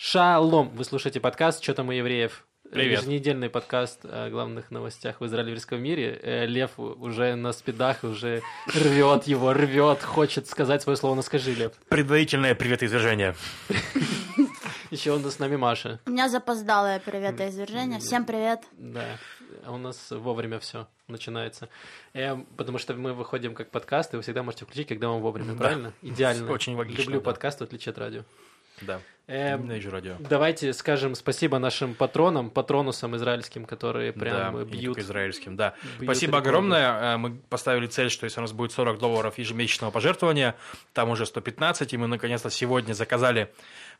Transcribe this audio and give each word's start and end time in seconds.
Шалом! 0.00 0.68
Вы 0.76 0.84
слушаете 0.84 1.18
подкаст 1.18 1.60
«Что 1.60 1.74
там 1.74 1.88
у 1.88 1.90
евреев?» 1.90 2.46
Привет. 2.70 3.00
Еженедельный 3.00 3.50
подкаст 3.50 4.04
о 4.04 4.30
главных 4.30 4.70
новостях 4.70 5.20
в 5.20 5.26
израильском 5.26 5.82
мире. 5.82 6.16
Э, 6.22 6.46
Лев 6.46 6.78
уже 6.78 7.34
на 7.34 7.52
спидах, 7.52 8.04
уже 8.04 8.40
рвет 8.68 9.24
его, 9.24 9.52
рвет, 9.52 10.00
хочет 10.04 10.46
сказать 10.46 10.82
свое 10.82 10.96
слово, 10.96 11.16
но 11.16 11.22
скажи, 11.22 11.52
Лев. 11.52 11.72
Предварительное 11.88 12.54
привет 12.54 12.84
извержение. 12.84 13.34
Еще 14.92 15.10
у 15.10 15.18
нас 15.18 15.34
с 15.34 15.38
нами 15.40 15.56
Маша. 15.56 15.98
У 16.06 16.10
меня 16.10 16.28
запоздалое 16.28 17.00
привет 17.00 17.40
и 17.40 17.48
извержение. 17.48 17.98
Всем 17.98 18.24
привет. 18.24 18.60
Да, 18.74 19.18
а 19.64 19.72
у 19.72 19.78
нас 19.78 20.12
вовремя 20.12 20.60
все 20.60 20.86
начинается. 21.08 21.68
Э, 22.14 22.36
потому 22.56 22.78
что 22.78 22.94
мы 22.94 23.14
выходим 23.14 23.52
как 23.52 23.72
подкаст, 23.72 24.14
и 24.14 24.16
вы 24.16 24.22
всегда 24.22 24.44
можете 24.44 24.64
включить, 24.64 24.86
когда 24.86 25.08
вам 25.08 25.22
вовремя, 25.22 25.54
Да. 25.54 25.58
правильно? 25.58 25.92
Идеально. 26.02 26.52
Очень 26.52 26.76
логично, 26.76 27.02
Люблю 27.02 27.18
да. 27.18 27.24
подкаст, 27.24 27.58
в 27.58 27.64
отличие 27.64 27.90
от 27.90 27.98
радио. 27.98 28.22
Да. 28.80 29.00
Э, 29.30 29.58
Ненавижу 29.58 29.90
радио. 29.90 30.16
Давайте 30.20 30.72
скажем 30.72 31.14
спасибо 31.14 31.58
нашим 31.58 31.94
патронам, 31.94 32.48
патронусам 32.48 33.14
израильским, 33.16 33.66
которые 33.66 34.14
прям 34.14 34.54
да, 34.54 34.62
и 34.62 34.64
не 34.64 34.70
бьют. 34.70 34.84
только 34.86 35.00
израильским, 35.02 35.54
да. 35.54 35.74
бьют 35.98 36.04
Спасибо 36.04 36.38
рекорды. 36.38 36.48
огромное. 36.48 37.14
Э, 37.14 37.16
Мы 37.18 37.34
поставили 37.50 37.86
цель, 37.88 38.08
что 38.08 38.24
если 38.24 38.40
у 38.40 38.42
нас 38.42 38.52
будет 38.52 38.72
40 38.72 38.98
долларов 38.98 39.36
ежемесячного 39.36 39.90
пожертвования, 39.90 40.54
там 40.94 41.10
уже 41.10 41.26
115, 41.26 41.92
и 41.92 41.96
мы 41.98 42.06
наконец-то 42.06 42.48
сегодня 42.48 42.94
заказали 42.94 43.52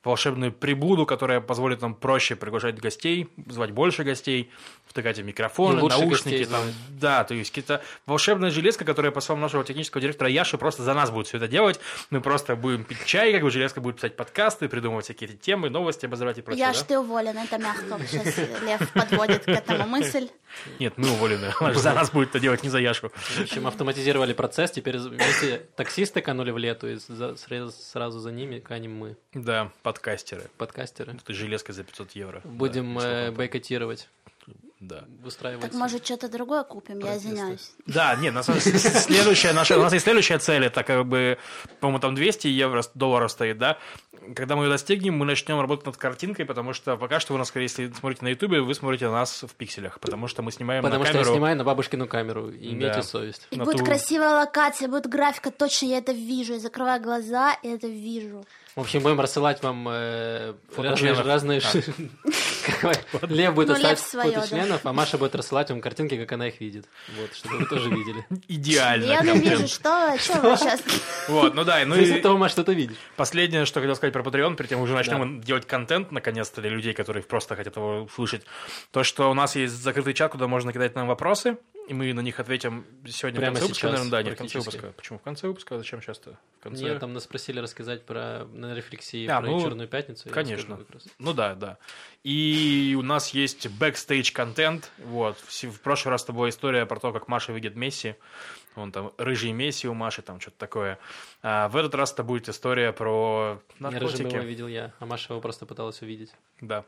волшебную 0.04 0.52
приблуду, 0.52 1.06
которая 1.06 1.40
позволит 1.40 1.80
нам 1.82 1.94
проще 1.94 2.36
приглашать 2.36 2.78
гостей, 2.78 3.28
звать 3.46 3.72
больше 3.72 4.04
гостей, 4.04 4.50
втыкать 4.86 5.18
им 5.18 5.26
микрофоны, 5.26 5.82
наушники. 5.82 6.08
гостей 6.08 6.44
Там, 6.44 6.62
звать. 6.62 6.74
да, 6.90 7.24
то 7.24 7.34
есть 7.34 7.50
какая-то 7.50 7.84
волшебная 8.06 8.50
железка, 8.50 8.84
которая, 8.84 9.12
по 9.12 9.20
словам 9.20 9.42
нашего 9.42 9.64
технического 9.64 10.00
директора 10.00 10.30
Яши, 10.30 10.56
просто 10.56 10.82
за 10.82 10.94
нас 10.94 11.10
будет 11.10 11.26
все 11.26 11.36
это 11.38 11.48
делать. 11.48 11.80
Мы 12.10 12.20
просто 12.20 12.56
будем 12.56 12.84
пить 12.84 13.04
чай, 13.04 13.32
как 13.32 13.42
бы 13.42 13.50
железка 13.50 13.80
будет 13.80 13.96
писать 13.96 14.16
подкасты, 14.16 14.68
придумывать 14.68 15.04
всякие 15.04 15.30
темы, 15.30 15.68
новости, 15.68 16.06
обозревать 16.06 16.38
и 16.38 16.42
прочее. 16.42 16.66
Я 16.66 16.72
да? 16.72 16.84
ты 16.84 16.98
уволен, 16.98 17.36
это 17.36 17.58
мягко. 17.58 17.98
Сейчас 18.06 18.38
Лев 18.62 18.92
подводит 18.92 19.44
к 19.44 19.48
этому 19.48 19.86
мысль. 19.86 20.28
Нет, 20.78 20.94
мы 20.96 21.10
уволены. 21.10 21.52
Она 21.60 21.72
же 21.72 21.80
за 21.80 21.92
нас 21.92 22.10
будет 22.10 22.30
это 22.30 22.40
делать, 22.40 22.62
не 22.62 22.68
за 22.70 22.78
Яшу. 22.78 23.10
В 23.10 23.40
общем, 23.40 23.66
автоматизировали 23.66 24.32
процесс, 24.32 24.70
теперь 24.70 24.98
вместе 24.98 25.66
таксисты 25.76 26.20
канули 26.20 26.50
в 26.50 26.58
лету, 26.58 26.88
и 26.88 26.98
сразу 26.98 28.18
за 28.18 28.32
ними 28.32 28.58
канем 28.58 28.96
мы, 28.96 29.16
Да, 29.34 29.70
подкастеры. 29.88 30.50
подкастеры. 30.58 31.14
Это 31.14 31.32
железка 31.32 31.72
за 31.72 31.82
500 31.82 32.12
евро. 32.12 32.40
Будем 32.44 32.94
Да, 32.98 33.28
э, 33.28 33.30
бойкотировать, 33.30 34.08
Да. 34.80 35.04
устраивать. 35.24 35.62
Так 35.62 35.74
может 35.74 36.04
что-то 36.04 36.28
другое 36.28 36.62
купим, 36.62 37.00
я 37.00 37.16
извиняюсь. 37.16 37.72
Да, 37.86 38.14
нет, 38.16 38.32
на 38.32 38.42
самом 38.44 38.60
деле, 38.60 38.78
следующая 38.78 39.52
наша, 39.52 39.76
у 39.76 39.82
нас 39.82 39.92
есть 39.92 40.04
следующая 40.04 40.38
цель, 40.38 40.64
это 40.66 40.84
как 40.84 41.04
бы, 41.06 41.36
по-моему, 41.80 41.98
там 42.00 42.14
200 42.14 42.46
евро, 42.48 42.82
долларов 42.94 43.30
стоит, 43.32 43.58
да. 43.58 43.78
Когда 44.36 44.56
мы 44.56 44.64
ее 44.64 44.70
достигнем, 44.70 45.14
мы 45.16 45.24
начнем 45.24 45.58
работать 45.60 45.86
над 45.86 45.96
картинкой, 45.96 46.44
потому 46.44 46.74
что 46.74 46.96
пока 46.96 47.18
что 47.18 47.32
вы 47.32 47.38
нас, 47.38 47.48
скорее, 47.48 47.64
если 47.64 47.90
смотрите 47.98 48.24
на 48.24 48.28
ютубе, 48.28 48.60
вы 48.60 48.74
смотрите 48.74 49.08
нас 49.08 49.42
в 49.42 49.54
пикселях, 49.54 50.00
потому 50.00 50.28
что 50.28 50.42
мы 50.42 50.52
снимаем 50.52 50.82
Потому 50.82 51.00
на 51.00 51.06
что 51.06 51.16
я 51.18 51.22
камеру. 51.24 51.34
снимаю 51.36 51.56
на 51.56 51.64
бабушкину 51.64 52.06
камеру, 52.06 52.50
и 52.50 52.72
имейте 52.72 52.96
Да. 52.96 53.02
совесть. 53.02 53.46
И 53.50 53.56
На 53.56 53.64
будет 53.64 53.78
ту- 53.78 53.84
красивая 53.86 54.34
локация, 54.40 54.86
будет 54.88 55.06
графика, 55.08 55.50
точно 55.50 55.86
я 55.86 55.98
это 55.98 56.12
вижу. 56.12 56.52
Я 56.54 56.58
закрываю 56.60 57.00
глаза 57.02 57.54
и 57.62 57.68
это 57.68 57.86
вижу. 57.86 58.44
В 58.76 58.80
общем, 58.82 59.00
будем 59.02 59.18
рассылать 59.20 59.62
вам 59.62 59.88
э, 59.90 60.54
разные, 60.76 61.14
Фоточленов. 61.14 61.26
разные... 61.26 61.60
Лев 63.28 63.54
будет 63.54 63.68
Ну, 63.68 63.74
рассылать 63.90 64.34
Членов, 64.68 64.84
а 64.84 64.92
Маша 64.92 65.18
будет 65.18 65.34
рассылать 65.34 65.70
вам 65.70 65.80
картинки, 65.80 66.16
как 66.16 66.30
она 66.32 66.48
их 66.48 66.60
видит. 66.60 66.86
Вот, 67.16 67.34
чтобы 67.34 67.58
вы 67.58 67.66
тоже 67.66 67.90
видели. 67.90 68.26
Идеально. 68.48 69.04
Я 69.04 69.22
не 69.22 69.38
вижу, 69.38 69.66
что, 69.66 70.16
что 70.18 70.40
вы 70.40 70.56
сейчас... 70.56 70.82
Вот, 71.28 71.54
ну 71.54 71.64
да, 71.64 71.84
ну 71.86 71.96
и 71.96 72.20
того, 72.20 72.36
Маш, 72.36 72.52
что 72.52 72.64
ты 72.64 72.74
видишь. 72.74 72.96
Последнее, 73.16 73.64
что 73.64 73.80
хотел 73.80 73.96
сказать 73.96 74.12
про 74.12 74.22
Patreon, 74.22 74.56
перед 74.56 74.68
тем, 74.68 74.80
уже 74.80 74.94
начнем 74.94 75.40
делать 75.40 75.66
контент, 75.66 76.12
наконец-то, 76.12 76.60
для 76.60 76.70
людей, 76.70 76.92
которые 76.92 77.22
просто 77.22 77.56
хотят 77.56 77.76
его 77.76 78.02
услышать, 78.02 78.42
то, 78.90 79.04
что 79.04 79.30
у 79.30 79.34
нас 79.34 79.56
есть 79.56 79.74
закрытый 79.74 80.14
чат, 80.14 80.32
куда 80.32 80.46
можно 80.46 80.72
кидать 80.72 80.94
нам 80.94 81.06
вопросы, 81.06 81.56
и 81.88 81.94
мы 81.94 82.12
на 82.12 82.20
них 82.20 82.38
ответим 82.38 82.84
сегодня 83.06 83.40
Прямо 83.40 83.56
в 83.56 83.58
конце 83.58 83.62
выпуска, 83.62 83.74
сейчас, 83.74 83.90
наверное, 83.90 84.10
да, 84.10 84.22
нет, 84.22 84.34
в 84.34 84.36
конце 84.36 84.58
выпуска. 84.58 84.92
Почему 84.96 85.18
в 85.18 85.22
конце 85.22 85.48
выпуска? 85.48 85.74
А 85.74 85.78
Зачем 85.78 86.02
сейчас-то? 86.02 86.38
В 86.58 86.62
конце? 86.62 86.84
Нет, 86.84 87.00
там 87.00 87.14
нас 87.14 87.26
просили 87.26 87.60
рассказать 87.60 88.04
про 88.04 88.44
на 88.52 88.74
рефлексии 88.74 89.26
А, 89.26 89.40
про 89.40 89.50
ну, 89.50 89.60
Черную 89.60 89.88
пятницу. 89.88 90.28
я 90.28 90.34
конечно. 90.34 90.78
Ну 91.18 91.32
да, 91.32 91.54
да. 91.54 91.78
И 92.24 92.94
у 92.98 93.02
нас 93.02 93.30
есть 93.30 93.68
бэкстейдж 93.68 94.32
контент. 94.32 94.90
Вот. 94.98 95.38
В 95.38 95.80
прошлый 95.80 96.12
раз 96.12 96.24
это 96.24 96.32
была 96.32 96.50
история 96.50 96.84
про 96.84 97.00
то, 97.00 97.12
как 97.12 97.26
Маша 97.28 97.52
видит 97.52 97.74
Месси. 97.74 98.14
Он 98.76 98.92
там 98.92 99.12
рыжий 99.16 99.52
Месси 99.52 99.88
у 99.88 99.94
Маши, 99.94 100.22
там 100.22 100.40
что-то 100.40 100.58
такое. 100.58 100.98
А 101.42 101.68
в 101.68 101.76
этот 101.76 101.94
раз 101.94 102.12
это 102.12 102.22
будет 102.22 102.48
история 102.48 102.92
про 102.92 103.60
Я 103.80 103.90
рыжим 103.90 104.26
его 104.26 104.30
наркотики. 104.30 104.46
видел 104.46 104.68
я, 104.68 104.92
а 104.98 105.06
Маша 105.06 105.32
его 105.32 105.40
просто 105.40 105.66
пыталась 105.66 106.02
увидеть. 106.02 106.32
Да. 106.60 106.84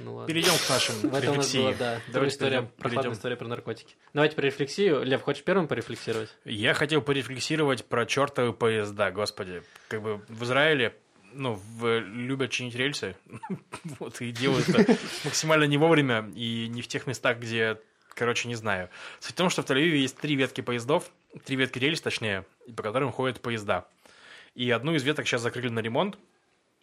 Ну 0.00 0.14
ладно. 0.14 0.26
Перейдем 0.26 0.52
к 0.54 0.68
нашим 0.68 0.94
В 1.10 1.14
этом 1.14 1.34
у 1.34 1.36
нас 1.36 1.46
рефлексии. 1.54 1.58
была, 1.58 1.70
да, 1.70 1.74
вторая 1.74 2.02
Давайте 2.12 2.34
история, 2.34 2.50
перейдем- 2.50 2.66
прохладная 2.68 3.02
перейдем. 3.02 3.12
история 3.12 3.36
про 3.36 3.48
наркотики. 3.48 3.94
Давайте 4.14 4.36
про 4.36 4.42
рефлексию. 4.46 5.02
Лев, 5.04 5.22
хочешь 5.22 5.44
первым 5.44 5.68
порефлексировать? 5.68 6.34
Я 6.44 6.74
хотел 6.74 7.02
порефлексировать 7.02 7.84
про 7.84 8.06
чертовы 8.06 8.52
поезда, 8.52 9.10
господи. 9.10 9.62
Как 9.88 10.02
бы 10.02 10.20
в 10.28 10.42
Израиле 10.44 10.96
ну, 11.32 11.54
в- 11.78 12.00
любят 12.00 12.50
чинить 12.50 12.74
рельсы, 12.74 13.14
вот, 14.00 14.20
и 14.20 14.32
делают 14.32 14.68
это 14.68 14.96
максимально 15.24 15.64
не 15.64 15.76
вовремя 15.78 16.28
и 16.34 16.66
не 16.68 16.82
в 16.82 16.88
тех 16.88 17.06
местах, 17.06 17.38
где, 17.38 17.78
короче, 18.14 18.48
не 18.48 18.56
знаю. 18.56 18.88
Суть 19.20 19.34
в 19.34 19.36
том, 19.36 19.48
что 19.50 19.62
в 19.62 19.66
Тель-Авиве 19.66 19.96
есть 19.98 20.16
три 20.16 20.34
ветки 20.34 20.60
поездов, 20.60 21.10
три 21.44 21.54
ветки 21.56 21.78
рельс, 21.78 22.00
точнее, 22.00 22.44
по 22.74 22.82
которым 22.82 23.12
ходят 23.12 23.40
поезда. 23.40 23.86
И 24.56 24.68
одну 24.72 24.94
из 24.96 25.04
веток 25.04 25.28
сейчас 25.28 25.42
закрыли 25.42 25.68
на 25.68 25.78
ремонт, 25.78 26.18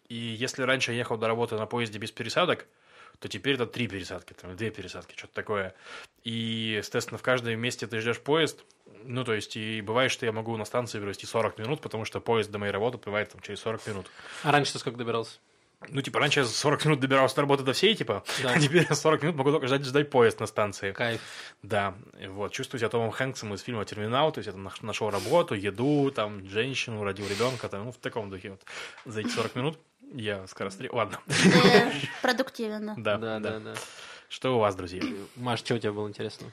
и 0.08 0.14
если 0.14 0.62
раньше 0.62 0.92
я 0.92 0.98
ехал 0.98 1.18
до 1.18 1.28
работы 1.28 1.56
на 1.56 1.66
поезде 1.66 1.98
без 1.98 2.10
пересадок, 2.10 2.66
то 3.20 3.28
теперь 3.28 3.54
это 3.54 3.66
три 3.66 3.88
пересадки, 3.88 4.32
там, 4.32 4.56
две 4.56 4.70
пересадки, 4.70 5.14
что-то 5.16 5.34
такое. 5.34 5.74
И, 6.24 6.76
естественно, 6.78 7.18
в 7.18 7.22
каждом 7.22 7.58
месте 7.58 7.86
ты 7.86 8.00
ждешь 8.00 8.20
поезд, 8.20 8.64
ну, 9.04 9.24
то 9.24 9.34
есть, 9.34 9.56
и 9.56 9.80
бывает, 9.80 10.10
что 10.10 10.26
я 10.26 10.32
могу 10.32 10.56
на 10.56 10.64
станции 10.64 10.98
провести 11.00 11.26
40 11.26 11.58
минут, 11.58 11.80
потому 11.80 12.04
что 12.04 12.20
поезд 12.20 12.50
до 12.50 12.58
моей 12.58 12.72
работы 12.72 12.98
бывает 12.98 13.30
там 13.30 13.40
через 13.40 13.60
40 13.60 13.86
минут. 13.86 14.06
А 14.42 14.52
раньше 14.52 14.72
ты 14.72 14.78
сколько 14.78 14.98
добирался? 14.98 15.38
Ну, 15.90 16.02
типа, 16.02 16.18
раньше 16.18 16.40
я 16.40 16.44
за 16.44 16.52
40 16.52 16.84
минут 16.86 16.98
добирался 17.00 17.36
до 17.36 17.42
работы 17.42 17.62
до 17.62 17.72
всей, 17.72 17.94
типа, 17.94 18.24
Да. 18.42 18.50
а 18.54 18.58
теперь 18.58 18.84
я 18.90 18.96
40 18.96 19.22
минут 19.22 19.36
могу 19.36 19.52
только 19.52 19.68
ждать, 19.68 19.84
ждать 19.84 20.10
поезд 20.10 20.40
на 20.40 20.46
станции. 20.46 20.90
Кайф. 20.90 21.20
Да, 21.62 21.94
вот, 22.30 22.50
чувствую 22.52 22.80
себя 22.80 22.88
Томом 22.88 23.12
Хэнксом 23.12 23.54
из 23.54 23.62
фильма 23.62 23.84
«Терминал», 23.84 24.32
то 24.32 24.38
есть 24.40 24.46
я 24.46 24.52
там 24.52 24.64
наш- 24.64 24.82
нашел 24.82 25.08
работу, 25.08 25.54
еду, 25.54 26.10
там, 26.10 26.44
женщину, 26.48 27.04
родил 27.04 27.28
ребенка, 27.28 27.68
там, 27.68 27.84
ну, 27.84 27.92
в 27.92 27.96
таком 27.98 28.28
духе 28.28 28.50
вот. 28.50 28.62
За 29.04 29.20
эти 29.20 29.28
40 29.28 29.54
минут 29.54 29.78
я 30.12 30.46
скорострел... 30.46 30.94
Ладно, 30.94 31.18
Ты 31.26 31.92
продуктивен. 32.22 32.86
да. 32.86 32.94
да, 32.96 33.16
Да, 33.18 33.38
да, 33.38 33.58
да, 33.58 33.60
да. 33.60 33.74
Что 34.28 34.56
у 34.56 34.58
вас, 34.58 34.74
друзья? 34.74 35.02
Маш, 35.36 35.60
что 35.60 35.74
у 35.74 35.78
тебя 35.78 35.92
было 35.92 36.08
интересно? 36.08 36.50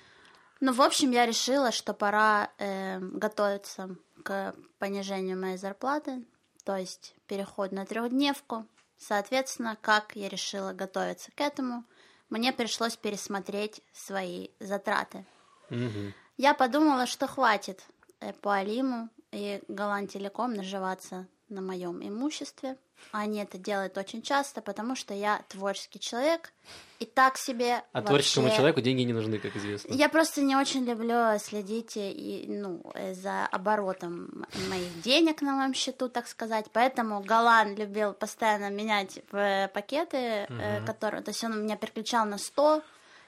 Ну, 0.61 0.71
в 0.71 0.81
общем, 0.81 1.11
я 1.11 1.25
решила, 1.25 1.71
что 1.71 1.93
пора 1.93 2.49
э, 2.57 2.99
готовиться 2.99 3.95
к 4.23 4.55
понижению 4.79 5.37
моей 5.37 5.57
зарплаты, 5.57 6.25
то 6.63 6.77
есть 6.77 7.15
переход 7.27 7.71
на 7.71 7.85
трехдневку. 7.85 8.65
Соответственно, 8.97 9.77
как 9.81 10.15
я 10.15 10.29
решила 10.29 10.71
готовиться 10.71 11.31
к 11.35 11.41
этому, 11.41 11.83
мне 12.29 12.53
пришлось 12.53 12.95
пересмотреть 12.95 13.81
свои 13.93 14.49
затраты. 14.59 15.25
Мгм. 15.69 16.13
Я 16.37 16.53
подумала, 16.53 17.05
что 17.05 17.27
хватит 17.27 17.83
э, 18.19 18.31
по 18.33 18.55
Алиму 18.55 19.09
и 19.31 19.61
Голландтелеком 19.67 20.53
наживаться 20.53 21.27
на 21.49 21.61
моем 21.61 22.01
имуществе. 22.05 22.77
Они 23.11 23.39
это 23.39 23.57
делают 23.57 23.97
очень 23.97 24.21
часто, 24.21 24.61
потому 24.61 24.95
что 24.95 25.13
я 25.13 25.41
творческий 25.49 25.99
человек 25.99 26.53
и 26.99 27.05
так 27.05 27.37
себе 27.37 27.83
А 27.91 28.01
творческому 28.01 28.45
вообще- 28.45 28.57
человеку 28.57 28.81
деньги 28.81 29.01
не 29.01 29.13
нужны, 29.13 29.37
как 29.37 29.55
известно. 29.57 29.93
я 29.93 30.07
просто 30.09 30.41
не 30.41 30.55
очень 30.55 30.85
люблю 30.85 31.37
следить 31.39 31.93
и, 31.97 32.45
ну, 32.47 32.81
э, 32.95 33.13
за 33.13 33.45
оборотом 33.47 34.45
моих 34.69 35.01
денег 35.01 35.41
на 35.41 35.53
моем 35.53 35.73
счету, 35.73 36.07
так 36.09 36.27
сказать. 36.27 36.65
Поэтому 36.71 37.21
Галан 37.21 37.75
любил 37.75 38.13
постоянно 38.13 38.69
менять 38.69 39.19
э, 39.31 39.67
пакеты, 39.67 40.17
э, 40.49 40.85
которые... 40.85 41.21
То 41.21 41.29
есть 41.31 41.43
он 41.43 41.63
меня 41.63 41.75
переключал 41.75 42.25
на 42.25 42.37
100. 42.37 42.81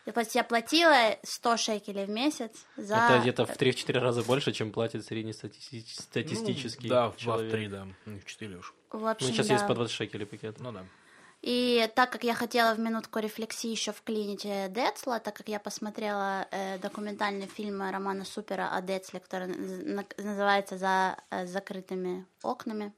И 0.08 0.12
то 0.12 0.22
есть 0.22 0.36
я 0.36 0.44
платила 0.44 1.18
100 1.24 1.58
шекелей 1.58 2.06
в 2.06 2.10
месяц 2.10 2.52
за... 2.78 2.96
Это 2.96 3.20
где-то 3.20 3.46
в 3.46 3.50
3-4 3.50 4.00
раза 4.00 4.24
больше, 4.24 4.54
чем 4.54 4.72
платит 4.72 5.06
среднестатистический 5.06 6.88
Ну, 6.88 6.90
да, 6.90 7.10
в 7.12 7.18
человек. 7.18 7.54
2-3, 7.54 7.70
да, 7.70 7.88
ну, 8.06 8.20
в 8.20 8.26
4 8.26 8.56
уж. 8.58 8.74
В 8.90 9.00
Ну, 9.00 9.08
общем, 9.10 9.28
сейчас 9.28 9.48
да. 9.48 9.54
есть 9.56 9.68
по 9.68 9.76
20 9.76 9.94
шекелей 9.94 10.26
пакет. 10.26 10.60
Ну 10.60 10.72
да. 10.72 10.86
И 11.42 11.88
так 11.96 12.10
как 12.12 12.24
я 12.24 12.34
хотела 12.34 12.74
в 12.74 12.80
минутку 12.80 13.20
рефлексии 13.20 13.70
еще 13.70 13.92
вклинить 13.92 14.46
э, 14.46 14.70
Децла, 14.70 15.20
так 15.20 15.36
как 15.36 15.48
я 15.50 15.60
посмотрела 15.60 16.48
э, 16.52 16.80
документальный 16.80 17.46
фильм 17.46 17.82
Романа 17.82 18.26
Супера 18.26 18.70
о 18.76 18.82
Децле, 18.82 19.20
который 19.20 19.48
наз- 19.50 19.84
на- 19.86 20.24
называется 20.24 20.78
«За 20.78 21.18
э, 21.30 21.46
закрытыми 21.46 22.26
окнами». 22.42 22.92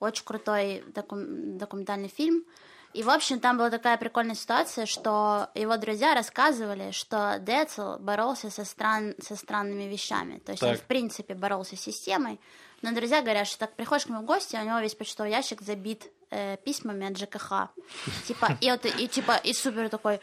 Очень 0.00 0.24
крутой 0.24 0.82
докум- 0.94 1.58
документальный 1.58 2.08
фильм. 2.08 2.44
И, 2.92 3.02
в 3.02 3.10
общем, 3.10 3.38
там 3.38 3.56
была 3.56 3.70
такая 3.70 3.96
прикольная 3.96 4.34
ситуация, 4.34 4.84
что 4.84 5.48
его 5.54 5.76
друзья 5.76 6.14
рассказывали, 6.14 6.90
что 6.90 7.38
Децл 7.38 7.98
боролся 7.98 8.50
со, 8.50 8.64
стран... 8.64 9.14
со 9.22 9.36
странными 9.36 9.84
вещами. 9.84 10.38
То 10.38 10.52
есть 10.52 10.62
он, 10.62 10.70
Так. 10.70 10.80
в 10.80 10.84
принципе, 10.84 11.34
боролся 11.34 11.76
с 11.76 11.80
системой. 11.80 12.40
Но 12.82 12.92
друзья 12.92 13.20
говорят, 13.22 13.46
что 13.46 13.58
так 13.60 13.76
приходишь 13.76 14.06
к 14.06 14.08
нему 14.08 14.22
в 14.22 14.24
гости, 14.24 14.56
а 14.56 14.62
у 14.62 14.64
него 14.64 14.78
весь 14.80 14.94
почтовый 14.94 15.30
ящик 15.30 15.60
забит 15.62 16.10
э, 16.30 16.56
письмами 16.64 17.06
от 17.06 17.16
ЖКХ. 17.16 17.68
Типа, 18.26 18.56
и, 18.60 18.70
вот, 18.70 18.84
и 18.86 19.06
типа, 19.06 19.36
и 19.36 19.52
супер 19.52 19.88
такой, 19.88 20.20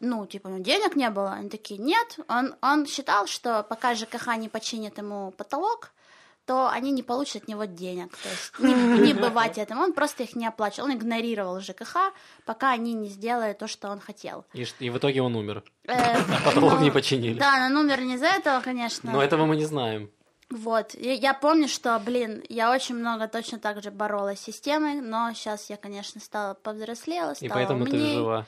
ну, 0.00 0.26
типа, 0.26 0.48
ну, 0.48 0.58
денег 0.60 0.96
не 0.96 1.10
было. 1.10 1.32
Они 1.32 1.50
такие, 1.50 1.80
нет. 1.80 2.18
Он, 2.28 2.54
он 2.62 2.86
считал, 2.86 3.26
что 3.26 3.62
пока 3.62 3.94
ЖКХ 3.94 4.36
не 4.36 4.48
починит 4.48 4.98
ему 4.98 5.32
потолок, 5.32 5.92
то 6.46 6.70
они 6.70 6.92
не 6.92 7.02
получат 7.02 7.42
от 7.42 7.48
него 7.48 7.64
денег. 7.64 8.16
То 8.16 8.28
есть 8.28 8.58
не, 8.60 9.08
не 9.08 9.12
бывать 9.12 9.58
этому. 9.58 9.82
Он 9.82 9.92
просто 9.92 10.22
их 10.22 10.36
не 10.36 10.46
оплачивал. 10.46 10.88
Он 10.88 10.94
игнорировал 10.94 11.60
ЖКХ, 11.60 12.12
пока 12.44 12.70
они 12.70 12.94
не 12.94 13.08
сделают 13.08 13.58
то, 13.58 13.66
что 13.66 13.90
он 13.90 14.00
хотел. 14.00 14.44
И, 14.54 14.64
и 14.78 14.90
в 14.90 14.96
итоге 14.96 15.22
он 15.22 15.34
умер. 15.34 15.64
Э, 15.84 16.16
Потолок 16.44 16.74
ну, 16.74 16.80
не 16.80 16.90
починили. 16.90 17.38
Да, 17.38 17.68
но 17.68 17.82
номер 17.82 18.00
не 18.00 18.14
из-за 18.14 18.26
этого, 18.26 18.60
конечно. 18.60 19.12
Но 19.12 19.22
этого 19.22 19.44
мы 19.44 19.56
не 19.56 19.64
знаем. 19.64 20.10
Вот, 20.48 20.94
я, 20.94 21.14
я 21.14 21.34
помню, 21.34 21.66
что, 21.66 21.98
блин, 21.98 22.44
я 22.48 22.70
очень 22.70 22.94
много 22.94 23.26
точно 23.26 23.58
так 23.58 23.82
же 23.82 23.90
боролась 23.90 24.38
с 24.38 24.44
системой, 24.44 25.00
но 25.00 25.32
сейчас 25.34 25.68
я, 25.70 25.76
конечно, 25.76 26.20
стала 26.20 26.54
повзрослела, 26.54 27.34
стала 27.34 27.48
И 27.48 27.48
поэтому 27.48 27.84
ты 27.84 27.98
жива. 27.98 28.46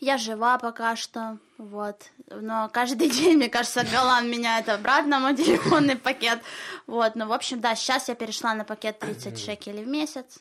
Я 0.00 0.18
жива 0.18 0.58
пока 0.58 0.96
что, 0.96 1.38
вот. 1.58 2.10
Но 2.28 2.68
каждый 2.72 3.08
день, 3.18 3.36
мне 3.36 3.48
кажется, 3.48 3.84
Галан 3.90 4.30
меняет 4.30 4.68
обратно 4.68 5.18
мой 5.20 5.34
телефонный 5.36 5.96
пакет. 5.96 6.40
Вот, 6.86 7.14
ну, 7.14 7.26
в 7.26 7.32
общем, 7.32 7.60
да, 7.60 7.74
сейчас 7.74 8.08
я 8.08 8.14
перешла 8.14 8.54
на 8.54 8.64
пакет 8.64 8.98
30 8.98 9.38
шекелей 9.38 9.84
в 9.84 9.88
месяц. 9.88 10.38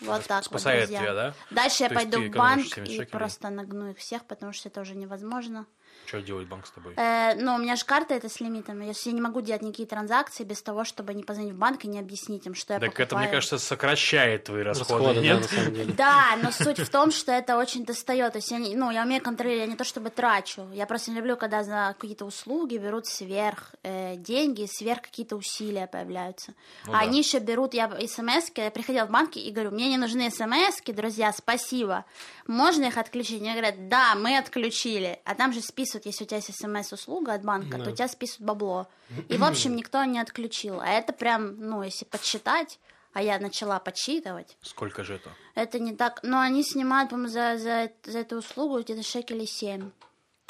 Вот 0.00 0.24
так 0.24 0.44
Спасает 0.44 0.88
вот, 0.90 0.98
друзья. 0.98 1.00
тебя, 1.00 1.14
да? 1.14 1.34
Дальше 1.50 1.84
я 1.84 1.88
То 1.88 1.94
есть 1.94 2.10
пойду 2.10 2.28
в 2.28 2.30
банк 2.30 2.66
экономишь 2.66 2.74
70 2.74 2.88
и 2.88 2.96
шекелей? 2.96 3.06
просто 3.06 3.48
нагну 3.48 3.90
их 3.90 3.98
всех, 3.98 4.24
потому 4.26 4.52
что 4.52 4.68
это 4.68 4.82
уже 4.82 4.94
невозможно. 4.94 5.66
Что 6.06 6.20
делает 6.22 6.48
банк 6.48 6.66
с 6.66 6.70
тобой? 6.70 6.94
Э, 6.96 7.34
ну, 7.36 7.54
у 7.54 7.58
меня 7.58 7.76
же 7.76 7.84
карта 7.84 8.14
это 8.14 8.28
с 8.28 8.40
лимитом. 8.40 8.80
Если 8.80 9.10
я 9.10 9.14
не 9.14 9.20
могу 9.20 9.40
делать 9.40 9.62
никакие 9.62 9.88
транзакции 9.88 10.44
без 10.44 10.62
того, 10.62 10.84
чтобы 10.84 11.14
не 11.14 11.22
позвонить 11.22 11.52
в 11.52 11.58
банк 11.58 11.84
и 11.84 11.88
не 11.88 11.98
объяснить 11.98 12.46
им, 12.46 12.54
что 12.54 12.74
я 12.74 12.80
Так 12.80 12.90
это, 12.90 13.16
мне 13.16 13.24
покупаю. 13.26 13.30
кажется, 13.30 13.58
сокращает 13.58 14.44
твои 14.44 14.62
расходы, 14.62 15.04
Расходы, 15.04 15.14
да, 15.14 15.20
нет? 15.20 15.42
на 15.42 15.48
самом 15.48 15.74
деле. 15.74 15.92
Да, 15.94 16.38
но 16.42 16.50
суть 16.50 16.78
в 16.78 16.88
том, 16.88 17.10
что 17.10 17.32
это 17.32 17.56
очень 17.56 17.84
достает. 17.84 18.32
То 18.32 18.38
есть 18.38 18.50
я, 18.50 18.58
не, 18.58 18.74
ну, 18.76 18.90
я 18.90 19.02
умею 19.02 19.22
контролировать, 19.22 19.66
я 19.66 19.70
не 19.72 19.76
то 19.76 19.84
чтобы 19.84 20.10
трачу. 20.10 20.66
Я 20.72 20.86
просто 20.86 21.10
не 21.10 21.16
люблю, 21.16 21.36
когда 21.36 21.62
за 21.62 21.94
какие-то 21.98 22.24
услуги 22.24 22.76
берут 22.76 23.06
сверх 23.06 23.74
э, 23.82 24.16
деньги, 24.16 24.66
сверх 24.70 25.02
какие-то 25.02 25.36
усилия 25.36 25.86
появляются. 25.86 26.54
Ну 26.86 26.92
а 26.92 26.96
да. 26.96 27.02
они 27.02 27.18
еще 27.18 27.38
берут, 27.38 27.74
я 27.74 27.88
смс 28.06 28.50
я 28.56 28.70
приходила 28.70 29.06
в 29.06 29.10
банки 29.10 29.38
и 29.38 29.50
говорю, 29.50 29.70
мне 29.70 29.88
не 29.88 29.98
нужны 29.98 30.30
смс 30.30 30.80
друзья, 30.86 31.32
спасибо. 31.32 32.04
Можно 32.46 32.86
их 32.86 32.96
отключить? 32.98 33.40
Мне 33.40 33.52
говорят, 33.52 33.88
да, 33.88 34.14
мы 34.14 34.38
отключили. 34.38 35.20
А 35.24 35.34
там 35.34 35.52
же 35.52 35.60
списывают, 35.60 35.95
если 36.04 36.24
у 36.24 36.26
тебя 36.26 36.36
есть 36.38 36.52
смс-услуга 36.54 37.32
от 37.34 37.42
банка, 37.44 37.78
то 37.78 37.90
у 37.90 37.94
тебя 37.94 38.08
списывают 38.08 38.46
бабло. 38.46 38.86
И, 39.28 39.36
в 39.36 39.44
общем, 39.44 39.74
никто 39.76 40.02
не 40.04 40.18
отключил. 40.18 40.80
А 40.80 40.88
это 40.88 41.12
прям, 41.12 41.58
ну, 41.58 41.82
если 41.82 42.04
подсчитать, 42.04 42.78
а 43.12 43.22
я 43.22 43.38
начала 43.38 43.78
подсчитывать, 43.78 44.56
Сколько 44.60 45.02
же 45.02 45.14
это? 45.14 45.30
это 45.54 45.78
не 45.78 45.94
так. 45.96 46.20
Но 46.22 46.38
они 46.40 46.62
снимают, 46.62 47.08
по-моему, 47.10 47.30
за, 47.32 47.56
за, 47.56 47.90
за 48.04 48.18
эту 48.18 48.36
услугу 48.36 48.80
где-то 48.82 49.02
шекелей 49.02 49.46
7 49.46 49.90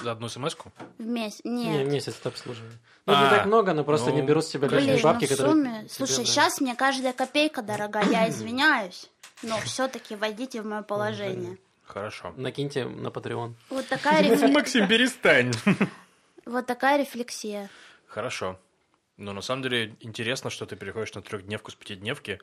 За 0.02 0.10
одну 0.12 0.28
смс-ку? 0.28 0.72
в 0.98 1.06
месяц. 1.06 1.40
Не, 1.44 1.66
Нет. 1.68 1.86
месяц 1.92 2.16
это 2.18 2.30
обслуживание. 2.30 2.78
Ну, 3.06 3.12
не 3.12 3.24
А, 3.24 3.30
так 3.30 3.46
много, 3.46 3.72
но 3.72 3.84
просто 3.84 4.10
ну, 4.10 4.16
не 4.16 4.22
берут 4.22 4.44
с 4.44 4.48
тебя 4.48 4.66
Блин, 4.66 4.80
лишние 4.80 4.96
ну 4.96 5.02
бабки, 5.04 5.26
в 5.26 5.28
которые... 5.28 5.52
сумме... 5.54 5.78
тебе, 5.84 5.88
Слушай, 5.90 6.16
да. 6.18 6.24
сейчас 6.24 6.60
мне 6.60 6.74
каждая 6.74 7.12
копейка 7.12 7.62
дорога, 7.62 8.00
я 8.02 8.28
извиняюсь. 8.30 9.10
Но 9.42 9.58
все-таки 9.60 10.16
войдите 10.16 10.60
в 10.62 10.66
мое 10.66 10.82
положение. 10.82 11.58
Хорошо. 11.86 12.34
Накиньте 12.36 12.84
на 12.84 13.08
Patreon. 13.08 13.54
Вот 13.70 13.86
такая, 13.88 14.22
рефле- 14.28 14.48
Максим, 14.52 14.88
перестань. 14.88 15.52
вот 16.46 16.66
такая 16.66 16.98
рефлексия. 16.98 17.70
Хорошо. 18.06 18.58
Но 19.16 19.32
на 19.32 19.40
самом 19.40 19.62
деле 19.62 19.94
интересно, 20.00 20.50
что 20.50 20.66
ты 20.66 20.76
переходишь 20.76 21.14
на 21.14 21.22
трехдневку 21.22 21.70
с 21.70 21.74
пятидневки. 21.74 22.40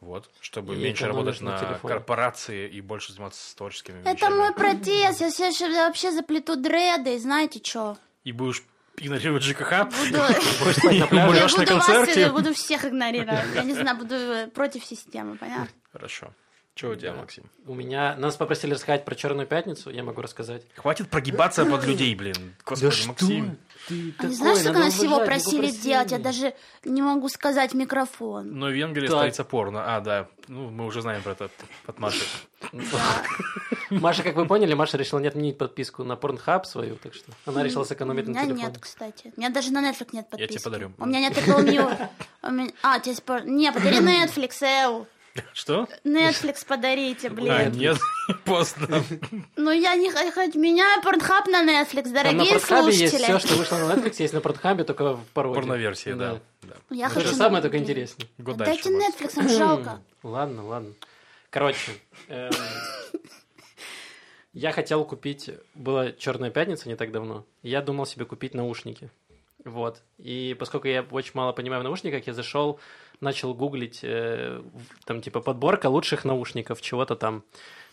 Вот, 0.00 0.28
чтобы 0.40 0.74
И 0.74 0.78
меньше 0.78 1.06
работать 1.06 1.40
на 1.40 1.52
на, 1.58 1.78
корпорации 1.78 2.68
и 2.68 2.82
больше 2.82 3.12
заниматься 3.14 3.56
творческими 3.56 4.00
Это 4.00 4.12
вещами. 4.12 4.34
мой 4.34 4.52
протест. 4.52 5.20
Я 5.20 5.30
сейчас 5.30 5.60
вообще 5.60 6.10
заплету 6.12 6.56
дреды. 6.56 7.14
И 7.14 7.18
знаете 7.18 7.60
что? 7.64 7.96
И 8.22 8.32
будешь 8.32 8.62
игнорировать 8.98 9.42
ЖКХ? 9.44 9.84
Буду... 9.84 10.18
Будешь 10.60 10.76
спать 10.76 10.98
на 10.98 11.04
И 11.04 11.08
пляже? 11.08 11.28
умрёшь 11.28 11.52
Я 11.52 11.58
буду 11.58 11.76
вас, 11.76 12.32
буду 12.32 12.54
всех 12.54 12.84
игнорировать. 12.84 13.54
Я 13.54 13.62
не 13.62 13.72
знаю, 13.72 13.96
буду 13.96 14.50
против 14.54 14.84
системы, 14.84 15.36
понятно? 15.36 15.68
Хорошо. 15.92 16.34
Что 16.76 16.88
у 16.90 16.96
тебя, 16.96 17.12
Да. 17.12 17.18
Максим? 17.20 17.44
У 17.68 17.74
меня... 17.74 18.16
Нас 18.16 18.34
попросили 18.36 18.74
рассказать 18.74 19.04
про 19.04 19.14
Черную 19.14 19.46
пятницу, 19.46 19.90
я 19.90 20.02
могу 20.02 20.20
рассказать. 20.22 20.62
Хватит 20.74 21.08
прогибаться 21.08 21.64
под 21.64 21.84
людей, 21.86 22.12
блин. 22.16 22.34
Господи, 22.66 23.06
Максим. 23.06 23.58
Ты 23.86 24.14
А 24.18 24.26
не 24.26 24.34
знаешь, 24.34 24.58
сколько 24.58 24.78
нас 24.80 24.94
всего 24.94 25.20
просили 25.24 25.68
сделать? 25.68 26.10
Я 26.10 26.18
даже 26.18 26.54
не 26.84 27.00
могу 27.02 27.28
сказать 27.28 27.74
микрофон. 27.74 28.58
Но 28.58 28.66
в 28.66 28.72
Венгрии 28.72 29.06
Так. 29.06 29.16
столица 29.18 29.44
порно. 29.44 29.94
А, 29.96 30.00
да. 30.00 30.26
Ну, 30.48 30.70
мы 30.70 30.86
уже 30.86 31.00
знаем 31.00 31.22
про 31.22 31.32
это 31.32 31.48
от 31.86 31.98
Маши. 32.00 32.24
Маша, 33.90 34.22
как 34.22 34.34
вы 34.36 34.46
поняли, 34.46 34.74
Маша 34.74 34.96
решила 34.96 35.20
не 35.20 35.28
отменить 35.28 35.58
подписку 35.58 36.02
на 36.04 36.14
Pornhub 36.14 36.64
свою, 36.64 36.96
так 36.96 37.14
что 37.14 37.30
она 37.46 37.62
решила 37.62 37.84
сэкономить 37.84 38.24
У 38.24 38.28
на 38.28 38.30
меня 38.32 38.44
телефоне. 38.46 38.64
нет, 38.64 38.78
кстати. 38.80 39.32
У 39.36 39.40
меня 39.40 39.50
даже 39.50 39.70
на 39.72 39.78
Netflix 39.88 40.08
нет 40.12 40.26
Я 40.32 40.36
тебе 40.36 40.46
подписки. 40.46 40.64
подарю. 40.64 40.92
У 40.98 41.06
меня 41.06 41.20
нет 41.20 41.36
Apple 41.36 41.64
Music. 41.64 42.08
У 42.42 42.50
меня- 42.50 42.72
А, 42.82 42.98
тебе 43.00 43.14
Не, 43.50 43.70
подари 43.72 43.98
Netflix, 43.98 44.62
Эл. 44.62 45.06
Что? 45.52 45.88
Netflix 46.04 46.64
подарите, 46.66 47.26
А, 47.26 47.30
блин. 47.30 47.72
нет, 47.72 47.98
поздно. 48.44 49.02
Ну, 49.56 49.70
я 49.72 49.96
не 49.96 50.10
хоть 50.10 50.54
меня 50.54 51.00
Pornhub 51.04 51.50
на 51.50 51.64
Netflix, 51.64 52.04
Там 52.04 52.12
на 52.12 52.22
дорогие 52.22 52.52
Pornhub 52.56 52.90
есть 52.90 53.10
слушатели. 53.10 53.22
все, 53.24 53.38
что 53.40 53.54
вышло 53.56 53.78
на 53.78 53.92
Netflix, 53.94 54.16
есть 54.20 54.32
на 54.34 54.38
Pornhub, 54.38 54.84
только 54.84 55.14
в 55.14 55.24
пародии. 55.32 55.54
Порноверсия, 55.56 56.14
да. 56.14 56.40
Я 56.90 57.08
То 57.08 57.14
хочу 57.14 57.26
же 57.26 57.32
на- 57.32 57.38
самое, 57.38 57.62
только. 57.62 58.16
Год 58.38 58.56
Дайте. 58.58 58.90
Netflix, 58.90 59.48
жалко. 59.56 60.00
Ладно, 60.22 60.64
ладно. 60.66 60.92
Короче, 61.50 61.92
эм, 62.28 62.50
я 64.52 64.72
хотел 64.72 65.04
купить... 65.04 65.50
Была 65.74 66.12
Черная 66.12 66.50
пятница 66.50 66.88
не 66.88 66.96
так 66.96 67.10
давно. 67.12 67.44
Я 67.62 67.82
думал 67.82 68.06
себе 68.06 68.24
купить 68.24 68.54
наушники. 68.54 69.10
Вот. 69.64 70.02
И 70.18 70.54
поскольку 70.58 70.88
я 70.88 71.02
очень 71.10 71.32
мало 71.34 71.52
понимаю 71.52 71.80
в 71.80 71.84
наушниках, 71.84 72.26
я 72.26 72.34
зашел, 72.34 72.78
начал 73.20 73.54
гуглить, 73.54 74.00
э, 74.02 74.62
там, 75.04 75.20
типа, 75.20 75.40
подборка 75.40 75.88
лучших 75.88 76.24
наушников, 76.24 76.80
чего-то 76.80 77.16
там. 77.16 77.44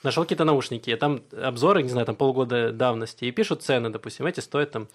Нашел 0.04 0.24
какие-то 0.24 0.46
наушники, 0.46 0.90
и 0.90 0.96
там 0.96 1.22
обзоры, 1.32 1.84
не 1.84 1.90
знаю, 1.90 2.06
там 2.08 2.16
полгода 2.16 2.72
давности, 2.72 3.26
и 3.26 3.32
пишут 3.32 3.62
цены, 3.62 3.90
допустим, 3.90 4.26
эти 4.26 4.40
стоят 4.40 4.72
там 4.72 4.88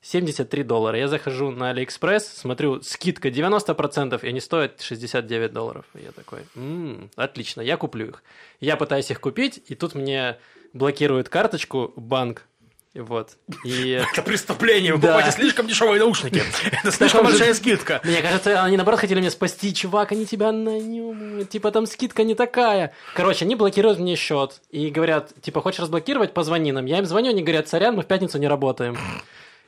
73 0.00 0.62
доллара. 0.62 0.98
Я 0.98 1.08
захожу 1.08 1.50
на 1.50 1.70
Алиэкспресс, 1.70 2.26
смотрю, 2.26 2.80
скидка 2.82 3.28
90%, 3.28 4.22
и 4.22 4.28
они 4.28 4.40
стоят 4.40 4.80
69 4.80 5.52
долларов. 5.52 5.84
И 5.94 6.02
я 6.02 6.12
такой, 6.12 6.40
«М, 6.56 7.10
отлично, 7.16 7.60
я 7.60 7.76
куплю 7.76 8.08
их. 8.08 8.22
Я 8.60 8.76
пытаюсь 8.76 9.10
их 9.10 9.20
купить, 9.20 9.62
и 9.66 9.74
тут 9.74 9.94
мне 9.94 10.38
блокирует 10.72 11.28
карточку 11.28 11.92
банк, 11.96 12.46
вот. 12.94 13.36
И 13.64 13.90
Это 14.12 14.22
преступление, 14.22 14.92
вы 14.94 15.00
Да. 15.00 15.08
покупаете 15.08 15.36
слишком 15.36 15.66
дешевые 15.66 15.98
наушники. 15.98 16.42
Это 16.82 16.90
слишком 16.92 17.24
большая 17.24 17.54
скидка. 17.54 18.00
мне 18.04 18.22
кажется, 18.22 18.62
они 18.62 18.76
наоборот 18.76 19.00
хотели 19.00 19.18
меня 19.20 19.30
спасти, 19.30 19.74
чувак, 19.74 20.12
они 20.12 20.26
тебя 20.26 20.52
нанимают, 20.52 21.50
типа 21.50 21.70
там 21.70 21.86
скидка 21.86 22.22
не 22.24 22.34
такая. 22.34 22.92
Короче, 23.14 23.44
они 23.44 23.56
блокируют 23.56 23.98
мне 23.98 24.16
счет 24.16 24.60
и 24.70 24.90
говорят, 24.90 25.32
типа, 25.42 25.60
хочешь 25.60 25.80
разблокировать, 25.80 26.32
позвони 26.34 26.72
нам. 26.72 26.86
Я 26.86 26.98
им 26.98 27.06
звоню, 27.06 27.30
они 27.30 27.42
говорят, 27.42 27.68
сорян, 27.68 27.96
мы 27.96 28.02
в 28.02 28.06
пятницу 28.06 28.38
не 28.38 28.48
работаем. 28.48 28.96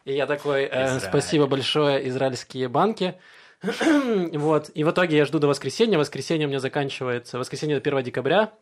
И 0.04 0.12
я 0.12 0.26
такой, 0.26 0.68
«Э, 0.70 1.00
спасибо 1.00 1.46
большое, 1.46 2.08
израильские 2.08 2.68
банки. 2.68 3.14
Вот, 4.34 4.70
и 4.74 4.84
в 4.84 4.90
итоге 4.90 5.16
я 5.16 5.24
жду 5.24 5.38
до 5.38 5.48
воскресенья, 5.48 5.98
воскресенье 5.98 6.46
у 6.46 6.50
меня 6.50 6.60
заканчивается, 6.60 7.38
воскресенье 7.38 7.78
1 7.78 8.02
декабря, 8.04 8.52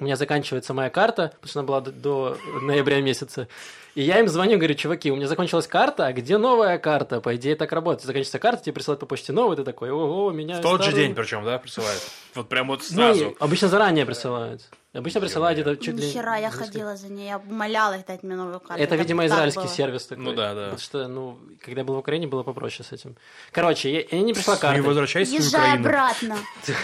у 0.00 0.04
меня 0.04 0.16
заканчивается 0.16 0.74
моя 0.74 0.90
карта, 0.90 1.32
потому 1.40 1.48
что 1.48 1.60
она 1.60 1.66
была 1.66 1.80
до, 1.80 1.90
до 1.92 2.38
ноября 2.60 3.00
месяца. 3.00 3.48
И 3.94 4.02
я 4.02 4.20
им 4.20 4.28
звоню, 4.28 4.56
говорю, 4.56 4.74
чуваки, 4.74 5.10
у 5.10 5.16
меня 5.16 5.28
закончилась 5.28 5.66
карта, 5.66 6.06
а 6.06 6.12
где 6.14 6.38
новая 6.38 6.78
карта? 6.78 7.20
По 7.20 7.36
идее, 7.36 7.56
так 7.56 7.72
работает. 7.72 8.06
Заканчивается 8.06 8.38
карта, 8.38 8.62
тебе 8.64 8.72
присылают 8.72 9.00
по 9.00 9.06
почте 9.06 9.32
новую, 9.32 9.56
ты 9.56 9.64
такой, 9.64 9.90
ого, 9.90 10.26
у 10.26 10.30
меня 10.32 10.58
В 10.58 10.60
тот 10.62 10.80
же 10.82 10.88
старую». 10.90 11.06
день 11.06 11.14
причем, 11.14 11.44
да, 11.44 11.58
присылают? 11.58 12.00
Вот 12.34 12.48
прям 12.48 12.68
вот 12.68 12.80
Ну, 12.90 12.96
сразу. 12.96 13.28
и 13.30 13.36
обычно 13.38 13.68
заранее 13.68 14.06
присылают. 14.06 14.62
Обычно 14.94 15.20
присылают 15.22 15.58
где-то 15.58 15.76
чуть 15.82 15.94
ли... 15.96 16.06
Нихера, 16.06 16.36
я 16.38 16.50
ходила 16.50 16.96
за 16.96 17.08
ней, 17.08 17.26
я 17.28 17.38
умоляла 17.38 17.94
их 17.98 18.04
дать 18.06 18.22
мне 18.22 18.34
новую 18.36 18.60
карту. 18.60 18.82
Это, 18.82 18.94
видимо, 18.96 19.24
израильский 19.26 19.60
было. 19.60 19.68
сервис 19.70 20.06
такой. 20.06 20.24
Ну 20.24 20.32
да, 20.34 20.54
да. 20.54 20.60
Потому 20.64 20.78
что, 20.80 21.08
ну, 21.08 21.38
когда 21.64 21.80
я 21.80 21.84
был 21.86 21.94
в 21.94 21.98
Украине, 21.98 22.26
было 22.26 22.42
попроще 22.42 22.86
с 22.86 22.92
этим. 22.92 23.16
Короче, 23.52 23.90
я, 23.90 24.04
я 24.10 24.22
не 24.22 24.34
пришла 24.34 24.54
Ну 24.54 24.60
карта. 24.60 24.82
возвращайся 24.82 25.32
в 25.32 25.34
Езжай 25.38 25.60
Украину. 25.60 25.86
обратно. 25.88 26.36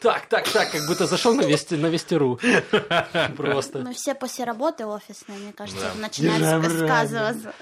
Так, 0.00 0.26
так, 0.26 0.48
так, 0.48 0.72
как 0.72 0.86
будто 0.88 1.06
зашел 1.06 1.34
на, 1.34 1.42
вести, 1.42 1.76
на 1.76 1.86
Вестиру. 1.86 2.40
Просто. 3.36 3.78
Мы 3.80 3.92
все 3.94 4.14
после 4.14 4.44
работы 4.44 4.84
офисные, 4.86 5.38
мне 5.38 5.52
кажется, 5.52 5.92
начинают 6.00 6.37
сказываться. 6.44 7.52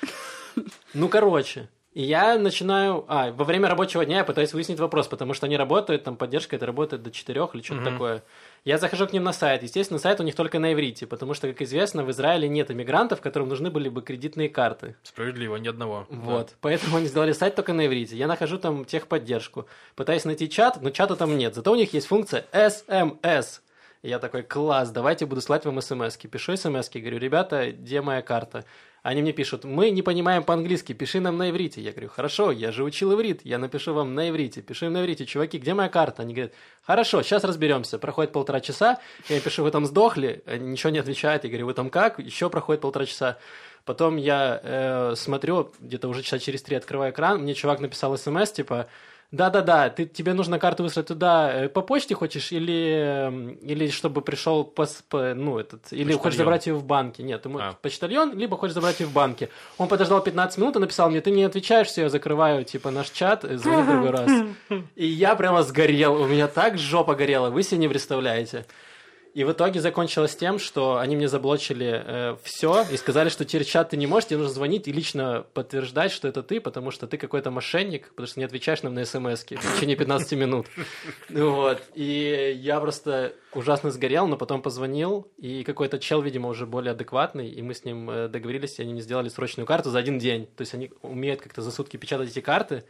Ну, 0.95 1.09
короче. 1.09 1.69
И 1.97 2.03
я 2.03 2.39
начинаю... 2.39 3.07
А, 3.09 3.33
во 3.33 3.45
время 3.47 3.71
рабочего 3.71 4.05
дня 4.05 4.19
я 4.19 4.25
пытаюсь 4.25 4.53
выяснить 4.53 4.79
вопрос, 4.79 5.09
потому 5.09 5.33
что 5.33 5.47
они 5.47 5.57
работают, 5.57 6.05
там 6.05 6.17
поддержка 6.17 6.57
это 6.57 6.67
работает 6.67 7.03
до 7.03 7.11
4 7.11 7.49
или 7.55 7.63
что-то 7.63 7.91
такое. 7.91 8.23
Я 8.67 8.77
захожу 8.77 9.07
к 9.07 9.15
ним 9.15 9.25
на 9.25 9.33
сайт. 9.33 9.63
Естественно, 9.63 9.99
сайт 9.99 10.21
у 10.21 10.23
них 10.23 10.35
только 10.35 10.59
на 10.59 10.75
иврите, 10.75 11.07
потому 11.07 11.33
что, 11.33 11.49
как 11.49 11.63
известно, 11.63 12.05
в 12.05 12.11
Израиле 12.11 12.51
нет 12.51 12.71
иммигрантов, 12.71 13.23
которым 13.23 13.49
нужны 13.49 13.71
были 13.71 13.89
бы 13.89 14.03
кредитные 14.03 14.51
карты. 14.51 14.95
Справедливо, 15.05 15.57
ни 15.57 15.69
одного. 15.69 16.07
Вот. 16.11 16.55
Поэтому 16.61 16.99
они 16.99 17.07
сделали 17.07 17.33
сайт 17.33 17.55
только 17.55 17.73
на 17.73 17.87
иврите. 17.87 18.15
Я 18.15 18.27
нахожу 18.27 18.59
там 18.59 18.85
техподдержку. 18.85 19.67
Пытаюсь 19.95 20.27
найти 20.27 20.51
чат, 20.51 20.83
но 20.83 20.91
чата 20.91 21.17
там 21.17 21.39
нет. 21.39 21.55
Зато 21.55 21.73
у 21.73 21.77
них 21.77 21.95
есть 21.95 22.09
функция 22.09 22.45
SMS. 22.53 23.61
Я 24.03 24.19
такой, 24.19 24.43
класс, 24.43 24.91
давайте 24.91 25.27
буду 25.27 25.41
слать 25.41 25.65
вам 25.65 25.81
смс 25.81 26.17
-ки. 26.17 26.29
Пишу 26.29 26.57
смс 26.57 26.91
говорю, 26.91 27.19
ребята, 27.19 27.73
где 27.73 28.01
моя 28.01 28.23
карта? 28.23 28.65
Они 29.03 29.23
мне 29.23 29.33
пишут, 29.33 29.65
мы 29.65 29.91
не 29.91 30.03
понимаем 30.03 30.43
по-английски, 30.43 30.93
пиши 30.93 31.21
нам 31.21 31.37
на 31.37 31.51
иврите. 31.51 31.81
Я 31.81 31.93
говорю, 31.93 32.09
хорошо, 32.09 32.51
я 32.51 32.73
же 32.73 32.83
учил 32.83 33.15
иврит, 33.15 33.43
я 33.45 33.57
напишу 33.59 33.95
вам 33.95 34.17
на 34.17 34.29
иврите, 34.31 34.63
пиши 34.63 34.89
на 34.89 35.01
иврите. 35.01 35.25
Чуваки, 35.27 35.59
где 35.59 35.75
моя 35.75 35.89
карта? 35.89 36.23
Они 36.23 36.35
говорят, 36.35 36.55
хорошо, 36.83 37.23
сейчас 37.23 37.45
разберемся. 37.45 38.01
Проходит 38.01 38.33
полтора 38.33 38.61
часа, 38.61 38.99
я 39.29 39.41
пишу, 39.41 39.63
вы 39.63 39.71
там 39.71 39.87
сдохли, 39.87 40.43
они 40.45 40.67
ничего 40.67 40.91
не 40.91 40.99
отвечают. 40.99 41.45
Я 41.45 41.51
говорю, 41.51 41.67
вы 41.67 41.75
там 41.75 41.89
как? 41.89 42.19
Еще 42.19 42.51
проходит 42.51 42.83
полтора 42.83 43.07
часа. 43.07 43.39
Потом 43.85 44.17
я 44.17 44.61
э, 44.61 45.15
смотрю, 45.15 45.73
где-то 45.79 46.09
уже 46.09 46.23
часа 46.23 46.41
через 46.41 46.61
три 46.63 46.75
открываю 46.75 47.13
экран, 47.13 47.41
мне 47.41 47.55
чувак 47.55 47.79
написал 47.79 48.19
смс, 48.19 48.51
типа, 48.51 48.89
да-да-да, 49.33 49.91
ты, 49.91 50.07
тебе 50.07 50.33
нужно 50.35 50.59
карту 50.59 50.83
выслать 50.85 51.07
туда 51.07 51.53
э, 51.53 51.69
по 51.69 51.83
почте 51.83 52.15
хочешь 52.15 52.53
или, 52.53 53.59
или 53.63 53.89
чтобы 53.89 54.23
пришел 54.23 54.65
по, 54.65 54.87
по, 55.09 55.35
ну, 55.35 55.59
этот, 55.59 55.93
или 55.93 56.05
Почтальон. 56.05 56.19
хочешь 56.21 56.37
забрать 56.39 56.67
ее 56.67 56.75
в 56.75 56.85
банке. 56.85 57.23
Нет, 57.23 57.43
ты 57.43 57.51
А. 57.59 57.77
почтальон, 57.83 58.39
либо 58.39 58.57
хочешь 58.57 58.75
забрать 58.75 59.01
ее 59.01 59.07
в 59.07 59.13
банке. 59.13 59.49
Он 59.79 59.89
подождал 59.89 60.23
15 60.23 60.59
минут 60.59 60.77
и 60.77 60.79
написал 60.79 61.11
мне, 61.11 61.21
ты 61.21 61.31
не 61.31 61.43
отвечаешь, 61.43 61.89
все, 61.89 62.03
я 62.03 62.09
закрываю, 62.09 62.65
типа, 62.65 62.91
наш 62.91 63.11
чат, 63.11 63.45
э, 63.45 63.57
звони 63.59 63.83
в 63.83 63.87
другой 63.87 64.11
раз. 64.11 64.31
И 64.95 65.07
я 65.07 65.35
прямо 65.35 65.63
сгорел, 65.63 66.21
у 66.21 66.27
меня 66.27 66.47
так 66.49 66.79
жопа 66.79 67.15
горела, 67.15 67.51
вы 67.51 67.63
себе 67.63 67.79
не 67.79 67.89
представляете. 67.89 68.67
И 69.37 69.45
в 69.45 69.53
итоге 69.53 69.83
закончилось 69.83 70.35
тем, 70.35 70.59
что 70.59 70.97
они 70.97 71.15
мне 71.15 71.29
заблочили 71.29 72.39
все 72.43 72.87
и 72.91 72.97
сказали, 72.97 73.29
что 73.29 73.45
через 73.45 73.67
чат 73.67 73.91
ты 73.91 73.99
не 73.99 74.07
можешь, 74.07 74.31
тебе 74.31 74.39
нужно 74.39 74.55
звонить 74.55 74.89
и 74.89 74.93
лично 74.93 75.45
подтверждать, 75.53 76.11
что 76.11 76.27
это 76.27 76.43
ты, 76.43 76.59
потому 76.59 76.91
что 76.91 77.07
ты 77.07 77.19
какой-то 77.19 77.51
мошенник, 77.51 78.09
потому 78.09 78.29
что 78.29 78.41
не 78.41 78.47
отвечаешь 78.47 78.83
нам 78.83 78.95
на 78.95 79.05
смс 79.05 79.45
в 79.45 79.77
течение 79.77 79.95
15 79.95 80.33
минут. 80.39 80.69
Вот. 81.29 81.83
И 81.95 82.59
я 82.63 82.81
просто 82.81 83.35
ужасно 83.53 83.91
сгорел, 83.91 84.27
но 84.27 84.39
потом 84.39 84.63
позвонил, 84.63 85.31
и 85.37 85.65
какой-то 85.65 85.99
чел, 85.99 86.23
видимо, 86.23 86.49
уже 86.49 86.65
более 86.65 86.93
адекватный, 86.93 87.51
и 87.51 87.61
мы 87.61 87.75
с 87.75 87.85
ним 87.85 88.09
э, 88.09 88.29
договорились, 88.29 88.79
и 88.79 88.83
они 88.83 88.95
мне 88.95 89.03
сделали 89.03 89.29
срочную 89.29 89.67
карту 89.67 89.91
за 89.91 89.99
один 89.99 90.19
день. 90.19 90.47
То 90.57 90.63
есть 90.63 90.73
они 90.73 90.93
умеют 91.03 91.43
как-то 91.43 91.61
за 91.61 91.71
сутки 91.71 91.99
печатать 91.99 92.31
эти 92.31 92.41
карты. 92.41 92.85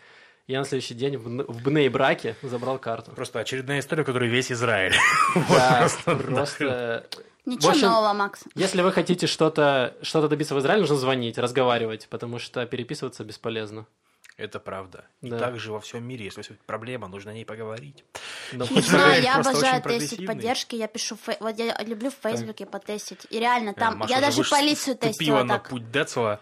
Я 0.47 0.61
на 0.61 0.65
следующий 0.65 0.95
день 0.95 1.17
в, 1.17 1.25
в 1.25 1.63
Бней 1.65 1.89
браке 1.89 2.37
забрал 2.43 2.79
карту. 2.79 3.11
Просто 3.13 3.41
очередная 3.41 3.81
история, 3.81 4.05
которую 4.05 4.31
весь 4.31 4.53
Израиль. 4.53 4.95
Да, 5.49 5.89
просто 6.05 7.07
Ничего 7.45 7.71
общем, 7.71 7.89
нового, 7.89 8.13
Макс. 8.13 8.45
Если 8.55 8.83
вы 8.83 8.93
хотите 8.93 9.27
что-то 9.27 9.97
что 10.03 10.27
добиться 10.29 10.55
в 10.55 10.59
Израиле, 10.61 10.81
нужно 10.81 10.97
звонить, 10.97 11.39
разговаривать, 11.39 12.07
потому 12.11 12.39
что 12.39 12.65
переписываться 12.67 13.25
бесполезно. 13.25 13.87
Это 14.37 14.61
правда. 14.61 15.07
И 15.23 15.31
Да. 15.31 15.39
также 15.39 15.73
во 15.73 15.81
всем 15.81 16.05
мире, 16.07 16.27
если 16.27 16.41
есть 16.41 16.61
проблема, 16.67 17.09
нужно 17.09 17.31
о 17.31 17.35
ней 17.35 17.47
поговорить. 17.47 18.05
Не 18.53 18.81
знаю, 18.83 19.23
я 19.23 19.37
обожаю 19.37 19.83
тестить 19.83 20.27
поддержки, 20.27 20.77
я 20.77 20.89
пишу, 20.89 21.17
фей- 21.17 21.39
вот 21.41 21.57
я 21.59 21.75
люблю 21.83 22.11
в 22.11 22.15
Фейсбуке 22.23 22.67
потестить, 22.67 23.27
и 23.31 23.41
реально 23.41 23.73
там, 23.73 23.95
Э, 23.95 23.97
Маша 23.97 24.13
я 24.15 24.21
даже 24.21 24.45
полицию 24.45 24.97
тестила 24.97 25.43
на 25.43 25.55
так. 25.59 25.71
путь 25.71 25.91
Децела, 25.91 26.39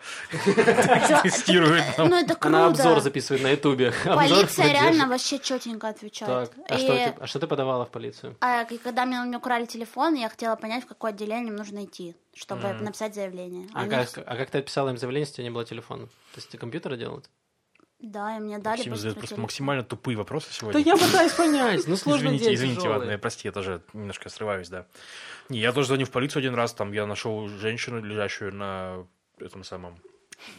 Чё- 1.09 1.23
тестирует. 1.23 1.85
Ну 1.99 2.17
это 2.17 2.35
круто. 2.35 2.49
Она 2.49 2.67
обзор 2.67 3.01
записывает 3.01 3.43
на 3.45 3.51
Ютубе. 3.51 3.93
Полиция 4.05 4.73
реально 4.73 5.07
вообще 5.07 5.39
четенько 5.39 5.89
отвечает. 5.89 6.51
А 6.69 6.75
И- 6.75 6.79
что, 6.79 6.89
ты, 6.97 7.15
а 7.21 7.27
что 7.29 7.39
ты 7.39 7.47
подавала 7.47 7.85
в 7.87 7.91
полицию? 7.91 8.37
а, 8.41 8.63
и 8.63 8.77
когда 8.79 9.05
мне, 9.07 9.37
украли 9.37 9.67
телефон, 9.67 10.15
я 10.15 10.29
хотела 10.29 10.57
понять, 10.57 10.83
в 10.83 10.87
какое 10.89 11.13
отделение 11.13 11.53
мне 11.53 11.59
нужно 11.59 11.85
идти, 11.85 12.17
чтобы 12.35 12.69
Мгм. 12.73 12.85
написать 12.85 13.15
заявление. 13.15 13.69
А 13.73 13.83
Они- 13.83 13.91
как, 13.91 14.09
а 14.27 14.37
как 14.37 14.51
ты 14.51 14.59
отписала 14.59 14.89
им 14.91 14.97
заявление, 14.99 15.23
если 15.29 15.35
у 15.35 15.37
тебя 15.37 15.45
не 15.45 15.51
было 15.51 15.65
телефона? 15.65 16.07
То 16.07 16.37
есть 16.39 16.49
ты 16.51 16.59
компьютера 16.59 16.97
делал? 16.97 17.23
Да, 18.05 18.37
и 18.37 18.41
мне 18.41 18.59
дали 18.59 18.77
Максим 18.79 18.97
задает 18.97 19.19
просто 19.19 19.41
максимально 19.41 19.83
тупые 19.83 20.17
вопросы 20.17 20.49
Да 20.49 20.53
сегодня. 20.55 20.81
я 20.83 20.97
пытаюсь 20.97 21.33
понять, 21.33 21.87
ну 21.87 21.97
сложно 21.97 22.27
Извините, 22.29 22.55
извините, 22.55 22.81
тяжелый. 22.81 22.99
ладно, 22.99 23.11
я- 23.13 23.19
прости, 23.19 23.49
я 23.49 23.53
тоже 23.53 23.83
немножко 23.93 24.29
срываюсь, 24.29 24.69
да. 24.69 24.87
Не, 25.49 25.59
я 25.61 25.73
тоже 25.73 25.89
звонил 25.89 26.07
в 26.07 26.11
полицию 26.11 26.41
один 26.41 26.55
раз, 26.55 26.73
там 26.75 26.93
я 26.93 27.07
нашел 27.07 27.49
женщину, 27.49 28.03
лежащую 28.03 28.55
на 28.55 29.07
этом 29.39 29.65
самом, 29.65 29.99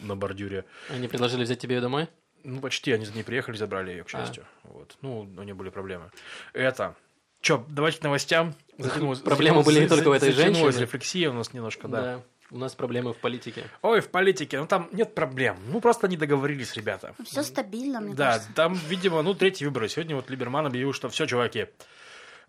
на 0.02 0.16
бордюре. 0.16 0.64
Они 0.90 1.08
предложили 1.08 1.44
взять 1.44 1.58
тебе 1.60 1.76
ее 1.76 1.80
домой? 1.80 2.08
Ну, 2.44 2.60
почти, 2.60 2.92
они 2.92 3.04
за 3.04 3.12
ней 3.14 3.24
приехали, 3.24 3.56
забрали 3.56 3.90
ее, 3.90 4.04
к 4.04 4.08
А. 4.08 4.10
счастью. 4.10 4.44
Вот. 4.64 4.96
Ну, 5.02 5.20
у 5.20 5.42
нее 5.42 5.54
были 5.54 5.70
проблемы. 5.70 6.10
Это... 6.52 6.94
Че, 7.42 7.64
давайте 7.68 7.98
к 8.00 8.02
новостям. 8.02 8.54
Затянулась- 8.78 9.20
Проблемы 9.20 9.62
были 9.62 9.80
не 9.80 9.88
только 9.88 10.08
у 10.08 10.12
этой 10.12 10.32
затянулась 10.32 10.60
женщины. 10.74 10.80
рефлексия 10.82 11.30
у 11.30 11.32
нас 11.32 11.52
немножко, 11.52 11.86
да. 11.86 12.22
У 12.50 12.58
нас 12.58 12.74
проблемы 12.74 13.12
в 13.12 13.16
политике. 13.16 13.64
Ой, 13.82 14.00
в 14.00 14.08
политике, 14.08 14.60
ну 14.60 14.66
там 14.66 14.88
нет 14.92 15.14
проблем. 15.14 15.56
Ну, 15.68 15.80
просто 15.80 16.06
не 16.06 16.16
договорились, 16.16 16.74
ребята. 16.74 17.14
Все 17.24 17.42
стабильно, 17.42 18.00
мне 18.00 18.14
Да, 18.14 18.26
кажется. 18.34 18.50
там, 18.54 18.74
видимо, 18.88 19.22
ну, 19.22 19.34
третьи 19.34 19.64
выборы. 19.64 19.88
Сегодня 19.88 20.14
вот 20.14 20.30
Либерман 20.30 20.66
объявил, 20.66 20.92
что 20.92 21.08
все, 21.08 21.26
чуваки, 21.26 21.66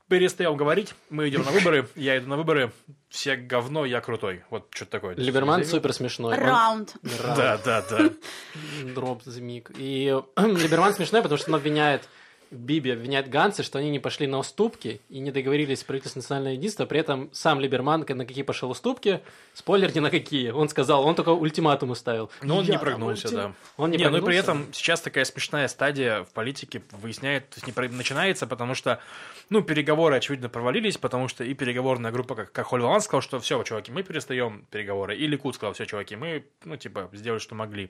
перестаем 0.08 0.56
говорить, 0.56 0.94
мы 1.10 1.27
идем 1.30 1.44
на 1.44 1.51
выборы, 1.51 1.88
я 1.96 2.18
иду 2.18 2.30
на 2.30 2.38
выборы, 2.38 2.72
все 3.10 3.36
говно, 3.36 3.86
я 3.86 4.00
крутой. 4.01 4.44
Вот 4.51 4.68
что-то 4.74 4.92
такое. 4.92 5.16
Либерман 5.16 5.62
Заявил. 5.63 5.72
супер 5.72 5.94
смешной. 5.94 6.36
Раунд. 6.38 6.96
Раунд. 7.24 7.38
Да, 7.38 7.58
да, 7.66 7.84
да. 7.89 8.10
Дроп 8.94 9.24
Змик. 9.24 9.72
И 9.77 10.16
Либерман 10.38 10.94
смешной, 10.94 11.22
потому 11.24 11.39
что 11.39 11.50
он 11.50 11.56
обвиняет 11.56 12.08
Биби 12.51 12.92
обвиняет 12.92 13.30
Ганса, 13.30 13.63
что 13.63 13.80
они 13.80 13.89
не 13.89 14.00
пошли 14.00 14.27
на 14.27 14.39
уступки 14.39 15.01
и 15.10 15.20
не 15.20 15.32
договорились 15.32 15.80
с 15.80 15.84
правительством 15.84 16.22
национального 16.22 16.54
единства. 16.54 16.86
При 16.86 17.00
этом 17.00 17.30
сам 17.34 17.60
Либерман 17.60 18.06
на 18.08 18.25
какие 18.25 18.44
пошел 18.44 18.70
уступки, 18.72 19.22
спойлер, 19.54 19.94
ни 19.96 20.00
на 20.00 20.10
какие. 20.10 20.50
Он 20.51 20.70
сказал, 20.70 21.06
он 21.06 21.16
только 21.16 21.30
ультиматум 21.30 21.94
ставил. 21.96 22.32
Но 22.42 22.58
он 22.58 22.66
Я 22.66 22.74
не 22.74 22.80
прогнулся, 22.80 23.27
ультим- 23.27 23.36
да. 23.36 23.54
Он 23.77 23.92
не, 23.92 23.98
Не, 23.98 24.10
ну 24.10 24.18
и 24.18 24.22
при 24.22 24.25
прогнулся? 24.25 24.51
этом 24.51 24.74
сейчас 24.74 25.01
такая 25.01 25.25
смешная 25.25 25.68
стадия 25.68 26.24
в 26.24 26.30
политике 26.34 26.82
выясняет, 26.92 27.50
то 27.50 27.56
есть 27.58 27.68
не 27.68 27.74
про- 27.74 27.89
начинается, 27.89 28.48
потому 28.48 28.75
что, 28.75 29.00
ну, 29.50 29.62
переговоры, 29.62 30.16
очевидно, 30.16 30.50
провалились, 30.50 30.98
потому 30.98 31.27
что 31.27 31.44
и 31.44 31.54
переговорная 31.54 32.12
группа, 32.12 32.36
как, 32.36 32.51
как 32.51 32.68
Хольвалан 32.68 33.01
сказал, 33.01 33.22
что 33.22 33.39
все, 33.39 33.62
чуваки, 33.63 33.92
мы 33.92 34.04
перестаем 34.04 34.66
переговоры, 34.72 35.16
и 35.18 35.27
Ликут 35.27 35.56
сказал, 35.56 35.74
все, 35.74 35.86
чуваки, 35.86 36.16
мы, 36.16 36.46
ну, 36.63 36.77
типа, 36.77 37.10
сделали, 37.13 37.39
что 37.39 37.56
могли. 37.56 37.89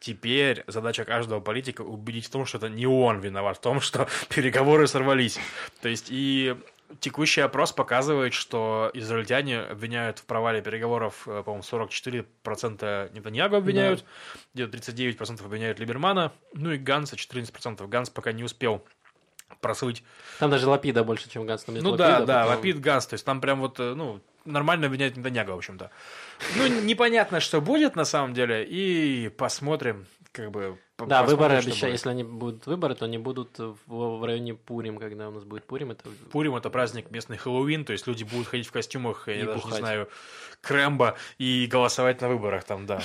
Теперь 0.00 0.64
задача 0.66 1.04
каждого 1.04 1.40
политика 1.40 1.82
убедить 1.82 2.26
в 2.26 2.30
том, 2.30 2.46
что 2.46 2.56
это 2.56 2.70
не 2.70 2.86
он 2.86 3.20
виноват 3.20 3.58
в 3.58 3.60
том, 3.60 3.80
что 3.82 4.08
переговоры 4.34 4.86
сорвались. 4.86 5.38
То 5.82 5.90
есть 5.90 6.06
и 6.08 6.56
текущий 7.00 7.42
опрос 7.42 7.72
показывает, 7.72 8.32
что 8.32 8.90
израильтяне 8.94 9.60
обвиняют 9.60 10.18
в 10.18 10.24
провале 10.24 10.62
переговоров, 10.62 11.28
э, 11.28 11.42
по-моему, 11.44 11.62
44% 11.62 13.12
Нетаньягу 13.12 13.56
обвиняют, 13.56 14.04
где-то 14.54 14.78
39% 14.78 15.44
обвиняют 15.44 15.78
Либермана, 15.78 16.32
ну 16.54 16.72
и 16.72 16.78
Ганса 16.78 17.16
14%. 17.16 17.86
Ганс 17.86 18.08
пока 18.08 18.32
не 18.32 18.42
успел 18.42 18.82
просыть. 19.60 20.02
Там 20.38 20.50
даже 20.50 20.66
Лапида 20.66 21.04
больше, 21.04 21.28
чем 21.28 21.44
Ганс. 21.46 21.64
Там 21.64 21.74
Ну 21.74 21.90
Лапида, 21.90 21.96
да, 22.20 22.20
да, 22.24 22.42
потом- 22.44 22.56
Лапид, 22.56 22.80
Ганс, 22.80 23.06
то 23.06 23.14
есть 23.14 23.24
там 23.26 23.40
прям 23.42 23.60
вот, 23.60 23.78
э, 23.78 23.94
ну, 23.94 24.20
нормально 24.44 24.86
обвиняют 24.86 25.16
Нетаньяга, 25.16 25.50
в 25.50 25.56
общем-то. 25.56 25.90
Ну, 26.56 26.66
непонятно, 26.82 27.40
что 27.40 27.60
будет 27.60 27.96
на 27.96 28.04
самом 28.04 28.34
деле, 28.34 28.64
и 28.64 29.28
посмотрим, 29.28 30.06
как 30.32 30.50
бы... 30.50 30.78
Да, 30.98 31.22
выборы 31.22 31.60
что 31.60 31.70
обещаю, 31.70 31.92
будет. 31.92 31.98
если 31.98 32.08
они 32.10 32.24
будут 32.24 32.66
выборы, 32.66 32.94
то 32.94 33.06
они 33.06 33.16
будут 33.16 33.58
в, 33.58 33.78
в 33.86 34.24
районе 34.24 34.54
Пурим, 34.54 34.98
когда 34.98 35.28
у 35.28 35.32
нас 35.32 35.44
будет 35.44 35.64
Пурим. 35.64 35.90
Это 35.92 36.04
Пурим 36.30 36.54
это 36.56 36.68
праздник 36.68 37.10
местный 37.10 37.38
Хэллоуин, 37.38 37.84
то 37.86 37.92
есть 37.92 38.06
люди 38.06 38.24
будут 38.24 38.48
ходить 38.48 38.66
в 38.66 38.72
костюмах, 38.72 39.28
я 39.28 39.34
И 39.34 39.42
даже 39.44 39.56
не 39.56 39.62
бухать. 39.62 39.78
знаю, 39.78 40.08
Крэмбо 40.60 41.16
и 41.38 41.66
голосовать 41.66 42.20
на 42.20 42.28
выборах 42.28 42.64
там, 42.64 42.86
да. 42.86 42.96
Да. 42.96 43.04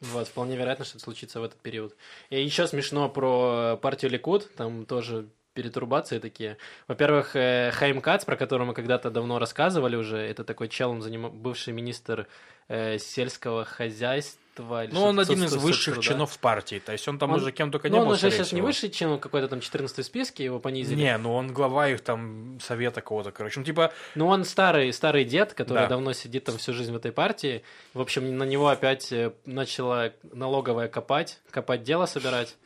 Вот, 0.00 0.28
вполне 0.28 0.56
вероятно, 0.56 0.86
что 0.86 0.96
это 0.96 1.04
случится 1.04 1.40
в 1.40 1.44
этот 1.44 1.60
период. 1.60 1.94
И 2.30 2.42
еще 2.42 2.66
смешно 2.66 3.10
про 3.10 3.76
партию 3.76 4.10
Ликуд, 4.10 4.54
там 4.54 4.86
тоже 4.86 5.28
перетурбации 5.54 6.18
такие. 6.18 6.56
Во-первых, 6.88 7.34
э, 7.34 7.70
Хайм 7.72 8.00
Кац, 8.00 8.24
про 8.24 8.36
которого 8.36 8.66
мы 8.68 8.74
когда-то 8.74 9.10
давно 9.10 9.38
рассказывали 9.38 9.96
уже, 9.96 10.18
это 10.18 10.44
такой 10.44 10.68
чел, 10.68 10.90
он 10.90 11.02
заним... 11.02 11.30
бывший 11.30 11.72
министр 11.72 12.26
э, 12.68 12.98
сельского 12.98 13.64
хозяйства. 13.64 14.38
Ну, 14.58 15.04
он 15.04 15.18
один 15.18 15.42
из 15.44 15.54
высших 15.56 15.94
соцтруда. 15.94 16.02
чинов 16.02 16.38
партии, 16.38 16.82
то 16.84 16.92
есть 16.92 17.08
он 17.08 17.18
там 17.18 17.30
Он- 17.30 17.36
уже 17.40 17.50
кем 17.50 17.70
только 17.70 17.88
Ну, 17.88 17.94
не 17.94 18.00
он 18.00 18.06
был, 18.06 18.12
уже 18.12 18.18
скорее 18.20 18.34
сейчас 18.36 18.52
не 18.52 18.58
всего. 18.58 18.66
высший 18.66 18.90
чин, 18.90 19.08
он 19.08 19.18
какой-то 19.18 19.48
там 19.48 19.60
14 19.60 20.04
в 20.04 20.06
списке, 20.06 20.44
его 20.44 20.58
понизили. 20.60 21.00
Не, 21.00 21.16
ну 21.16 21.32
он 21.34 21.52
глава 21.52 21.88
их 21.88 22.02
там 22.02 22.58
совета 22.60 23.00
кого-то, 23.00 23.30
короче. 23.32 23.58
Ну, 23.60 23.64
типа, 23.64 23.92
Ну, 24.16 24.26
он 24.26 24.44
старый, 24.44 24.92
старый 24.92 25.24
дед, 25.24 25.54
который 25.54 25.84
Да. 25.84 25.86
давно 25.86 26.12
сидит 26.12 26.44
там 26.44 26.58
всю 26.58 26.74
жизнь 26.74 26.92
в 26.92 26.96
этой 26.96 27.10
партии. 27.10 27.62
В 27.94 28.00
общем, 28.02 28.36
на 28.36 28.42
него 28.44 28.68
опять 28.68 29.10
э, 29.12 29.32
начала 29.46 30.12
налоговая 30.32 30.88
копать, 30.88 31.38
копать 31.50 31.82
дело 31.82 32.04
собирать. 32.06 32.56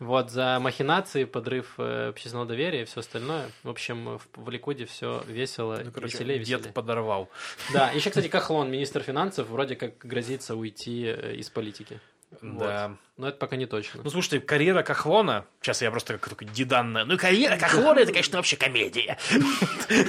Вот, 0.00 0.30
за 0.30 0.58
махинации, 0.60 1.24
подрыв 1.24 1.74
э, 1.78 2.08
общественного 2.08 2.48
доверия 2.48 2.82
и 2.82 2.84
все 2.84 3.00
остальное. 3.00 3.48
В 3.62 3.70
общем, 3.70 4.18
в, 4.18 4.26
в 4.34 4.50
Ликуде 4.50 4.86
все 4.86 5.22
весело, 5.28 5.80
ну, 5.84 5.92
короче, 5.92 6.14
веселее, 6.14 6.38
веселее. 6.38 6.62
дед 6.62 6.74
подорвал. 6.74 7.28
Да, 7.72 7.90
еще, 7.94 8.10
кстати, 8.10 8.28
Кахлон, 8.28 8.70
министр 8.70 9.02
финансов, 9.02 9.48
вроде 9.48 9.76
как 9.76 9.98
грозится 9.98 10.56
уйти 10.56 11.04
э, 11.06 11.36
из 11.36 11.48
политики. 11.48 12.00
Да. 12.42 12.96
Но 13.16 13.28
это 13.28 13.38
пока 13.38 13.54
не 13.54 13.66
точно. 13.66 14.00
Ну, 14.02 14.10
слушайте, 14.10 14.40
карьера 14.40 14.82
Кахлона, 14.82 15.46
сейчас 15.60 15.82
я 15.82 15.90
просто 15.92 16.14
как 16.14 16.28
такой 16.30 16.48
диданная, 16.48 17.04
ну, 17.04 17.16
карьера 17.16 17.56
Кахлона, 17.56 18.00
это, 18.00 18.10
конечно, 18.10 18.38
вообще 18.38 18.56
комедия. 18.56 19.18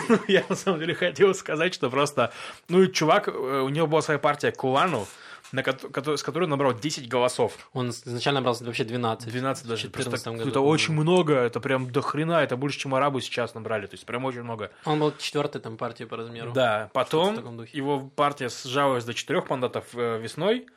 Ну, 0.10 0.20
Я, 0.28 0.44
на 0.50 0.56
самом 0.56 0.80
деле, 0.80 0.96
хотел 0.96 1.36
сказать, 1.36 1.74
что 1.74 1.90
просто, 1.90 2.32
ну, 2.70 2.88
чувак, 2.88 3.28
э, 3.28 3.32
у 3.32 3.70
него 3.70 3.88
была 3.88 4.02
своя 4.02 4.20
партия 4.20 4.52
Кулану, 4.52 5.08
на 5.56 5.62
кото- 5.62 6.18
с 6.18 6.24
которой 6.24 6.48
набрал 6.48 6.74
10 6.74 7.08
голосов. 7.08 7.70
Он 7.74 7.90
изначально 7.90 8.40
набрал 8.40 8.56
вообще 8.62 8.84
12. 8.84 9.30
12 9.30 9.66
В 9.66 9.68
даже. 9.68 9.82
14 9.84 10.12
Просто 10.12 10.32
году, 10.32 10.50
это 10.50 10.60
очень 10.62 10.94
много, 10.94 11.34
это 11.36 11.60
прям 11.60 11.92
до 11.92 12.02
хрена, 12.02 12.44
это 12.44 12.58
больше, 12.58 12.80
чем 12.80 12.94
арабы 12.96 13.22
сейчас 13.22 13.56
набрали, 13.56 13.88
то 13.88 13.94
есть 13.94 14.06
прям 14.06 14.26
очень 14.26 14.44
много. 14.44 14.72
Он 14.86 15.00
был 15.00 15.14
четвертой 15.18 15.62
там 15.62 15.78
партии 15.78 16.04
по 16.04 16.18
размеру. 16.18 16.52
Да, 16.52 16.90
потом 16.94 17.64
его 17.74 18.02
партия 18.16 18.50
сжалась 18.50 19.06
до 19.06 19.14
четырех 19.14 19.50
мандатов 19.50 19.86
э, 19.94 20.20
весной, 20.20 20.68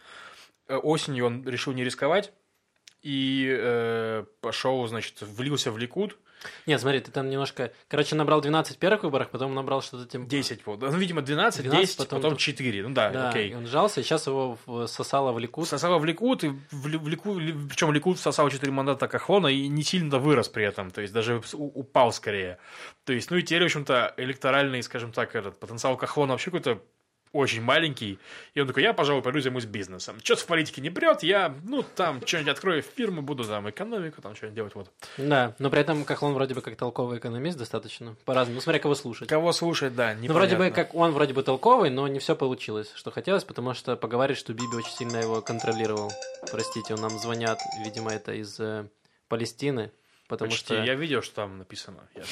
Э, 0.68 0.76
осенью 0.76 1.26
он 1.26 1.49
решил 1.49 1.73
не 1.73 1.82
рисковать 1.82 2.32
и 3.02 3.49
э, 3.58 4.25
пошел, 4.40 4.87
значит, 4.87 5.23
влился 5.23 5.73
в 5.73 5.78
Ликуд, 5.78 6.18
Нет, 6.66 6.80
смотри, 6.80 7.00
ты 7.00 7.11
там 7.11 7.28
немножко... 7.30 7.73
Короче, 7.88 8.14
набрал 8.14 8.40
12 8.40 8.76
в 8.76 8.78
первых 8.78 9.02
выборах, 9.02 9.30
потом 9.30 9.54
набрал 9.54 9.83
что-то 9.83 10.07
тем... 10.07 10.26
10, 10.28 10.66
вот. 10.66 10.80
ну, 10.80 10.90
видимо, 10.92 11.23
12, 11.23 11.62
12, 11.62 11.87
10, 11.87 11.97
потом 11.99 12.18
потом, 12.18 12.30
тут- 12.33 12.40
4, 12.40 12.83
ну 12.83 12.95
да, 12.95 13.11
Да, 13.11 13.28
окей. 13.30 13.54
он 13.54 13.66
сжался, 13.66 14.00
и 14.00 14.04
сейчас 14.04 14.26
его 14.26 14.59
сосало 14.87 15.33
в 15.33 15.38
Ликуд. 15.38 15.66
Сосала 15.68 15.99
в 15.99 16.04
Ликуд, 16.04 16.45
и 16.45 16.52
в, 16.71 16.87
Ли- 16.87 16.99
в 16.99 17.09
Ликуд, 17.09 17.42
причем 17.68 17.92
Ликуд 17.92 18.18
сосал 18.18 18.50
4 18.50 18.71
мандата 18.73 19.09
Кахлона 19.09 19.49
и 19.49 19.68
не 19.68 19.83
сильно 19.83 20.18
вырос 20.18 20.49
при 20.49 20.64
этом, 20.64 20.90
то 20.90 21.00
есть 21.00 21.12
даже 21.12 21.40
упал 21.54 22.12
скорее. 22.12 22.59
То 23.04 23.12
есть, 23.12 23.30
ну 23.30 23.37
и 23.37 23.42
теперь, 23.42 23.62
в 23.62 23.66
общем-то, 23.66 24.14
электоральный, 24.16 24.83
скажем 24.83 25.12
так, 25.12 25.35
этот 25.35 25.59
потенциал 25.59 25.97
Кахлона 25.97 26.33
вообще 26.35 26.50
какой-то 26.50 26.80
очень 27.32 27.62
маленький, 27.62 28.18
и 28.54 28.61
он 28.61 28.66
такой, 28.66 28.82
я, 28.82 28.92
пожалуй, 28.92 29.23
пойду 29.23 29.40
займусь 29.40 29.64
бизнесом. 29.64 30.18
Что-то 30.23 30.42
в 30.42 30.47
политике 30.47 30.80
не 30.80 30.90
прет, 30.90 31.23
я, 31.23 31.54
ну, 31.64 31.82
там, 31.82 32.25
что-нибудь 32.26 32.52
открою 32.52 32.82
фирму, 32.82 33.23
буду 33.23 33.44
там 33.44 33.68
экономику, 33.68 34.23
там, 34.23 34.35
что-нибудь 34.35 34.54
делать, 34.56 34.75
вот. 34.75 34.90
Да, 35.16 35.54
но 35.58 35.70
при 35.70 35.80
этом 35.80 36.04
Кахлон 36.04 36.35
вроде 36.35 36.54
бы 36.54 36.61
как 36.61 36.76
толковый 36.76 37.18
экономист 37.18 37.58
достаточно. 37.58 38.16
По-разному. 38.25 38.56
Ну, 38.56 38.61
смотря 38.61 38.80
кого 38.80 38.94
слушать. 38.94 39.28
Кого 39.28 39.52
слушать, 39.52 39.94
да, 39.94 40.14
Ну, 40.14 40.32
вроде 40.32 40.56
бы 40.56 40.64
непонятно. 40.66 40.85
как 40.85 40.94
он 40.94 41.12
вроде 41.12 41.35
бы 41.35 41.42
толковый, 41.42 41.90
но 41.90 42.08
не 42.08 42.18
все 42.18 42.35
получилось, 42.35 42.90
что 42.94 43.11
хотелось, 43.11 43.44
потому 43.44 43.75
что 43.75 43.97
поговаривают, 43.97 44.38
что 44.38 44.52
Биби 44.52 44.76
очень 44.76 44.92
сильно 44.92 45.16
его 45.18 45.40
контролировал. 45.42 46.11
Простите, 46.50 46.94
он 46.94 47.00
нам 47.00 47.11
звонят, 47.18 47.58
видимо, 47.85 48.12
это 48.12 48.32
из 48.32 48.58
э, 48.61 48.87
Палестины, 49.28 49.90
потому 50.28 50.50
Почти. 50.50 50.64
что... 50.66 50.82
Я 50.82 50.94
видел, 50.94 51.23
что 51.23 51.35
там 51.37 51.58
написано. 51.58 51.99
Я, 52.14 52.23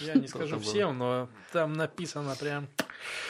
я 0.00 0.14
не 0.14 0.28
скажу 0.28 0.58
всем, 0.60 0.98
но 0.98 1.28
там 1.52 1.72
написано 1.74 2.34
прям... 2.38 2.68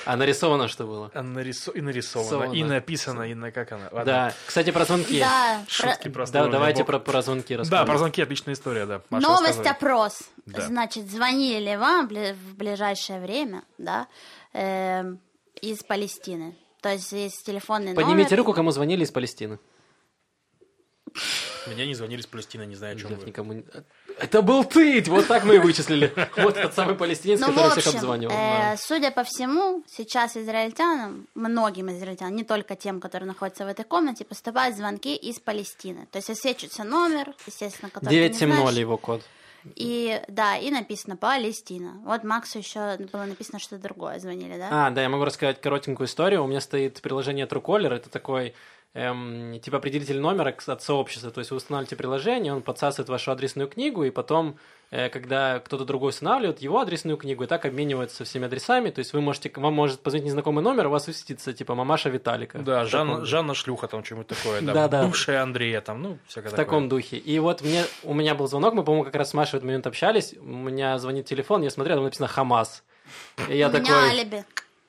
А 0.05 0.17
нарисовано 0.17 0.69
что 0.69 0.87
было? 0.87 1.11
а 1.15 1.21
нарисо- 1.23 1.73
И 1.73 1.81
нарисовано, 1.81 2.31
Нарисовано. 2.31 2.55
и 2.57 2.65
написано, 2.65 3.23
и 3.23 3.35
на 3.35 3.51
как 3.51 3.73
она. 3.73 3.89
Ладно. 3.91 4.05
Да, 4.05 4.35
кстати, 4.47 4.71
про 4.71 4.85
звонки. 4.85 5.19
Да, 5.21 5.65
Шутки 5.69 6.09
про-. 6.09 6.27
Да, 6.27 6.47
давайте 6.49 6.85
про, 6.85 6.99
про 7.01 7.23
звонки 7.23 7.55
Да, 7.55 7.59
расскажем. 7.61 7.87
про 7.87 7.99
звонки 7.99 8.23
отличная 8.23 8.55
история, 8.55 8.87
да. 8.87 9.03
Маша, 9.11 9.27
Новость 9.27 9.59
рассказывай. 9.59 9.71
опрос. 9.73 10.23
Да. 10.47 10.61
Значит, 10.63 11.11
звонили 11.11 11.65
ли 11.71 11.77
вам 11.77 12.07
в 12.09 12.55
ближайшее 12.57 13.21
время, 13.21 13.65
да, 13.79 14.07
эм, 14.53 15.19
из 15.61 15.83
Палестины? 15.83 16.57
То 16.81 16.91
есть 16.91 17.11
есть 17.13 17.45
телефонный 17.45 17.95
Поднимите 17.95 18.31
номер. 18.31 18.39
руку, 18.39 18.53
кому 18.53 18.71
звонили 18.71 19.03
из 19.05 19.11
Палестины. 19.11 19.59
Мне 21.67 21.87
не 21.87 21.95
звонили 21.95 22.21
с 22.21 22.27
Палестины, 22.27 22.67
не 22.67 22.75
знаю, 22.75 22.95
о 22.97 22.99
чем 22.99 23.11
Лев 23.11 23.21
вы. 23.21 23.27
никому 23.27 23.53
не- 23.55 23.65
Это 24.19 24.43
был 24.43 24.65
ты! 24.65 25.03
Вот 25.09 25.27
так 25.27 25.45
мы 25.45 25.57
и 25.57 25.59
вычислили. 25.59 26.13
Вот 26.37 26.55
тот 26.61 26.75
самый 26.75 26.95
палестинец, 26.95 27.41
Ну, 27.41 27.47
в 27.51 27.55
который 27.55 27.71
всех 27.73 27.87
общем, 27.87 27.99
обзванивал. 27.99 28.33
э, 28.33 28.37
Да. 28.37 28.77
судя 28.79 29.11
по 29.11 29.25
всему, 29.25 29.83
сейчас 29.91 30.37
израильтянам, 30.37 31.27
многим 31.35 31.91
израильтянам, 31.91 32.37
не 32.37 32.45
только 32.45 32.77
тем, 32.77 33.01
которые 33.01 33.27
находятся 33.27 33.65
в 33.65 33.69
этой 33.69 33.85
комнате, 33.85 34.25
поступают 34.25 34.77
звонки 34.77 35.15
из 35.17 35.41
Палестины. 35.41 36.07
То 36.11 36.19
есть 36.19 36.29
высвечивается 36.29 36.85
номер, 36.85 37.35
естественно, 37.47 37.91
который 37.91 38.11
ты 38.11 38.15
не 38.15 38.21
970 38.29 38.61
знаешь. 38.63 38.79
его 38.79 38.97
код. 38.97 39.23
И 39.77 40.21
да, 40.29 40.59
и 40.59 40.71
написано 40.71 41.17
Палестина. 41.17 41.95
Вот 42.05 42.23
Максу 42.23 42.59
еще 42.59 42.99
было 43.13 43.25
написано 43.25 43.59
что-то 43.59 43.83
другое, 43.83 44.19
звонили, 44.19 44.59
да? 44.59 44.69
А, 44.87 44.91
да, 44.91 45.01
я 45.03 45.09
могу 45.09 45.25
рассказать 45.25 45.59
коротенькую 45.61 46.07
историю. 46.07 46.45
У 46.45 46.47
меня 46.47 46.61
стоит 46.61 47.01
приложение 47.01 47.47
Truecaller. 47.47 47.95
Это 47.95 48.11
такой 48.11 48.55
эм, 48.95 49.61
типа 49.61 49.79
определитель 49.79 50.19
номера 50.21 50.55
от 50.67 50.83
сообщества. 50.83 51.31
То 51.31 51.41
есть 51.41 51.51
вы 51.51 51.59
устанавливаете 51.59 51.97
приложение, 51.97 52.53
он 52.53 52.63
подсасывает 52.63 53.09
вашу 53.09 53.31
адресную 53.33 53.69
книгу, 53.69 54.05
и 54.05 54.11
потом, 54.11 54.57
э, 54.91 55.09
когда 55.09 55.59
кто-то 55.59 55.85
другой 55.85 56.11
устанавливает 56.11 56.61
его 56.61 56.81
адресную 56.81 57.17
книгу, 57.17 57.45
и 57.45 57.47
так 57.47 57.65
обменивается 57.67 58.25
всеми 58.25 58.47
адресами. 58.47 58.91
То 58.91 59.01
есть 59.01 59.13
вы 59.13 59.21
можете, 59.21 59.53
вам 59.57 59.75
может 59.75 60.01
позвонить 60.01 60.27
незнакомый 60.27 60.63
номер, 60.63 60.87
у 60.87 60.91
вас 60.91 61.07
высветится 61.07 61.53
типа 61.53 61.75
мамаша 61.75 62.09
Виталика. 62.09 62.59
Да, 62.59 62.85
В 62.85 62.89
Жанна, 63.25 63.55
Шлюха, 63.55 63.89
там 63.89 64.05
что-нибудь 64.05 64.29
такое, 64.29 64.61
да. 64.61 64.73
Да-да. 64.73 65.05
Бывшая 65.05 65.43
Андрея, 65.43 65.81
там, 65.81 66.03
ну, 66.03 66.19
всякое 66.27 66.49
В 66.49 66.51
такое. 66.53 66.65
таком 66.65 66.89
духе. 66.89 67.17
И 67.17 67.39
вот 67.39 67.63
мне, 67.63 67.85
у 68.05 68.15
меня 68.15 68.35
был 68.35 68.47
звонок, 68.47 68.75
мы, 68.75 68.85
по-моему, 68.85 69.05
как 69.05 69.17
раз 69.17 69.31
с 69.31 69.35
Машей 69.35 69.53
в 69.53 69.55
этот 69.55 69.67
момент 69.67 69.87
общались. 69.87 70.35
У 70.41 70.45
меня 70.45 70.99
звонит 70.99 71.27
телефон, 71.27 71.63
я 71.63 71.71
смотрел, 71.71 71.97
там 71.97 72.05
написано 72.05 72.29
«Хамас». 72.29 72.83
И 73.49 73.57
я 73.59 73.69
У 73.69 73.73
такой... 73.73 73.93
алиби. 73.93 74.45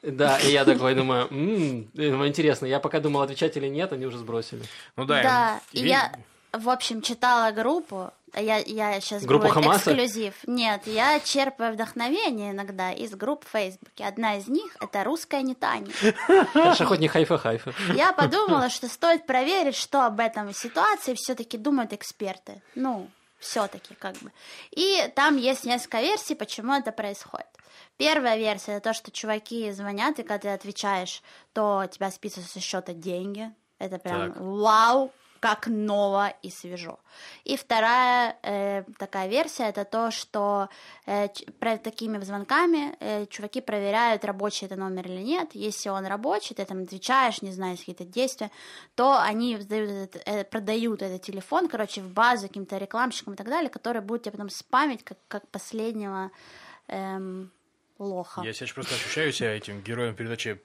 Да, 0.05 0.37
и 0.39 0.51
я 0.51 0.65
такой 0.65 0.95
думаю, 0.95 1.27
«М, 1.31 1.87
э, 1.95 2.09
думаю, 2.11 2.29
интересно, 2.29 2.65
я 2.65 2.79
пока 2.79 2.99
думал, 2.99 3.21
отвечать 3.21 3.57
или 3.57 3.67
нет, 3.67 3.91
они 3.93 4.05
уже 4.05 4.17
сбросили. 4.17 4.63
Ну 4.95 5.05
да, 5.05 5.23
Да, 5.23 5.61
и 5.71 5.85
я, 5.87 6.13
в 6.53 6.69
общем, 6.69 7.01
читала 7.01 7.51
группу. 7.51 8.11
Я, 8.37 8.57
я 8.57 8.99
сейчас 8.99 9.23
Группу 9.23 9.47
Хамаса? 9.47 9.91
эксклюзив. 9.93 10.33
Нет, 10.45 10.81
я 10.87 11.21
черпаю 11.21 11.73
вдохновение 11.73 12.51
иногда 12.51 12.91
из 12.91 13.11
групп 13.15 13.45
в 13.45 13.51
Фейсбуке. 13.51 14.03
Одна 14.03 14.35
из 14.35 14.47
них 14.49 14.75
это 14.81 15.05
русская 15.05 15.41
не 15.41 15.55
Таня. 15.55 15.87
Хорошо, 16.51 16.85
хоть 16.85 16.99
не 16.99 17.07
хайфа-хайфа. 17.07 17.73
Я 17.95 18.11
подумала, 18.11 18.69
что 18.69 18.89
стоит 18.89 19.25
проверить, 19.25 19.75
что 19.77 20.05
об 20.05 20.19
этом 20.19 20.53
ситуации 20.53 21.13
все-таки 21.15 21.57
думают 21.57 21.93
эксперты. 21.93 22.61
Ну, 22.75 23.07
все-таки 23.45 23.93
как 23.95 24.15
бы. 24.17 24.31
И 24.71 25.11
там 25.15 25.37
есть 25.37 25.65
несколько 25.65 26.01
версий, 26.01 26.35
почему 26.35 26.73
это 26.73 26.91
происходит. 26.91 27.47
Первая 27.97 28.37
версия 28.37 28.73
это 28.73 28.89
то, 28.89 28.93
что 28.93 29.11
чуваки 29.11 29.71
звонят, 29.71 30.19
и 30.19 30.23
когда 30.23 30.37
ты 30.37 30.49
отвечаешь, 30.49 31.21
то 31.53 31.85
тебя 31.89 32.11
списывают 32.11 32.49
со 32.49 32.59
счета 32.59 32.93
деньги. 32.93 33.51
Это 33.79 33.99
прям 33.99 34.33
Так. 34.33 34.41
вау, 34.41 35.11
как 35.45 35.67
ново 35.67 36.33
и 36.41 36.49
свежо. 36.49 36.97
И 37.43 37.55
вторая 37.55 38.35
э, 38.41 38.83
такая 38.97 39.29
версия 39.29 39.69
это 39.69 39.85
то, 39.85 40.09
что 40.09 40.69
э, 41.05 41.27
про 41.59 41.77
такими 41.77 42.17
звонками 42.23 42.95
э, 42.99 43.27
чуваки 43.27 43.61
проверяют, 43.61 44.25
рабочий 44.25 44.65
это 44.65 44.75
номер 44.75 45.05
или 45.05 45.21
нет. 45.21 45.49
Если 45.53 45.89
он 45.89 46.07
рабочий, 46.07 46.55
ты 46.55 46.65
там 46.65 46.81
отвечаешь, 46.81 47.43
не 47.43 47.51
знаю, 47.51 47.77
какие-то 47.77 48.05
действия, 48.05 48.49
то 48.95 49.21
они 49.21 49.57
сдают 49.57 49.91
этот, 49.91 50.21
э, 50.25 50.43
продают 50.45 51.03
этот 51.03 51.21
телефон, 51.21 51.67
короче, 51.67 52.01
в 52.01 52.11
базу 52.11 52.47
каким-то 52.47 52.79
рекламщикам 52.79 53.33
и 53.33 53.37
так 53.37 53.47
далее, 53.47 53.69
которые 53.69 54.01
будут 54.01 54.23
тебя 54.23 54.31
потом 54.31 54.49
спамить 54.49 55.03
как, 55.03 55.19
как 55.27 55.47
последнего 55.49 56.31
эм, 56.87 57.51
лоха. 57.99 58.41
Я 58.41 58.53
сейчас 58.53 58.71
просто 58.71 58.95
ощущаю 58.95 59.31
себя 59.31 59.55
этим 59.55 59.81
героем 59.81 60.15
передачи 60.15 60.59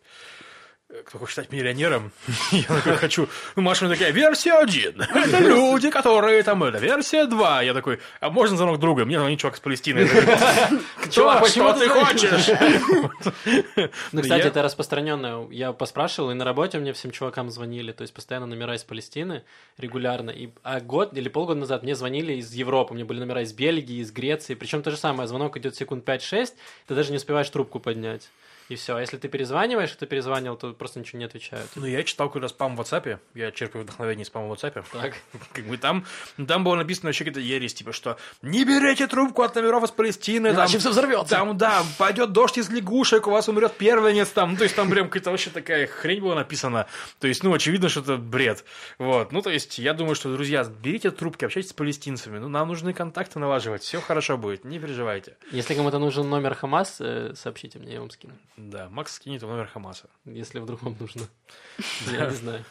кто 1.05 1.19
хочет 1.19 1.33
стать 1.33 1.53
миллионером, 1.53 2.11
я 2.53 2.65
такой 2.65 2.97
хочу. 2.97 3.29
Ну, 3.55 3.63
Маша 3.63 3.89
такая, 3.89 4.11
версия 4.11 4.55
один. 4.55 5.01
Это 5.15 5.39
люди, 5.39 5.91
которые 5.91 6.43
там, 6.43 6.65
это 6.65 6.79
версия 6.79 7.27
два. 7.27 7.63
Я 7.63 7.75
такой, 7.75 8.01
а 8.21 8.31
можно 8.31 8.57
звонок 8.57 8.81
друга? 8.81 9.05
Мне 9.05 9.19
звонит 9.19 9.39
чувак 9.39 9.57
из 9.57 9.61
Палестины. 9.61 10.09
Чувак, 11.11 11.43
почему 11.43 11.73
ты 11.73 11.81
ты 11.81 11.87
звонишь?» 11.87 12.21
хочешь? 12.21 13.91
Ну, 14.13 14.23
кстати, 14.23 14.47
это 14.47 14.63
распространенное. 14.63 15.49
Я 15.51 15.73
поспрашивал, 15.73 16.31
и 16.31 16.35
на 16.35 16.45
работе 16.45 16.79
мне 16.79 16.93
всем 16.93 17.11
чувакам 17.11 17.51
звонили, 17.51 17.93
то 17.93 18.03
есть 18.03 18.13
постоянно 18.13 18.47
номера 18.47 18.75
из 18.75 18.83
Палестины 18.83 19.45
регулярно. 19.79 20.31
И, 20.31 20.51
а 20.63 20.81
год 20.81 21.17
или 21.17 21.29
полгода 21.29 21.61
назад 21.61 21.83
мне 21.83 21.95
звонили 21.95 22.35
из 22.35 22.53
Европы, 22.53 22.93
у 22.93 22.97
меня 22.97 23.05
были 23.05 23.21
номера 23.21 23.43
из 23.43 23.53
Бельгии, 23.53 24.01
из 24.01 24.11
Греции. 24.13 24.55
Причем 24.55 24.83
то 24.83 24.91
же 24.91 24.97
самое, 24.97 25.29
звонок 25.29 25.57
идет 25.57 25.77
секунд 25.77 26.09
5-6, 26.09 26.53
ты 26.87 26.95
даже 26.95 27.11
не 27.11 27.17
успеваешь 27.17 27.49
трубку 27.49 27.79
поднять. 27.79 28.29
И 28.71 28.77
все. 28.77 28.95
А 28.95 29.01
если 29.01 29.17
ты 29.17 29.27
перезваниваешь, 29.27 29.91
кто 29.91 30.07
перезванивал, 30.07 30.57
то 30.57 30.73
просто 30.73 31.01
ничего 31.01 31.19
не 31.19 31.25
отвечают. 31.25 31.69
Ну, 31.75 31.87
я 31.87 32.05
читал 32.05 32.31
когда 32.31 32.47
спам 32.47 32.77
в 32.77 32.81
WhatsApp, 32.81 33.19
я 33.35 33.51
черпаю 33.51 33.83
вдохновение 33.83 34.23
из 34.23 34.29
спама 34.29 34.47
в 34.47 34.53
WhatsApp. 34.53 34.85
Так. 34.93 35.15
Как 35.53 35.65
бы 35.65 35.77
там, 35.77 36.07
там 36.47 36.63
было 36.63 36.77
написано 36.77 37.09
вообще 37.09 37.25
какая-то 37.25 37.41
ересь, 37.41 37.75
типа, 37.75 37.93
что 37.93 38.17
не 38.43 38.65
берите 38.65 39.09
трубку 39.09 39.43
от 39.43 39.57
номеров 39.57 39.83
из 39.83 39.91
Палестины. 39.91 40.51
Там, 40.51 40.59
Иначе 40.59 40.79
всё 40.79 40.91
взорвётся. 40.91 41.35
Там, 41.35 41.59
да, 41.59 41.83
пойдет 41.99 42.31
дождь 42.31 42.59
из 42.59 42.71
лягушек, 42.71 43.27
у 43.27 43.33
вас 43.33 43.49
умрет 43.49 43.73
первенец 43.73 44.29
там. 44.29 44.53
Ну, 44.53 44.57
то 44.57 44.63
есть 44.63 44.77
там 44.77 44.89
прям 44.89 45.09
какая-то 45.09 45.33
вообще 45.33 45.51
такая 45.51 45.89
хрень 45.89 46.21
была 46.21 46.37
написана. 46.37 46.87
То 47.19 47.27
есть, 47.27 47.43
ну, 47.43 47.53
очевидно, 47.53 47.89
что 47.89 48.01
это 48.03 48.19
бред. 48.19 48.65
Вот. 48.99 49.33
Ну, 49.33 49.43
то 49.43 49.51
есть, 49.51 49.81
я 49.81 49.95
думаю, 49.95 50.15
что, 50.15 50.33
друзья, 50.33 50.63
берите 50.63 51.11
трубки, 51.11 51.45
общайтесь 51.45 51.71
с 51.71 51.75
палестинцами. 51.75 52.39
Ну, 52.39 52.49
нам 52.49 52.69
нужны 52.69 52.93
контакты 52.93 53.41
налаживать. 53.41 53.83
Все 53.83 54.01
хорошо 54.01 54.39
будет, 54.39 54.65
не 54.65 54.79
переживайте. 54.79 55.37
Если 55.51 55.75
кому-то 55.75 55.99
нужен 55.99 56.31
номер 56.31 56.55
Хамас, 56.55 56.99
э, 57.01 57.33
сообщите 57.35 57.81
мне, 57.81 57.95
я 57.95 58.01
вам 58.01 58.11
скину. 58.11 58.35
Да, 58.69 58.89
Макс 58.91 59.15
скинет 59.15 59.43
в 59.43 59.47
номер 59.49 59.67
Хамаса. 59.67 60.09
Если 60.25 60.59
вдруг 60.59 60.83
вам 60.83 60.97
нужно. 61.01 61.23
Я 62.13 62.27
не 62.27 62.35
знаю. 62.37 62.65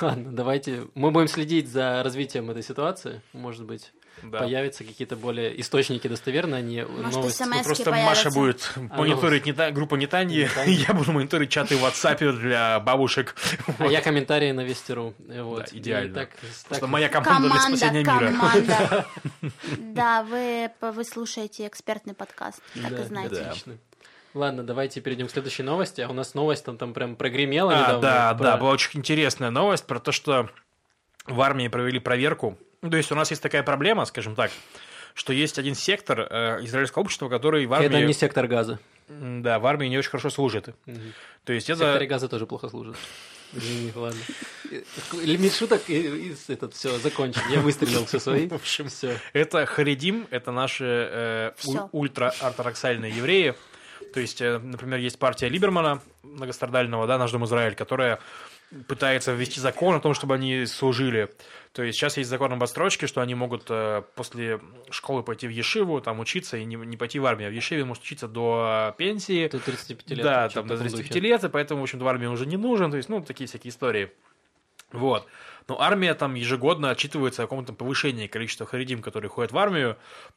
Ладно, 0.00 0.30
давайте. 0.32 0.86
Мы 0.94 1.10
будем 1.10 1.26
следить 1.28 1.68
за 1.68 2.02
развитием 2.04 2.48
этой 2.50 2.62
ситуации. 2.62 3.20
Может 3.32 3.64
быть, 3.64 3.92
Да. 4.22 4.38
появятся 4.38 4.84
какие-то 4.84 5.16
более 5.16 5.60
источники 5.60 6.06
достоверные, 6.06 6.58
а 6.58 6.62
не 6.62 6.84
Может, 6.86 7.12
новости. 7.14 7.42
смс 7.42 7.56
Ну, 7.56 7.62
просто 7.64 7.90
появятся. 7.90 8.26
Маша 8.26 8.30
будет 8.30 8.72
мониторить 8.76 9.44
не 9.44 9.52
та- 9.52 9.72
группу 9.72 9.96
Нетаньи, 9.96 10.48
я 10.66 10.94
буду 10.94 11.10
мониторить 11.10 11.50
чаты 11.50 11.76
в 11.76 11.82
WhatsApp 11.84 12.32
для 12.38 12.78
бабушек. 12.78 13.34
А 13.78 13.86
я 13.88 14.00
комментарии 14.00 14.52
на 14.52 14.60
Вестеру. 14.60 15.14
Вот. 15.18 15.68
Да, 15.72 15.76
идеально. 15.78 16.10
И 16.12 16.14
так- 16.14 16.30
Просто 16.38 16.68
так- 16.80 16.88
моя 16.88 17.08
команда 17.08 17.48
для 17.48 17.50
Команда, 17.50 17.76
спасения 17.76 18.04
мира. 18.04 18.26
команда. 18.38 19.06
Да, 19.78 20.22
вы, 20.22 20.70
вы 20.80 21.04
слушаете 21.04 21.66
экспертный 21.66 22.14
подкаст, 22.14 22.60
так 22.80 22.90
Да, 22.94 23.02
и 23.02 23.04
знаете. 23.04 23.40
Отлично. 23.40 23.78
Ладно, 24.34 24.62
давайте 24.62 25.00
перейдем 25.00 25.28
к 25.28 25.30
следующей 25.30 25.62
новости. 25.62 26.00
А 26.00 26.08
у 26.08 26.12
нас 26.12 26.34
новость 26.34 26.64
там, 26.64 26.78
там 26.78 26.94
прям 26.94 27.16
прогремела 27.16 27.72
А, 27.74 27.80
недавно. 27.80 28.00
да, 28.00 28.34
про- 28.34 28.44
да, 28.44 28.56
была 28.56 28.70
очень 28.70 29.00
интересная 29.00 29.50
новость 29.50 29.86
про 29.86 30.00
то, 30.00 30.10
что 30.12 30.48
в 31.26 31.40
армии 31.40 31.68
провели 31.68 31.98
проверку. 31.98 32.58
Ну, 32.80 32.90
То 32.90 32.96
есть 32.96 33.12
у 33.12 33.14
нас 33.14 33.30
есть 33.30 33.42
такая 33.42 33.62
проблема, 33.62 34.04
скажем 34.06 34.34
так, 34.34 34.50
что 35.14 35.32
есть 35.32 35.58
один 35.58 35.74
сектор 35.74 36.20
э, 36.20 36.64
израильского 36.64 37.02
общества, 37.02 37.28
который 37.28 37.66
в 37.66 37.72
армии, 37.74 37.86
Это 37.86 38.00
не 38.00 38.12
сектор 38.14 38.46
газа. 38.46 38.78
Да, 39.08 39.58
в 39.58 39.66
армии 39.66 39.86
не 39.88 39.98
очень 39.98 40.10
хорошо 40.10 40.30
служит. 40.30 40.68
Мгм. 40.86 41.12
То 41.44 41.52
есть 41.52 41.66
В 41.66 41.70
это... 41.70 41.80
секторе 41.84 42.06
газа 42.06 42.28
тоже 42.28 42.46
плохо 42.46 42.68
служит. 42.70 42.96
Извини, 43.54 43.92
ладно. 43.94 44.18
Лимит 45.22 45.54
шуток 45.54 45.82
и, 45.88 46.00
и 46.30 46.34
этот 46.48 46.72
все 46.72 46.96
закончен. 46.98 47.42
Я 47.50 47.60
выстрелил 47.60 48.06
все 48.06 48.18
свои. 48.18 48.48
В 48.48 48.54
общем, 48.54 48.88
все. 48.88 49.18
Это 49.34 49.66
харидим, 49.66 50.26
это 50.30 50.52
наши 50.52 50.84
э, 50.86 51.52
у- 51.66 51.88
ультра-ортодоксальные 52.00 53.10
евреи. 53.14 53.54
То 54.12 54.20
есть, 54.20 54.40
э, 54.40 54.58
например, 54.58 54.98
есть 54.98 55.18
партия 55.18 55.48
Либермана, 55.48 56.00
многострадального, 56.22 57.06
да, 57.06 57.18
наш 57.18 57.30
Дом 57.32 57.44
Израиль, 57.44 57.74
которая 57.74 58.20
пытается 58.88 59.32
ввести 59.32 59.60
закон 59.60 59.94
о 59.94 60.00
том, 60.00 60.14
чтобы 60.14 60.34
они 60.34 60.66
служили. 60.66 61.30
То 61.72 61.82
есть 61.82 61.98
сейчас 61.98 62.16
есть 62.16 62.30
закон 62.30 62.52
об 62.52 62.62
отстрочке, 62.62 63.06
что 63.06 63.20
они 63.20 63.34
могут 63.34 63.66
э, 63.68 64.02
после 64.14 64.60
школы 64.90 65.22
пойти 65.22 65.46
в 65.46 65.50
Ешиву, 65.50 66.00
там 66.00 66.20
учиться 66.20 66.56
и 66.56 66.64
не, 66.64 66.76
не 66.76 66.96
пойти 66.96 67.18
в 67.18 67.26
армию. 67.26 67.48
А 67.48 67.50
в 67.50 67.54
Ешиве 67.54 67.84
может 67.84 68.02
учиться 68.02 68.28
до 68.28 68.94
пенсии. 68.96 69.48
До 69.48 69.58
35 69.58 70.10
лет. 70.10 70.22
Да, 70.22 70.48
там 70.48 70.66
до 70.66 70.74
в 70.74 70.78
таком 70.78 70.92
35 70.92 71.08
духе. 71.08 71.20
лет, 71.20 71.44
и 71.44 71.48
поэтому, 71.48 71.80
в 71.80 71.82
общем-то, 71.84 72.04
в 72.04 72.08
армии 72.08 72.26
уже 72.26 72.46
не 72.46 72.56
нужен. 72.56 72.90
То 72.90 72.96
есть, 72.96 73.08
ну, 73.08 73.20
такие 73.20 73.46
всякие 73.46 73.70
истории. 73.70 74.10
Вот. 74.92 75.26
Но 75.68 75.80
армия 75.80 76.14
там 76.14 76.34
ежегодно 76.34 76.90
отчитывается 76.90 77.42
о 77.42 77.46
каком-то 77.46 77.72
повышении 77.72 78.26
количества 78.26 78.66
харидим, 78.66 79.02
которые 79.02 79.30
ходят 79.30 79.52
в 79.52 79.58
армию. 79.58 79.96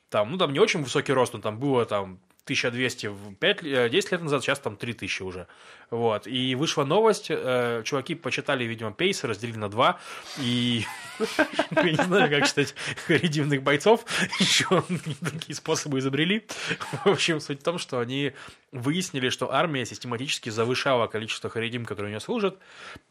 Там, 0.10 0.32
ну, 0.32 0.38
там 0.38 0.54
не 0.54 0.60
очень 0.60 0.84
высокий 0.84 1.14
рост, 1.14 1.34
но 1.34 1.40
там 1.40 1.60
было 1.60 1.86
там 1.86 2.20
1200 2.46 3.08
в 3.08 3.36
5, 3.36 3.64
э, 3.64 3.90
10 3.90 4.12
лет 4.12 4.22
назад, 4.22 4.44
сейчас 4.44 4.60
там 4.60 4.78
3000 4.78 5.24
уже. 5.24 5.48
Вот. 5.90 6.28
И 6.28 6.56
вышла 6.56 6.84
новость, 6.84 7.28
э, 7.30 7.82
чуваки 7.84 8.16
почитали, 8.16 8.64
видимо, 8.64 8.92
пейсы, 8.92 9.28
разделили 9.28 9.58
на 9.58 9.70
два, 9.70 10.00
и 10.40 10.84
я 11.72 11.84
не 11.84 12.04
знаю, 12.04 12.30
как 12.30 12.48
считать 12.48 12.76
харидимных 13.08 13.64
бойцов, 13.64 14.06
еще 14.40 14.84
такие 15.22 15.56
способы 15.56 16.00
изобрели. 16.00 16.46
В 17.04 17.08
общем, 17.08 17.40
суть 17.40 17.62
в 17.62 17.64
том, 17.64 17.80
что 17.80 18.00
они 18.00 18.34
выяснили, 18.72 19.30
что 19.30 19.52
армия 19.52 19.86
систематически 19.86 20.50
завышала 20.50 21.08
количество 21.08 21.50
харидим, 21.50 21.86
которые 21.86 22.08
у 22.08 22.12
нее 22.12 22.20
служат, 22.20 22.60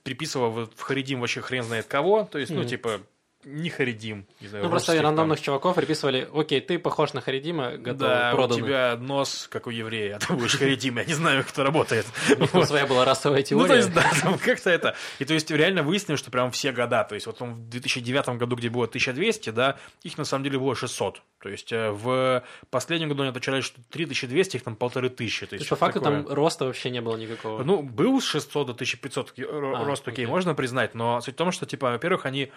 приписывала 0.04 0.66
в 0.66 0.80
харидим 0.80 1.20
вообще 1.20 1.40
хрен 1.40 1.64
знает 1.64 1.86
кого, 1.86 2.24
то 2.24 2.38
есть, 2.38 2.52
ну, 2.52 2.64
типа, 2.64 3.00
не 3.44 3.68
харидим. 3.70 4.26
не 4.40 4.48
знаю, 4.48 4.64
Ну, 4.64 4.70
просто 4.70 4.92
там. 4.94 5.02
рандомных 5.04 5.40
чуваков 5.40 5.74
приписывали, 5.76 6.28
окей, 6.34 6.60
ты 6.60 6.78
похож 6.78 7.12
на 7.12 7.20
Харидима, 7.20 7.76
готов, 7.76 7.98
Да, 7.98 8.32
продано. 8.34 8.54
у 8.54 8.66
тебя 8.66 8.96
нос, 8.98 9.48
как 9.50 9.66
у 9.66 9.70
еврея, 9.70 10.16
а 10.16 10.18
ты 10.18 10.32
будешь 10.34 10.56
харидим, 10.56 10.98
я 10.98 11.04
не 11.04 11.14
знаю, 11.14 11.42
как 11.42 11.52
это 11.52 11.62
работает. 11.64 12.06
У 12.52 12.62
своя 12.64 12.86
была 12.86 13.04
расовая 13.04 13.40
Ну, 13.40 13.44
теория. 13.46 13.68
то 13.68 13.76
есть, 13.76 13.92
да, 13.94 14.10
там 14.22 14.38
как-то 14.38 14.70
это. 14.70 14.94
И 15.18 15.24
то 15.24 15.34
есть, 15.34 15.50
реально 15.50 15.82
выяснили, 15.82 16.16
что 16.16 16.30
прям 16.30 16.50
все 16.50 16.72
года, 16.72 17.04
то 17.04 17.14
есть, 17.14 17.26
вот 17.26 17.40
он 17.42 17.54
в 17.54 17.68
2009 17.68 18.38
году, 18.38 18.56
где 18.56 18.68
было 18.70 18.86
1200, 18.86 19.50
да, 19.50 19.76
их 20.02 20.16
на 20.18 20.24
самом 20.24 20.44
деле 20.44 20.58
было 20.58 20.74
600. 20.74 21.22
То 21.40 21.48
есть, 21.50 21.72
э, 21.72 21.90
в 21.90 22.42
последнем 22.70 23.08
году 23.10 23.22
они 23.22 23.30
отвечали, 23.30 23.60
что 23.60 23.78
3200, 23.90 24.56
их 24.56 24.62
там 24.62 24.76
полторы 24.76 25.10
тысячи. 25.10 25.44
То 25.46 25.56
есть, 25.56 25.68
по 25.68 25.76
факту 25.76 26.00
там 26.00 26.26
роста 26.28 26.64
вообще 26.64 26.90
не 26.90 27.00
было 27.00 27.16
никакого. 27.16 27.62
Ну, 27.62 27.82
был 27.82 28.20
с 28.20 28.24
600 28.24 28.66
до 28.68 28.74
1500 28.74 29.32
ро- 29.38 29.76
А, 29.76 29.84
рост, 29.84 30.06
окей. 30.08 30.26
можно 30.26 30.54
признать, 30.54 30.94
но 30.94 31.20
суть 31.20 31.34
в 31.34 31.36
том, 31.36 31.52
что, 31.52 31.66
типа, 31.66 31.90
во-первых, 31.90 32.24
они 32.26 32.50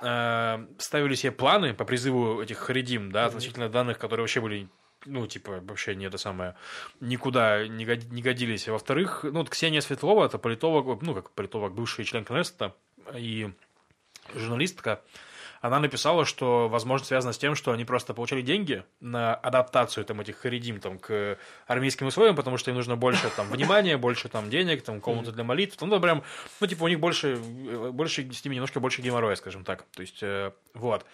э, 0.00 0.66
ставили 0.78 1.14
себе 1.14 1.32
планы 1.32 1.74
по 1.74 1.84
призыву 1.84 2.40
этих 2.42 2.58
харидим, 2.58 3.12
да, 3.12 3.26
относительно 3.26 3.68
данных, 3.68 3.98
которые 3.98 4.24
вообще 4.24 4.40
были 4.40 4.68
ну, 5.06 5.26
типа, 5.26 5.60
вообще 5.60 5.94
не 5.94 6.06
это 6.06 6.16
самое, 6.16 6.56
никуда 7.00 7.66
не, 7.68 7.84
год- 7.84 8.10
не 8.10 8.22
годились. 8.22 8.68
Во-вторых, 8.68 9.20
ну, 9.22 9.40
вот 9.40 9.50
Ксения 9.50 9.82
Светлова, 9.82 10.24
это 10.24 10.38
политолог, 10.38 11.02
ну, 11.02 11.14
как 11.14 11.30
политолог, 11.32 11.74
бывший 11.74 12.06
член 12.06 12.24
Кнессета 12.24 12.74
и 13.14 13.52
журналистка, 14.34 15.02
она 15.64 15.80
написала, 15.80 16.26
что, 16.26 16.68
возможно, 16.68 17.06
связано 17.06 17.32
с 17.32 17.38
тем, 17.38 17.54
что 17.54 17.72
они 17.72 17.86
просто 17.86 18.12
получали 18.12 18.42
деньги 18.42 18.84
на 19.00 19.34
адаптацию 19.34 20.04
там, 20.04 20.20
этих 20.20 20.36
харидим 20.36 20.78
там, 20.78 20.98
к 20.98 21.38
армейским 21.66 22.06
условиям, 22.06 22.36
потому 22.36 22.58
что 22.58 22.70
им 22.70 22.76
нужно 22.76 22.96
больше 22.96 23.30
там, 23.34 23.48
внимания, 23.48 23.96
больше 23.96 24.28
там, 24.28 24.50
денег, 24.50 24.82
там, 24.82 25.00
комнаты 25.00 25.32
для 25.32 25.42
молитв. 25.42 25.80
Ну, 25.80 25.86
да, 25.86 26.00
прям, 26.00 26.22
ну, 26.60 26.66
типа, 26.66 26.84
у 26.84 26.88
них 26.88 27.00
больше, 27.00 27.36
больше 27.36 28.30
с 28.30 28.44
ними 28.44 28.56
немножко 28.56 28.78
больше 28.78 29.00
геморроя, 29.00 29.36
скажем 29.36 29.64
так. 29.64 29.86
То 29.94 30.02
есть, 30.02 30.22
э, 30.22 30.52
вот. 30.74 31.06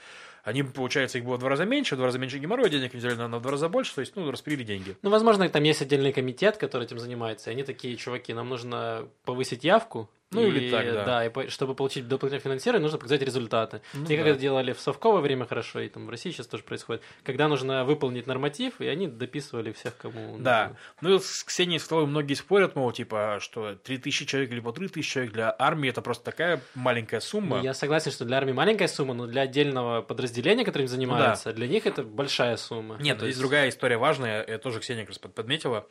Они, 0.43 0.65
получается, 0.65 1.19
их 1.19 1.25
было 1.25 1.37
в 1.37 1.39
два 1.39 1.51
раза 1.51 1.65
меньше, 1.65 1.95
в 1.95 1.99
два 1.99 2.07
раза 2.07 2.19
меньше 2.19 2.39
геморроя, 2.39 2.69
денег 2.69 2.93
взяли 2.93 3.15
на, 3.15 3.29
на 3.29 3.39
два 3.39 3.53
раза 3.53 3.69
больше, 3.69 3.95
то 3.95 4.01
есть, 4.01 4.17
ну, 4.17 4.29
распилили 4.33 4.65
деньги. 4.65 4.97
Ну, 5.03 5.11
возможно, 5.11 5.49
там 5.49 5.63
есть 5.63 5.81
отдельный 5.81 6.13
комитет, 6.13 6.57
который 6.57 6.87
этим 6.87 6.99
занимается, 6.99 7.51
и 7.51 7.53
они 7.53 7.63
такие, 7.63 7.95
чуваки, 7.95 8.35
нам 8.35 8.49
нужно 8.49 9.07
повысить 9.25 9.63
явку, 9.63 10.11
Ну, 10.33 10.43
и, 10.47 10.51
или 10.51 10.71
так, 10.71 10.87
да. 11.05 11.27
и 11.27 11.29
по- 11.29 11.49
чтобы 11.49 11.75
получить 11.75 12.07
дополнительное 12.07 12.41
финансирование, 12.41 12.83
нужно 12.83 12.99
показать 12.99 13.21
результаты. 13.23 13.83
Ну 13.95 14.05
и 14.05 14.17
как 14.17 14.25
да. 14.27 14.31
это 14.31 14.39
делали 14.39 14.73
в 14.73 14.81
совковое 14.81 15.21
время 15.23 15.45
хорошо, 15.45 15.81
и 15.81 15.89
там 15.89 16.07
в 16.07 16.11
России 16.11 16.31
сейчас 16.31 16.47
тоже 16.47 16.63
происходит. 16.63 17.03
Когда 17.25 17.49
нужно 17.49 17.85
выполнить 17.85 18.29
норматив, 18.29 18.81
и 18.81 18.87
они 18.87 19.09
дописывали 19.09 19.73
всех, 19.73 19.97
кому... 19.97 20.39
Да. 20.39 20.69
нужно. 20.69 20.79
Ну, 21.01 21.15
и 21.17 21.19
с 21.19 21.43
Ксенией 21.43 21.81
Светловой 21.81 22.07
многие 22.07 22.35
спорят, 22.35 22.77
мол, 22.77 22.93
типа, 22.93 23.39
что 23.41 23.75
3000 23.75 24.25
человек 24.27 24.53
или 24.53 24.61
по 24.61 24.71
3000 24.73 25.11
человек 25.13 25.33
для 25.33 25.55
армии 25.59 25.91
это 25.91 26.01
просто 26.01 26.25
такая 26.25 26.61
маленькая 26.77 27.19
сумма. 27.21 27.59
Ну, 27.59 27.65
Я 27.65 27.75
согласен, 27.75 28.13
что 28.13 28.25
для 28.25 28.37
армии 28.37 28.53
маленькая 28.53 28.87
сумма, 28.87 29.15
но 29.15 29.27
для 29.27 29.43
отдельного 29.43 30.01
подразделения, 30.03 30.65
которым 30.65 30.87
занимается, 30.87 31.53
для 31.53 31.67
них 31.67 31.87
это 31.87 32.05
большая 32.05 32.57
сумма. 32.57 32.97
Нет, 33.01 33.17
Ну, 33.17 33.23
но 33.23 33.27
есть 33.27 33.39
другая 33.41 33.69
история 33.69 33.97
важная, 33.97 34.45
я 34.47 34.59
тоже 34.59 34.79
Ксения 34.79 35.03
как 35.03 35.11
раз 35.11 35.19
под- 35.19 35.35
подметила, 35.35 35.87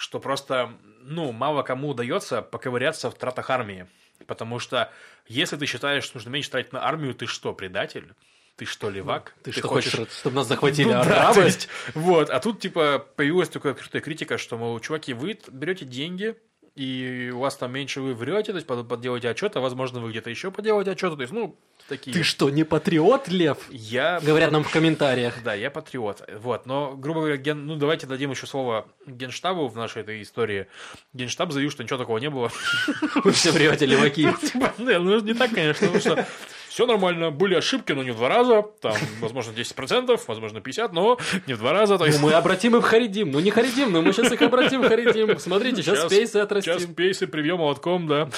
что 0.00 0.18
просто, 0.18 0.72
ну, 1.02 1.30
мало 1.30 1.62
кому 1.62 1.90
удается 1.90 2.40
поковыряться 2.40 3.10
в 3.10 3.14
тратах 3.14 3.50
армии. 3.50 3.86
Потому 4.26 4.58
что 4.58 4.90
если 5.26 5.56
ты 5.56 5.66
считаешь, 5.66 6.04
что 6.04 6.16
нужно 6.16 6.30
меньше 6.30 6.50
тратить 6.50 6.72
на 6.72 6.82
армию, 6.86 7.14
ты 7.14 7.26
что, 7.26 7.52
предатель? 7.52 8.14
Ты 8.56 8.64
что, 8.64 8.88
левак? 8.88 9.34
Ты, 9.42 9.52
что 9.52 9.68
хочешь, 9.68 9.92
чтобы 9.92 10.36
нас 10.36 10.46
захватили 10.46 10.86
Ну 10.86 10.92
да, 10.92 11.00
арабы? 11.02 11.34
то 11.34 11.42
есть, 11.42 11.68
вот, 11.94 12.30
а 12.30 12.40
тут, 12.40 12.60
типа, 12.60 12.98
появилась 13.14 13.50
такая 13.50 13.72
открытая 13.72 14.00
критика, 14.00 14.38
что, 14.38 14.56
мол, 14.56 14.80
чуваки, 14.80 15.12
вы 15.12 15.38
берете 15.50 15.84
деньги, 15.84 16.34
и 16.80 17.30
у 17.30 17.40
вас 17.40 17.56
там 17.56 17.72
меньше 17.72 18.00
вы 18.00 18.14
врете, 18.14 18.52
то 18.52 18.56
есть 18.56 18.66
под- 18.66 18.88
подделаете 18.88 19.28
отчет, 19.28 19.54
а 19.54 19.60
возможно, 19.60 20.00
вы 20.00 20.10
где-то 20.10 20.30
еще 20.30 20.50
поделаете 20.50 20.92
отчеты, 20.92 21.16
то 21.16 21.20
есть, 21.20 21.32
ну, 21.32 21.54
такие. 21.90 22.10
Ты 22.14 22.22
что, 22.22 22.48
не 22.48 22.64
патриот, 22.64 23.28
Лев? 23.28 23.58
Я 23.68 24.18
Говорят 24.20 24.50
нам 24.50 24.64
в 24.64 24.70
комментариях. 24.70 25.34
да, 25.44 25.52
я 25.52 25.70
патриот. 25.70 26.26
Вот, 26.38 26.64
но, 26.64 26.94
грубо 26.96 27.20
говоря, 27.20 27.36
ген... 27.36 27.66
ну 27.66 27.76
давайте 27.76 28.06
дадим 28.06 28.30
еще 28.30 28.46
слово 28.46 28.88
Генштабу 29.06 29.68
в 29.68 29.76
нашей 29.76 30.00
этой 30.00 30.22
истории. 30.22 30.68
Генштаб 31.12 31.52
заявил, 31.52 31.70
что 31.70 31.82
ничего 31.82 31.98
такого 31.98 32.16
не 32.16 32.30
было. 32.30 32.50
Вы 33.24 33.32
все 33.32 33.52
врете, 33.52 33.84
леваки. 33.84 34.22
Типа, 34.40 34.72
не, 34.78 34.98
ну 34.98 35.20
не 35.20 35.34
так, 35.34 35.50
конечно, 35.52 35.86
потому 35.86 36.00
что 36.00 36.26
все 36.70 36.86
нормально, 36.86 37.32
были 37.32 37.56
ошибки, 37.56 37.90
но 37.90 38.04
не 38.04 38.12
в 38.12 38.16
два 38.16 38.28
раза, 38.28 38.62
там, 38.80 38.94
возможно, 39.20 39.50
10%, 39.50 40.20
возможно, 40.28 40.58
50%, 40.58 40.90
но 40.92 41.18
не 41.48 41.54
в 41.54 41.58
два 41.58 41.72
раза. 41.72 41.98
То 41.98 42.04
Ну, 42.04 42.10
есть... 42.10 42.22
мы 42.22 42.32
обратим 42.32 42.76
их 42.76 42.84
в 42.84 42.86
Харидим. 42.86 43.32
Ну, 43.32 43.40
не 43.40 43.50
Харидим, 43.50 43.90
но 43.90 44.02
мы 44.02 44.12
сейчас 44.12 44.30
их 44.30 44.40
обратим 44.40 44.82
в 44.82 44.88
Харидим. 44.88 45.36
Смотрите, 45.40 45.82
сейчас 45.82 46.08
Сейчас 46.08 46.36
отрастим. 46.36 46.94
пейсы 46.94 47.26
привьем 47.26 47.58
молотком, 47.58 48.06
да. 48.06 48.28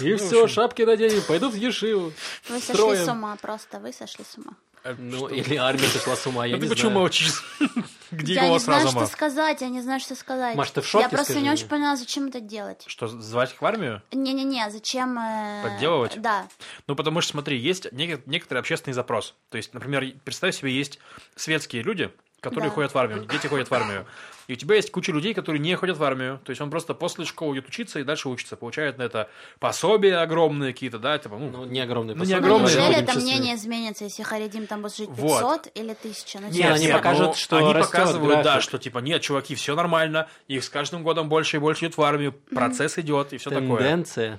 И 0.00 0.10
ну, 0.12 0.16
все, 0.18 0.42
общем. 0.44 0.54
шапки 0.54 0.82
наденем, 0.82 1.22
пойдут 1.26 1.54
в 1.54 1.56
Ешиву. 1.56 2.12
Вы 2.50 2.60
сошли 2.60 2.96
с 2.96 3.08
ума 3.08 3.36
просто, 3.40 3.78
вы 3.78 3.92
сошли 3.92 4.24
с 4.24 4.36
ума. 4.36 4.52
Ну, 4.98 5.28
или 5.28 5.56
армия 5.56 5.86
сошла 5.88 6.16
с 6.16 6.26
ума, 6.26 6.46
я 6.46 6.54
А 6.54 6.58
не 6.58 6.62
ты 6.64 6.68
почему 6.68 6.90
знаю. 6.90 7.00
молчишь? 7.00 7.42
Где 8.12 8.34
я 8.34 8.48
не 8.48 8.58
знаю, 8.58 8.86
что 8.88 9.06
сказать, 9.06 9.60
я 9.60 9.68
не 9.68 9.80
знаю, 9.82 9.98
что 10.00 10.14
сказать. 10.14 10.54
Маш, 10.56 10.70
ты 10.70 10.80
в 10.80 10.86
шоке, 10.86 11.02
Я 11.04 11.08
просто 11.08 11.40
не 11.40 11.50
очень 11.50 11.66
поняла, 11.66 11.96
зачем 11.96 12.28
это 12.28 12.40
делать. 12.40 12.84
Что, 12.86 13.08
звать 13.08 13.52
их 13.52 13.60
в 13.60 13.66
армию? 13.66 14.02
Не-не-не, 14.12 14.70
зачем... 14.70 15.18
э, 15.18 15.62
Подделывать? 15.64 16.20
Да. 16.20 16.46
Ну, 16.86 16.94
потому 16.94 17.20
что, 17.20 17.32
смотри, 17.32 17.58
есть 17.58 17.86
нек- 17.86 18.22
некоторый 18.26 18.58
общественный 18.58 18.94
запрос. 18.94 19.34
То 19.50 19.56
есть, 19.56 19.74
например, 19.74 20.04
представь 20.24 20.54
себе, 20.56 20.70
есть 20.72 20.98
светские 21.34 21.82
люди, 21.82 22.10
которые 22.50 22.70
Да. 22.70 22.74
ходят 22.74 22.94
в 22.94 22.98
армию, 22.98 23.24
дети 23.30 23.46
ходят 23.46 23.68
в 23.68 23.74
армию. 23.74 24.06
И 24.46 24.52
у 24.52 24.56
тебя 24.56 24.76
есть 24.76 24.92
куча 24.92 25.10
людей, 25.10 25.34
которые 25.34 25.60
не 25.60 25.74
ходят 25.74 25.96
в 25.96 26.04
армию. 26.04 26.40
То 26.44 26.50
есть 26.50 26.62
он 26.62 26.70
просто 26.70 26.94
после 26.94 27.24
школы 27.24 27.56
идет 27.56 27.66
учиться 27.68 27.98
и 27.98 28.04
дальше 28.04 28.28
учится. 28.28 28.56
Получает 28.56 28.96
на 28.98 29.02
это 29.02 29.28
пособия 29.58 30.18
огромные 30.18 30.72
какие-то, 30.72 30.98
да, 31.00 31.18
типа, 31.18 31.36
ну, 31.36 31.50
Ну, 31.50 31.64
не 31.64 31.80
огромный 31.80 32.14
Ну, 32.14 32.24
не 32.24 32.32
огромные, 32.32 32.76
но 32.76 32.80
неужели 32.82 33.02
это 33.02 33.18
мнение 33.18 33.56
изменится, 33.56 34.04
если 34.04 34.22
Харидим 34.22 34.66
там 34.68 34.82
будет 34.82 34.96
жить 34.96 35.08
Вот. 35.10 35.62
500 35.64 35.76
или 35.76 35.94
1000? 35.94 36.38
Ну, 36.40 36.46
Нет, 36.46 36.54
честно. 36.54 36.74
они 36.74 36.88
покажут, 36.88 37.26
ну, 37.26 37.34
что 37.34 37.56
они 37.56 37.74
показывают, 37.74 38.36
да, 38.44 38.52
график. 38.54 38.62
что 38.62 38.78
типа 38.78 38.98
нет, 39.00 39.22
чуваки, 39.22 39.54
все 39.56 39.74
нормально, 39.74 40.28
их 40.46 40.62
с 40.62 40.68
каждым 40.68 41.02
годом 41.02 41.28
больше 41.28 41.56
и 41.56 41.60
больше 41.60 41.86
идет 41.86 41.96
в 41.96 42.02
армию, 42.02 42.32
процесс 42.54 42.98
идет 42.98 43.32
и 43.32 43.38
все 43.38 43.50
такое. 43.50 43.78
Тенденция. 43.78 44.38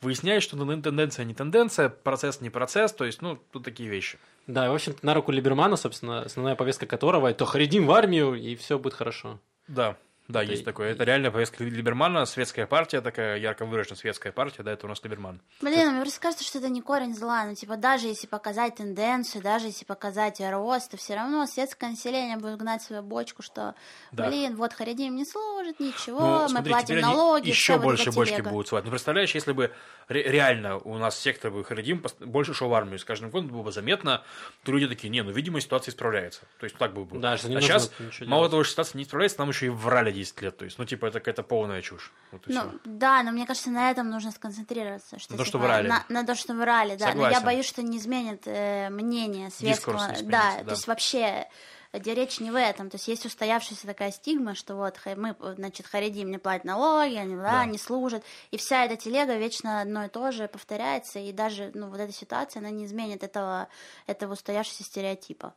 Выясняешь, 0.00 0.42
что 0.44 0.56
тенденция 0.56 1.24
не 1.26 1.34
тенденция, 1.34 1.90
процесс 1.90 2.40
не 2.40 2.48
процесс, 2.48 2.92
то 2.92 3.04
есть, 3.04 3.20
ну, 3.20 3.38
тут 3.52 3.64
такие 3.64 3.88
вещи. 3.88 4.18
Да, 4.46 4.70
в 4.70 4.74
общем-то, 4.74 5.04
на 5.04 5.14
руку 5.14 5.32
Либермана, 5.32 5.76
собственно, 5.76 6.22
основная 6.22 6.56
повестка 6.56 6.86
которого 6.86 7.28
это 7.28 7.46
Харидим 7.46 7.86
в 7.86 7.92
армию, 7.92 8.34
и 8.34 8.56
все 8.56 8.78
будет 8.78 8.94
хорошо. 8.94 9.38
Да, 9.68 9.96
Да, 10.30 10.42
Это- 10.42 10.52
есть 10.52 10.64
такое. 10.64 10.92
Это 10.92 11.04
реально 11.04 11.30
повестка 11.30 11.64
Либермана, 11.64 12.24
светская 12.26 12.66
партия, 12.66 13.00
такая 13.00 13.36
ярко 13.36 13.66
выраженная 13.66 13.96
светская 13.98 14.32
партия, 14.32 14.62
да, 14.62 14.72
это 14.72 14.86
у 14.86 14.88
нас 14.88 15.02
Либерман. 15.02 15.40
Блин, 15.60 15.88
а 15.88 15.90
мне 15.92 16.00
просто 16.02 16.20
кажется, 16.20 16.44
что 16.44 16.58
это 16.58 16.68
не 16.68 16.80
корень 16.82 17.14
зла. 17.14 17.44
Ну, 17.44 17.54
типа, 17.54 17.76
даже 17.76 18.06
если 18.06 18.26
показать 18.26 18.76
тенденцию, 18.76 19.42
даже 19.42 19.66
если 19.66 19.84
показать 19.84 20.40
рост, 20.40 20.90
то 20.90 20.96
все 20.96 21.14
равно 21.16 21.46
светское 21.46 21.90
население 21.90 22.36
будет 22.36 22.58
гнать 22.58 22.82
свою 22.82 23.02
бочку, 23.02 23.42
что, 23.42 23.74
Да. 24.12 24.28
блин, 24.28 24.56
вот 24.56 24.72
Харидим 24.72 25.16
не 25.16 25.24
служит, 25.24 25.80
ничего, 25.80 26.20
Ну, 26.20 26.42
мы 26.42 26.48
смотри, 26.48 26.72
платим 26.72 27.00
налоги, 27.00 27.48
еще 27.48 27.78
больше 27.78 28.12
бочки 28.12 28.34
телега. 28.34 28.50
будут 28.50 28.68
свать. 28.68 28.84
Ну, 28.84 28.90
представляешь, 28.90 29.34
если 29.34 29.52
бы 29.52 29.72
ре- 30.08 30.22
реально 30.22 30.78
у 30.78 30.96
нас 30.98 31.18
сектор 31.18 31.50
бы 31.50 31.64
Харидим 31.64 32.04
больше 32.20 32.54
шел 32.54 32.68
в 32.68 32.74
армию, 32.74 32.98
с 32.98 33.04
каждым 33.04 33.30
годом 33.30 33.48
было 33.50 33.62
бы 33.62 33.72
заметно, 33.72 34.22
то 34.62 34.72
люди 34.72 34.86
такие, 34.86 35.08
не, 35.08 35.22
ну, 35.22 35.30
видимо, 35.32 35.60
ситуация 35.60 35.90
исправляется. 35.92 36.42
То 36.58 36.64
есть 36.64 36.76
так 36.76 36.94
бы 36.94 37.04
было. 37.04 37.20
Да, 37.20 37.32
а 37.32 37.38
сейчас, 37.38 37.90
мало 38.20 38.42
делать. 38.42 38.50
того, 38.52 38.64
что 38.64 38.70
ситуация 38.72 38.98
не 38.98 39.04
исправляется, 39.04 39.38
нам 39.40 39.48
еще 39.50 39.66
и 39.66 39.68
врали 39.70 40.12
10 40.20 40.42
лет. 40.42 40.56
То 40.56 40.64
есть, 40.64 40.78
ну, 40.78 40.84
типа, 40.84 41.06
это 41.06 41.20
какая-то 41.20 41.42
полная 41.42 41.82
чушь. 41.82 42.12
Вот 42.32 42.42
Ну, 42.46 42.62
да, 42.84 43.22
но 43.22 43.32
мне 43.32 43.46
кажется, 43.46 43.70
на 43.70 43.90
этом 43.90 44.10
нужно 44.10 44.30
сконцентрироваться. 44.30 45.18
Что, 45.18 45.32
На 45.32 45.38
то, 45.38 45.44
что 45.44 45.58
типа, 45.58 45.64
врали. 45.64 45.88
На, 45.88 46.04
на 46.08 46.26
то, 46.26 46.34
что 46.34 46.54
врали, 46.54 46.96
да. 46.96 47.06
Но 47.06 47.10
я 47.10 47.14
Согласен. 47.14 47.44
боюсь, 47.44 47.66
что 47.66 47.82
не 47.82 47.98
изменит 47.98 48.42
э, 48.46 48.90
мнение 48.90 49.50
светского. 49.50 49.98
Дискурс 49.98 50.22
не 50.22 50.28
да, 50.28 50.38
изменится, 50.38 50.58
да. 50.58 50.64
то 50.64 50.70
есть 50.72 50.86
вообще 50.86 51.48
где 51.92 52.14
речь 52.14 52.38
не 52.40 52.50
в 52.50 52.56
этом. 52.56 52.88
То 52.88 52.96
есть 52.96 53.08
есть 53.08 53.26
устоявшаяся 53.26 53.86
такая 53.86 54.12
стигма, 54.12 54.54
что 54.54 54.76
вот 54.76 54.98
мы, 55.16 55.34
значит, 55.56 55.86
харидим 55.86 56.30
не 56.30 56.38
платят 56.38 56.64
налоги, 56.64 57.16
они 57.16 57.34
да, 57.36 57.42
Да. 57.42 57.64
не 57.64 57.78
служат. 57.78 58.22
И 58.50 58.56
вся 58.56 58.84
эта 58.84 58.96
телега 58.96 59.36
вечно 59.36 59.80
одно 59.80 60.04
и 60.04 60.08
то 60.08 60.30
же 60.30 60.46
повторяется. 60.48 61.18
И 61.18 61.32
даже 61.32 61.70
ну, 61.74 61.88
вот 61.88 61.98
эта 61.98 62.12
ситуация, 62.12 62.60
она 62.60 62.70
не 62.70 62.84
изменит 62.84 63.24
этого, 63.24 63.68
этого 64.06 64.34
устоявшегося 64.34 64.84
стереотипа. 64.84 65.54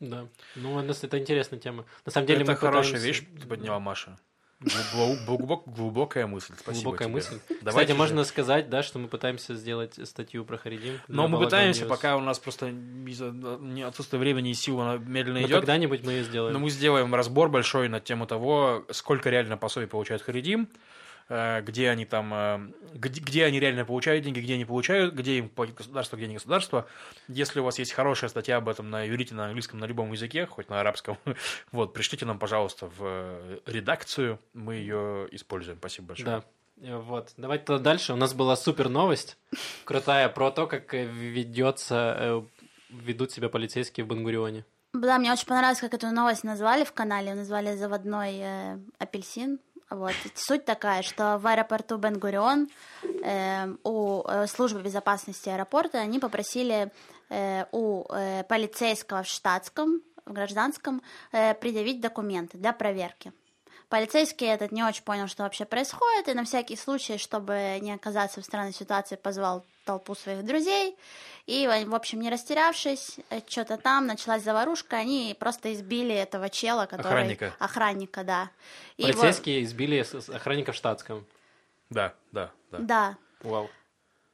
Да. 0.00 0.26
Ну, 0.56 0.78
это 0.80 1.18
интересная 1.18 1.58
тема. 1.58 1.84
На 2.06 2.12
самом 2.12 2.26
деле 2.26 2.42
это 2.42 2.52
мы 2.52 2.56
хорошая 2.58 2.94
пытаемся- 2.94 3.06
вещь, 3.22 3.40
ты 3.40 3.46
подняла, 3.48 3.78
Маша. 3.80 4.18
Глубо- 4.60 5.16
глубок- 5.24 5.62
глубокая 5.68 6.26
мысль. 6.26 6.52
Спасибо 6.58 6.82
Глубокая 6.82 7.06
тебе. 7.06 7.14
мысль. 7.14 7.38
Давайте 7.48 7.68
Кстати, 7.70 7.88
же. 7.92 7.94
можно 7.94 8.24
сказать, 8.24 8.68
да, 8.68 8.82
что 8.82 8.98
мы 8.98 9.06
пытаемся 9.06 9.54
сделать 9.54 9.94
статью 10.08 10.44
про 10.44 10.58
Харидим. 10.58 10.98
Но 11.06 11.28
мы 11.28 11.38
пытаемся, 11.38 11.84
News. 11.84 11.88
пока 11.88 12.16
у 12.16 12.20
нас 12.20 12.40
просто 12.40 12.72
не- 12.72 13.82
отсутствия 13.82 14.18
времени 14.18 14.50
и 14.50 14.54
сил 14.54 14.80
она 14.80 14.96
медленно 14.98 15.40
Но 15.40 15.46
идет. 15.46 15.60
когда-нибудь 15.60 16.04
мы 16.04 16.12
ее 16.12 16.24
сделаем. 16.24 16.52
Но 16.54 16.58
мы 16.58 16.70
сделаем 16.70 17.14
разбор 17.14 17.48
большой 17.50 17.88
на 17.88 18.00
тему 18.00 18.26
того, 18.26 18.84
сколько 18.90 19.30
реально 19.30 19.56
пособий 19.56 19.86
получает 19.86 20.22
Харидим, 20.22 20.68
где 21.28 21.90
они 21.90 22.06
там, 22.06 22.32
э, 22.32 22.70
где, 22.94 23.20
где 23.20 23.44
они 23.44 23.60
реально 23.60 23.84
получают 23.84 24.24
деньги, 24.24 24.40
где 24.40 24.54
они 24.54 24.64
получают, 24.64 25.14
где 25.14 25.38
им 25.38 25.48
платит 25.48 25.74
государство, 25.74 26.16
где 26.16 26.26
не 26.26 26.34
государство. 26.34 26.86
Если 27.28 27.60
у 27.60 27.64
вас 27.64 27.78
есть 27.78 27.92
хорошая 27.92 28.30
статья 28.30 28.56
об 28.56 28.68
этом 28.68 28.88
на 28.90 29.06
иврите, 29.06 29.34
на 29.34 29.46
английском, 29.46 29.78
на 29.78 29.84
любом 29.84 30.12
языке, 30.12 30.46
хоть 30.46 30.68
на 30.70 30.80
арабском, 30.80 31.18
вот, 31.72 31.92
пришлите 31.92 32.24
нам, 32.24 32.38
пожалуйста, 32.38 32.86
в 32.86 33.00
э, 33.00 33.58
редакцию, 33.66 34.38
мы 34.54 34.76
ее 34.76 35.28
используем. 35.32 35.78
Спасибо 35.78 36.08
большое. 36.08 36.26
Да. 36.26 36.44
Э, 36.88 36.96
Вот. 36.96 37.32
Давайте 37.36 37.64
тогда 37.64 37.82
дальше. 37.82 38.12
У 38.12 38.16
нас 38.16 38.32
была 38.34 38.56
супер 38.56 38.88
новость, 38.88 39.36
крутая, 39.84 40.28
про 40.28 40.50
то, 40.50 40.66
как 40.66 40.94
э, 40.94 41.04
ведется, 41.04 42.16
э, 42.18 42.42
ведут 42.90 43.32
себя 43.32 43.48
полицейские 43.48 44.04
в 44.04 44.08
Бангурионе. 44.08 44.64
Да, 44.94 45.18
мне 45.18 45.30
очень 45.30 45.46
понравилось, 45.46 45.80
как 45.80 45.92
эту 45.92 46.08
новость 46.08 46.44
назвали 46.44 46.84
в 46.84 46.92
канале. 46.92 47.34
Назвали 47.34 47.76
заводной 47.76 48.38
э, 48.38 48.78
апельсин. 48.98 49.60
Вот. 49.90 50.14
Суть 50.34 50.64
такая, 50.64 51.02
что 51.02 51.38
в 51.38 51.46
аэропорту 51.46 51.96
Бен-Гурион 51.96 52.68
э, 53.22 53.74
у 53.84 54.22
службы 54.46 54.82
безопасности 54.82 55.48
аэропорта 55.48 55.98
они 55.98 56.18
попросили 56.18 56.92
э, 57.30 57.64
у 57.72 58.04
э, 58.12 58.44
полицейского 58.44 59.22
в 59.22 59.28
штатском, 59.28 60.02
в 60.26 60.32
гражданском, 60.32 61.02
э, 61.32 61.54
предъявить 61.54 62.00
документы 62.00 62.58
для 62.58 62.72
проверки. 62.72 63.32
Полицейский 63.88 64.46
этот 64.46 64.70
не 64.70 64.82
очень 64.82 65.02
понял, 65.02 65.28
что 65.28 65.44
вообще 65.44 65.64
происходит, 65.64 66.28
и 66.28 66.34
на 66.34 66.44
всякий 66.44 66.76
случай, 66.76 67.16
чтобы 67.16 67.78
не 67.80 67.92
оказаться 67.92 68.40
в 68.42 68.44
странной 68.44 68.74
ситуации, 68.74 69.16
позвал 69.16 69.64
толпу 69.84 70.14
своих 70.14 70.44
друзей. 70.44 70.94
И, 71.46 71.66
в 71.86 71.94
общем, 71.94 72.20
не 72.20 72.28
растерявшись, 72.28 73.16
что-то 73.48 73.78
там 73.78 74.06
началась 74.06 74.42
заварушка, 74.42 74.96
они 74.98 75.34
просто 75.38 75.72
избили 75.72 76.14
этого 76.14 76.50
чела, 76.50 76.84
который... 76.84 77.06
Охранника. 77.06 77.54
Охранника, 77.58 78.24
да. 78.24 78.50
И 78.98 79.04
Полицейские 79.04 79.62
избили 79.64 80.02
с- 80.02 80.20
с 80.20 80.28
охранника 80.28 80.72
в 80.72 80.74
штатском. 80.74 81.24
Да, 81.88 82.12
да, 82.32 82.50
да. 82.70 82.78
Да. 82.80 83.16
Вау. 83.40 83.70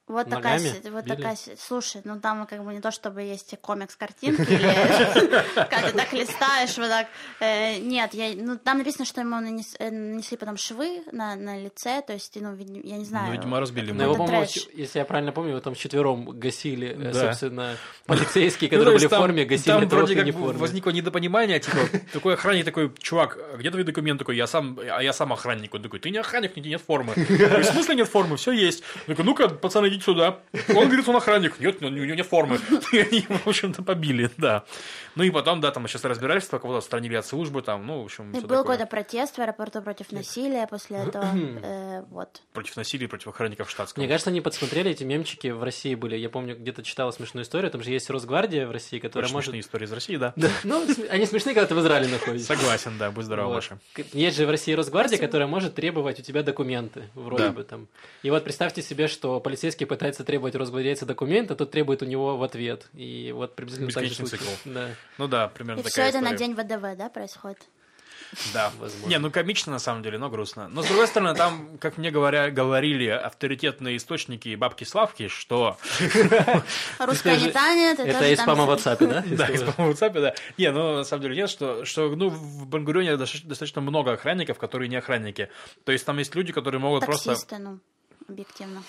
Вот 0.06 0.28
такая, 0.28 0.58
Ногами 0.58 0.90
вот 0.90 1.04
били? 1.04 1.14
такая, 1.14 1.38
слушай, 1.58 2.02
ну 2.04 2.20
там 2.20 2.46
как 2.46 2.62
бы 2.62 2.74
не 2.74 2.80
то, 2.80 2.90
чтобы 2.90 3.22
есть 3.22 3.56
комикс 3.62 3.96
картинки 3.96 4.42
или 4.42 5.34
как 5.54 5.86
ты 5.86 5.92
так 5.92 6.12
листаешь, 6.12 6.76
вот 6.76 6.88
так. 6.88 7.06
Э, 7.40 7.78
Нет, 7.78 8.12
я, 8.12 8.34
ну 8.36 8.58
там 8.58 8.78
написано, 8.78 9.06
что 9.06 9.22
ему 9.22 9.36
э, 9.36 9.90
нанесли 9.90 10.36
потом 10.36 10.58
швы 10.58 11.02
на, 11.10 11.36
на 11.36 11.58
лице, 11.58 12.02
то 12.06 12.12
есть, 12.12 12.36
ну, 12.38 12.54
я 12.54 12.98
не 12.98 13.04
знаю. 13.06 13.28
Ну, 13.28 13.32
видимо, 13.32 13.58
разбили 13.58 13.92
Но 13.92 14.02
его, 14.02 14.14
по-моему, 14.14 14.44
если 14.74 14.98
я 14.98 15.06
правильно 15.06 15.32
помню, 15.32 15.52
его 15.52 15.60
там 15.60 15.74
вчетвером 15.74 16.38
гасили, 16.38 16.94
э, 17.00 17.14
собственно, 17.14 17.76
полицейские, 18.04 18.70
Ну, 18.74 18.76
то 18.76 18.84
которые 18.84 18.98
были 18.98 19.06
в 19.06 19.10
форме, 19.10 19.44
гасили 19.46 19.66
Там 19.72 19.88
вроде 19.88 20.16
как 20.16 20.34
возникло 20.34 20.90
недопонимание, 20.90 21.60
типа, 21.60 21.78
такой 22.12 22.34
охранник 22.34 22.66
такой, 22.66 22.92
чувак, 22.98 23.38
а 23.38 23.56
где 23.56 23.70
твой 23.70 23.84
документ? 23.84 24.18
Такой, 24.18 24.36
я 24.36 24.46
сам, 24.46 24.78
а 24.78 25.02
я 25.02 25.14
сам 25.14 25.32
охранник. 25.32 25.72
Он 25.74 25.82
такой, 25.82 25.98
ты 25.98 26.10
не 26.10 26.18
охранник, 26.18 26.52
у 26.52 26.60
тебя 26.60 26.70
нет 26.70 26.82
формы. 26.86 27.14
В 27.14 27.64
смысле 27.64 27.94
нет 27.94 28.08
формы? 28.08 28.36
Все 28.36 28.52
есть. 28.52 28.82
Такой, 29.06 29.24
ну-ка, 29.24 29.48
пацаны, 29.48 29.93
идите 29.94 30.04
сюда. 30.04 30.40
Он 30.70 30.86
говорит, 30.86 31.08
он 31.08 31.16
охранник. 31.16 31.58
Нет, 31.60 31.82
у 31.82 31.88
него 31.88 32.14
нет 32.14 32.26
формы. 32.26 32.58
И 32.92 32.98
они 32.98 33.18
его, 33.20 33.36
в 33.38 33.46
общем-то, 33.46 33.82
побили, 33.82 34.30
да. 34.36 34.64
Ну 35.16 35.22
и 35.22 35.30
потом, 35.30 35.60
да, 35.60 35.70
там 35.70 35.86
сейчас 35.86 36.04
разбирательство, 36.04 36.58
кого-то 36.58 36.78
отстранили 36.78 37.14
от 37.14 37.24
службы, 37.26 37.62
там, 37.62 37.86
ну, 37.86 38.02
в 38.02 38.04
общем, 38.06 38.32
И 38.32 38.40
был 38.40 38.58
какой-то 38.58 38.86
протест 38.86 39.36
в 39.36 39.38
аэропорту 39.40 39.80
против 39.80 40.10
насилия 40.10 40.66
после 40.66 40.96
этого. 41.06 41.24
э, 41.62 42.02
Вот. 42.10 42.42
Против 42.52 42.76
насилия, 42.76 43.06
против 43.08 43.28
охранников 43.28 43.70
штатского. 43.70 44.00
Мне 44.02 44.08
кажется, 44.08 44.30
они 44.30 44.40
подсмотрели 44.40 44.90
эти 44.90 45.04
мемчики 45.04 45.48
в 45.48 45.62
России 45.62 45.94
были. 45.94 46.16
Я 46.16 46.28
помню, 46.30 46.56
где-то 46.56 46.82
читала 46.82 47.10
смешную 47.12 47.44
историю. 47.44 47.70
Там 47.70 47.82
же 47.82 47.90
есть 47.90 48.10
Росгвардия 48.10 48.66
в 48.66 48.72
России, 48.72 48.98
которая 48.98 49.26
Очень 49.26 49.34
может... 49.34 49.46
смешные 49.46 49.60
истории 49.60 49.84
из 49.84 49.92
России, 49.92 50.16
да. 50.16 50.32
Да, 50.36 50.48
ну, 50.64 50.84
они 51.10 51.26
смешные, 51.26 51.54
когда 51.54 51.68
ты 51.68 51.74
в 51.74 51.80
Израиле 51.80 52.08
находишься. 52.08 52.48
Согласен, 52.56 52.92
да, 52.98 53.10
будь 53.10 53.24
здоров. 53.24 53.52
Маша. 53.54 53.78
Есть 54.12 54.36
же 54.36 54.46
в 54.46 54.50
России 54.50 54.72
Росгвардия, 54.72 55.18
которая 55.18 55.46
может 55.46 55.74
требовать 55.74 56.18
у 56.18 56.22
тебя 56.22 56.42
документы, 56.42 57.04
вроде 57.14 57.50
бы 57.50 57.62
там. 57.62 57.86
И 58.22 58.30
вот 58.30 58.42
представьте 58.42 58.82
себе, 58.82 59.06
что 59.06 59.38
полицейский 59.38 59.83
пытается 59.84 60.24
требовать 60.24 60.54
у 60.54 60.58
росгвардейца 60.58 61.06
документы, 61.06 61.54
а 61.54 61.56
тот 61.56 61.70
требует 61.70 62.02
у 62.02 62.06
него 62.06 62.36
в 62.36 62.42
ответ. 62.42 62.88
И 62.94 63.32
вот 63.32 63.54
приблизительно 63.54 63.92
так 63.92 64.04
же 64.04 64.10
Бесконечный 64.10 64.38
случилось. 64.38 64.60
Да. 64.64 64.88
Ну 65.18 65.28
да, 65.28 65.48
примерно 65.48 65.80
И 65.80 65.82
все 65.84 65.90
такая 65.90 66.08
это 66.10 66.20
на 66.20 66.34
история. 66.34 66.38
день 66.38 66.54
ВДВ, 66.54 66.98
да, 66.98 67.08
происходит? 67.08 67.58
Да, 68.52 68.72
Возможно. 68.78 69.08
Не, 69.08 69.18
ну 69.18 69.30
комично 69.30 69.72
на 69.72 69.78
самом 69.78 70.02
деле, 70.02 70.18
но 70.18 70.28
грустно. 70.28 70.68
Но 70.68 70.82
с 70.82 70.86
другой 70.86 71.06
стороны, 71.06 71.36
там, 71.36 71.78
как 71.78 71.98
мне 71.98 72.10
говоря, 72.10 72.50
говорили 72.50 73.08
авторитетные 73.08 73.96
источники 73.96 74.48
и 74.48 74.56
бабки 74.56 74.84
Славки, 74.84 75.28
что... 75.28 75.76
Русская 76.98 77.36
и 77.36 77.48
Это 77.48 78.32
из 78.32 78.40
спама 78.40 78.66
в 78.66 78.70
WhatsApp, 78.70 79.06
да? 79.06 79.24
Да, 79.36 79.46
из 79.46 79.62
вы- 79.62 79.72
по 79.72 79.82
WhatsApp, 79.82 80.20
да. 80.20 80.34
Не, 80.58 80.70
ну 80.72 80.96
на 80.96 81.04
самом 81.04 81.22
деле 81.22 81.36
нет, 81.36 81.50
что, 81.50 81.84
что 81.84 82.08
ну, 82.14 82.28
в 82.28 82.66
Бангурионе 82.66 83.16
достаточно, 83.16 83.48
достаточно 83.48 83.80
много 83.80 84.12
охранников, 84.12 84.58
которые 84.58 84.88
не 84.88 84.96
охранники. 84.96 85.48
То 85.84 85.92
есть 85.92 86.04
там 86.04 86.18
есть 86.18 86.34
люди, 86.34 86.52
которые 86.52 86.80
могут 86.80 87.04
просто... 87.04 87.36
Объективно. 88.26 88.82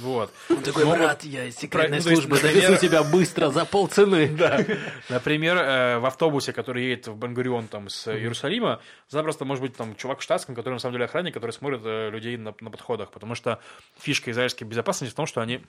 Вот. 0.00 0.30
Такой, 0.62 0.84
Могут- 0.84 0.98
брат, 1.00 1.24
я 1.24 1.46
из 1.46 1.56
секретной 1.56 2.00
Про- 2.00 2.10
ну, 2.10 2.16
службы 2.16 2.36
например- 2.36 2.62
довезу 2.68 2.80
тебя 2.86 3.02
быстро 3.02 3.50
за 3.50 3.64
полцены. 3.64 4.28
Да. 4.36 4.64
Например, 5.08 5.56
э, 5.56 5.98
в 5.98 6.06
автобусе, 6.06 6.52
который 6.52 6.84
едет 6.84 7.08
в 7.08 7.16
Бангурион 7.16 7.68
там, 7.68 7.88
с 7.88 8.06
Иерусалима, 8.14 8.80
запросто 9.08 9.44
может 9.46 9.62
быть 9.62 9.74
там 9.76 9.96
чувак 9.96 10.18
в 10.20 10.22
штатском, 10.22 10.54
который 10.54 10.74
на 10.74 10.80
самом 10.80 10.94
деле 10.94 11.06
охранник, 11.06 11.32
который 11.32 11.52
смотрит 11.52 11.80
э, 11.84 12.10
людей 12.10 12.36
на, 12.36 12.54
на 12.60 12.70
подходах. 12.70 13.10
Потому 13.10 13.34
что 13.34 13.58
фишка 13.98 14.30
израильской 14.30 14.66
безопасности 14.66 15.12
в 15.12 15.16
том, 15.16 15.26
что 15.26 15.40
они 15.40 15.62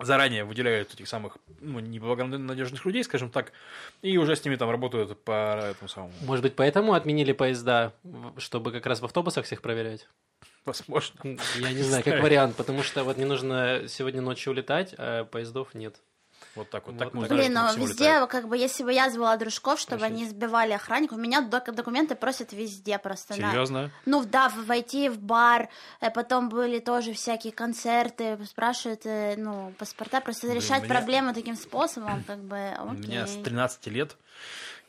заранее 0.00 0.44
выделяют 0.44 0.92
этих 0.94 1.06
самых 1.06 1.36
ну, 1.60 1.78
неблагонадежных 1.78 2.84
людей, 2.84 3.04
скажем 3.04 3.30
так, 3.30 3.52
и 4.00 4.16
уже 4.16 4.34
с 4.34 4.44
ними 4.44 4.56
там 4.56 4.70
работают 4.70 5.22
по 5.22 5.60
этому 5.70 5.88
самому. 5.88 6.12
Может 6.22 6.42
быть, 6.42 6.56
поэтому 6.56 6.94
отменили 6.94 7.32
поезда, 7.32 7.92
чтобы 8.38 8.72
как 8.72 8.86
раз 8.86 9.00
в 9.00 9.04
автобусах 9.04 9.44
всех 9.44 9.62
проверять? 9.62 10.08
Возможно. 10.64 11.38
Я 11.56 11.72
не 11.72 11.82
знаю, 11.82 12.04
как 12.04 12.22
вариант, 12.22 12.56
потому 12.56 12.82
что 12.82 13.04
вот 13.04 13.16
мне 13.16 13.26
нужно 13.26 13.82
сегодня 13.88 14.20
ночью 14.20 14.52
улетать, 14.52 14.94
а 14.98 15.24
поездов 15.24 15.74
нет. 15.74 15.96
Вот 16.56 16.68
так 16.70 16.86
вот. 16.86 16.92
Вот 16.94 16.98
так 16.98 17.14
мы 17.14 17.26
так. 17.28 17.36
Блин, 17.38 17.52
но 17.54 17.62
Максим 17.62 17.82
везде, 17.82 18.04
улетает. 18.04 18.30
как 18.30 18.48
бы, 18.48 18.58
если 18.58 18.82
бы 18.82 18.92
я 18.92 19.08
звала 19.10 19.36
дружков, 19.36 19.78
чтобы 19.80 20.00
Простите. 20.00 20.22
они 20.24 20.30
сбивали 20.30 20.72
охранников, 20.72 21.16
у 21.16 21.20
меня 21.20 21.40
док- 21.40 21.72
документы 21.72 22.14
просят 22.14 22.52
везде 22.52 22.98
просто. 22.98 23.40
на- 23.40 23.50
Серьезно? 23.52 23.90
Ну 24.06 24.24
да, 24.24 24.48
в- 24.50 24.66
войти 24.66 25.08
в 25.08 25.18
бар, 25.18 25.68
э, 26.00 26.10
потом 26.10 26.48
были 26.48 26.78
тоже 26.80 27.12
всякие 27.14 27.52
концерты, 27.52 28.38
спрашивают, 28.44 29.02
э, 29.06 29.36
ну, 29.38 29.72
паспорта, 29.78 30.20
просто 30.20 30.46
Блин, 30.48 30.58
решать 30.60 30.82
меня- 30.82 30.94
проблемы 30.94 31.32
таким 31.32 31.56
способом, 31.56 32.22
как 32.24 32.38
бы, 32.40 32.76
У 32.82 32.92
меня 32.92 33.26
с 33.26 33.30
окей. 33.30 33.44
13 33.44 33.86
лет 33.90 34.16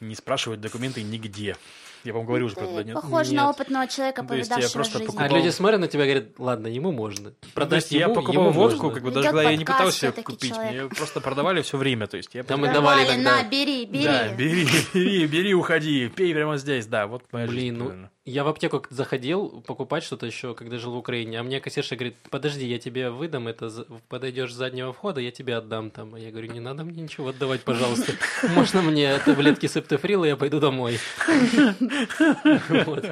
не 0.02 0.16
спрашивают 0.16 0.60
документы 0.60 1.02
нигде. 1.04 1.56
Я 2.04 2.14
вам 2.14 2.26
говорил 2.26 2.48
уже 2.48 2.56
про 2.56 2.66
это, 2.66 2.84
нет? 2.84 2.96
Похоже 2.96 3.32
Нет. 3.32 3.42
на 3.42 3.50
опытного 3.50 3.88
человека, 3.88 4.22
я 4.24 4.28
повидавшего 4.28 4.84
жизнь. 4.84 4.98
А 4.98 5.06
покупал- 5.06 5.38
люди 5.38 5.50
смотрят 5.50 5.80
на 5.80 5.88
тебя 5.88 6.04
и 6.04 6.08
говорят, 6.10 6.28
ладно, 6.38 6.68
ему 6.68 6.92
можно. 6.92 7.32
То 7.32 7.48
Продать 7.54 7.82
есть 7.84 7.92
я 7.94 8.02
ему, 8.02 8.16
покупал 8.16 8.44
ему 8.44 8.52
водку, 8.52 8.84
можно. 8.88 8.94
как 8.96 9.04
бы 9.04 9.10
Ведёт 9.10 9.24
даже 9.24 9.28
когда 9.38 9.50
я 9.52 9.58
не 9.58 9.66
пытался 9.66 10.12
купить, 10.12 10.54
человек. 10.54 10.82
мне 10.84 10.90
просто 10.90 11.22
продавали 11.22 11.62
все 11.62 11.78
время, 11.78 12.08
то 12.08 12.18
есть 12.18 12.30
я 12.34 12.44
Там 12.44 12.60
мы 12.60 12.68
просто- 12.68 12.82
давали 12.82 13.04
Давали, 13.06 13.22
иногда. 13.22 13.42
на, 13.44 13.50
бери, 13.50 13.86
бери. 13.86 14.04
Да, 14.04 14.28
бери, 14.34 14.68
бери, 14.94 15.28
бери, 15.28 15.54
уходи, 15.54 16.10
пей 16.10 16.34
прямо 16.34 16.58
здесь, 16.58 16.86
да, 16.88 17.08
вот 17.08 17.24
моя 17.32 17.48
Блин, 17.48 17.76
жизнь 17.78 17.78
ну. 18.02 18.10
Я 18.26 18.46
в 18.46 18.48
аптеку 18.48 18.86
заходил 18.90 19.62
покупать 19.68 20.02
что-то 20.04 20.26
еще, 20.26 20.56
когда 20.56 20.78
жил 20.78 20.94
в 20.94 20.98
Украине, 20.98 21.42
а 21.42 21.44
мне 21.44 21.60
кассирша 21.60 21.98
говорит, 21.98 22.16
подожди, 22.30 22.66
я 22.66 22.80
тебе 22.80 23.10
выдам, 23.10 23.50
это 23.50 23.70
подойдешь 24.08 24.54
с 24.54 24.56
заднего 24.56 24.94
входа, 24.94 25.20
я 25.20 25.32
тебе 25.32 25.58
отдам 25.58 25.92
там. 25.92 26.16
А 26.16 26.20
я 26.20 26.32
говорю, 26.32 26.54
не 26.54 26.62
надо 26.62 26.86
мне 26.86 27.02
ничего 27.02 27.28
отдавать, 27.30 27.64
пожалуйста. 27.64 28.14
Можно 28.56 28.82
мне 28.82 29.20
таблетки 29.20 29.66
септофрила, 29.68 30.24
я 30.24 30.38
пойду 30.38 30.62
домой. 30.62 31.00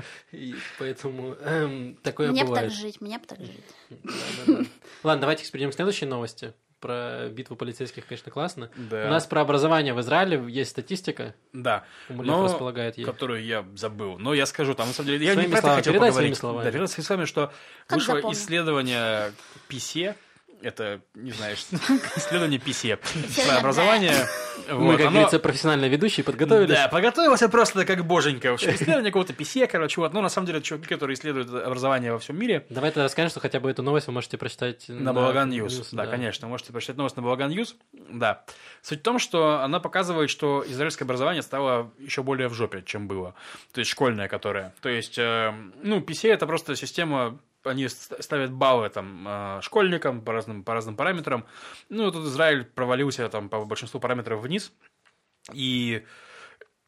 Поэтому 0.80 1.36
эм, 1.41 1.97
такое 2.04 2.32
Мне 2.32 2.43
бы 2.45 2.56
так 2.56 2.63
бывает. 2.63 2.74
жить, 2.74 3.02
мне 3.02 3.19
бы 3.19 3.26
так 3.26 3.39
жить. 3.39 4.69
Ладно, 5.04 5.21
давайте 5.21 5.52
перейдем 5.52 5.71
к 5.71 5.76
следующей 5.76 6.06
новости. 6.06 6.54
Про 6.82 7.30
битву 7.30 7.56
полицейских, 7.56 8.08
конечно, 8.08 8.32
классно. 8.32 8.72
Да. 8.76 9.06
У 9.06 9.10
нас 9.10 9.28
про 9.28 9.41
образование 9.41 9.94
в 9.94 10.02
Израиле 10.02 10.44
есть 10.50 10.72
статистика. 10.72 11.36
Да. 11.54 11.86
Умалев 12.10 12.32
Но- 12.32 12.44
располагает 12.46 12.98
ей. 12.98 13.06
которую 13.06 13.46
я 13.46 13.63
забыл. 13.76 14.17
Но 14.17 14.34
я 14.34 14.46
скажу, 14.48 14.74
там 14.74 14.88
на 14.88 14.94
самом 14.94 15.08
деле, 15.12 15.24
я 15.26 15.34
Своими 15.34 15.48
не 15.48 15.52
про 15.54 15.60
это 15.60 15.76
хотел 15.76 15.94
поговорить. 15.94 16.15
своими 16.15 16.34
словами. 16.34 16.63
Да, 16.65 16.72
передай 16.72 16.88
своими 16.88 17.06
словами, 17.06 17.26
что 17.28 17.54
Как 17.86 17.98
вышло 18.00 18.15
запомнил? 18.15 18.36
исследование 18.38 19.32
ПИСЕ, 19.67 20.15
это, 20.62 21.02
не 21.15 21.32
знаю, 21.32 21.56
что- 21.58 21.76
исследование 22.15 22.60
про 22.60 22.71
Исследование. 22.71 23.58
образование. 23.60 24.15
Мы, 24.69 24.97
как 24.97 25.10
говорится, 25.10 25.39
профессиональные 25.39 25.89
ведущие, 25.89 26.24
подготовились. 26.24 26.76
Да, 26.76 26.88
подготовился 26.88 27.50
просто 27.50 27.86
как 27.86 28.06
боженька. 28.06 28.52
В 28.52 28.54
общем, 28.56 28.71
исследование 28.71 29.12
какого-то 29.12 29.34
ПИСЕ, 29.34 29.67
короче, 29.67 30.00
вот. 30.02 30.13
Ну, 30.13 30.21
на 30.21 30.30
самом 30.30 30.47
деле, 30.47 30.62
чуваки, 30.62 30.88
которые 30.88 31.15
исследуют 31.15 31.50
образование 31.50 32.12
во 32.13 32.19
всем 32.19 32.38
мире, 32.39 32.65
Давай 32.69 32.91
тогда 32.91 33.04
расскажем, 33.04 33.30
что 33.30 33.39
хотя 33.39 33.60
бы 33.60 33.69
эту 33.69 33.84
новость 33.84 34.08
вы 34.08 34.13
можете 34.13 34.38
прочитать 34.38 34.86
На 34.88 35.13
Balagan 35.13 35.49
News. 35.49 35.89
Да, 35.91 36.08
конечно. 36.08 36.47
Можете 36.47 36.71
прочитать 36.71 36.97
новость 36.97 37.15
на 37.15 37.21
Балаган 37.24 37.50
Ньюс. 37.50 37.76
Да. 38.10 38.43
Суть 38.82 39.00
в 39.00 39.04
том, 39.04 39.19
что 39.19 39.62
она 39.62 39.80
показывает, 39.80 40.30
что 40.30 40.63
израильское 40.67 41.06
образование 41.06 41.41
стало 41.41 41.91
еще 42.00 42.24
более 42.24 42.47
в 42.47 42.54
жопе, 42.54 42.84
чем 42.86 43.08
было. 43.08 43.36
То 43.74 43.80
есть 43.80 43.91
школьное, 43.91 44.28
которое. 44.28 44.74
То 44.82 44.89
есть, 44.89 45.17
э, 45.17 45.54
ну, 45.84 46.00
PCA 46.00 46.34
это 46.34 46.47
просто 46.47 46.76
система 46.76 47.39
они 47.63 47.88
ст- 47.88 48.21
ставят 48.24 48.52
баллы 48.52 48.89
там 48.89 49.26
э, 49.28 49.62
школьникам 49.62 50.21
по 50.21 50.34
разным, 50.34 50.63
по 50.63 50.74
разным 50.74 50.95
параметрам. 50.95 51.45
Ну, 51.89 52.08
и 52.08 52.12
тут 52.12 52.26
Израиль 52.26 52.65
провалился 52.65 53.28
там 53.30 53.50
по 53.50 53.63
большинству 53.65 54.00
параметров 54.00 54.41
вниз. 54.41 54.74
И, 55.54 56.06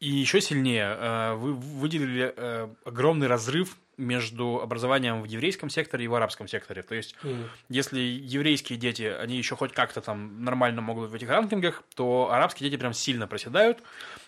и 0.00 0.08
еще 0.08 0.40
сильнее 0.40 0.96
э, 0.98 1.34
вы, 1.34 1.54
выделили 1.54 2.32
э, 2.36 2.68
огромный 2.84 3.26
разрыв 3.26 3.76
между 3.96 4.60
образованием 4.60 5.22
в 5.22 5.24
еврейском 5.24 5.70
секторе 5.70 6.04
и 6.04 6.08
в 6.08 6.14
арабском 6.14 6.48
секторе. 6.48 6.82
То 6.82 6.94
есть 6.94 7.14
Мгм. 7.22 7.48
если 7.68 8.00
еврейские 8.00 8.78
дети, 8.78 9.02
они 9.02 9.36
еще 9.36 9.56
хоть 9.56 9.72
как-то 9.72 10.00
там 10.00 10.44
нормально 10.44 10.80
могут 10.80 11.10
в 11.10 11.14
этих 11.14 11.28
ранкингах, 11.28 11.82
то 11.94 12.30
арабские 12.30 12.70
дети 12.70 12.78
прям 12.78 12.92
сильно 12.92 13.26
проседают, 13.26 13.82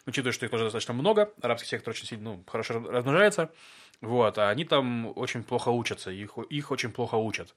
учитывая, 0.06 0.32
что 0.32 0.46
их 0.46 0.50
тоже 0.50 0.64
достаточно 0.64 0.94
много, 0.94 1.32
арабский 1.42 1.68
сектор 1.68 1.90
очень 1.90 2.06
сильно, 2.06 2.24
ну, 2.30 2.44
хорошо 2.46 2.74
раз- 2.74 2.88
размножается, 2.88 3.52
вот, 4.00 4.38
а 4.38 4.50
они 4.50 4.64
там 4.64 5.12
очень 5.16 5.42
плохо 5.42 5.70
учатся, 5.70 6.10
их, 6.10 6.38
их 6.50 6.70
очень 6.70 6.92
плохо 6.92 7.16
учат, 7.16 7.54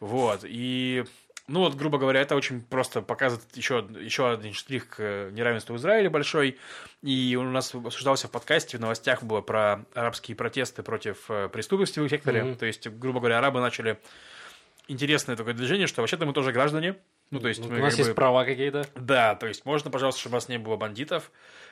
вот, 0.00 0.40
и, 0.44 1.04
ну, 1.50 1.60
вот, 1.60 1.74
грубо 1.74 1.98
говоря, 1.98 2.20
это 2.20 2.36
очень 2.36 2.60
просто 2.62 3.02
показывает 3.02 3.44
еще, 3.56 3.86
еще 4.00 4.32
один 4.32 4.52
штрих 4.54 4.88
к 4.88 4.94
э, 5.00 5.30
неравенству 5.32 5.74
в 5.74 5.78
Израиле 5.78 6.08
большой, 6.08 6.58
и 7.02 7.36
у 7.36 7.42
нас 7.42 7.74
обсуждался 7.74 8.28
в 8.28 8.30
подкасте, 8.30 8.78
в 8.78 8.80
новостях 8.80 9.24
было 9.24 9.40
про 9.40 9.84
арабские 9.94 10.36
протесты 10.36 10.82
против 10.84 11.28
э, 11.28 11.48
преступности 11.48 11.98
в 11.98 12.08
секторе, 12.08 12.44
Мгм. 12.44 12.56
то 12.56 12.66
есть, 12.66 12.86
грубо 12.88 13.18
говоря, 13.18 13.38
арабы 13.38 13.60
начали 13.60 13.98
интересное 14.86 15.34
такое 15.36 15.54
движение, 15.54 15.88
что 15.88 16.02
вообще-то 16.02 16.24
мы 16.24 16.32
тоже 16.32 16.52
граждане. 16.52 16.94
Ну, 17.30 17.38
то 17.38 17.48
есть, 17.48 17.60
Ну, 17.60 17.68
мы 17.68 17.78
у 17.78 17.80
нас 17.82 17.90
как 17.92 17.98
есть 17.98 18.10
бы- 18.10 18.14
права 18.14 18.44
какие-то. 18.44 18.84
Да, 18.96 19.36
то 19.36 19.46
есть 19.46 19.64
можно, 19.64 19.90
пожалуйста, 19.90 20.20
чтобы 20.20 20.34
у 20.34 20.36
вас 20.38 20.48
не 20.48 20.58
было 20.58 20.76
бандитов. 20.76 21.30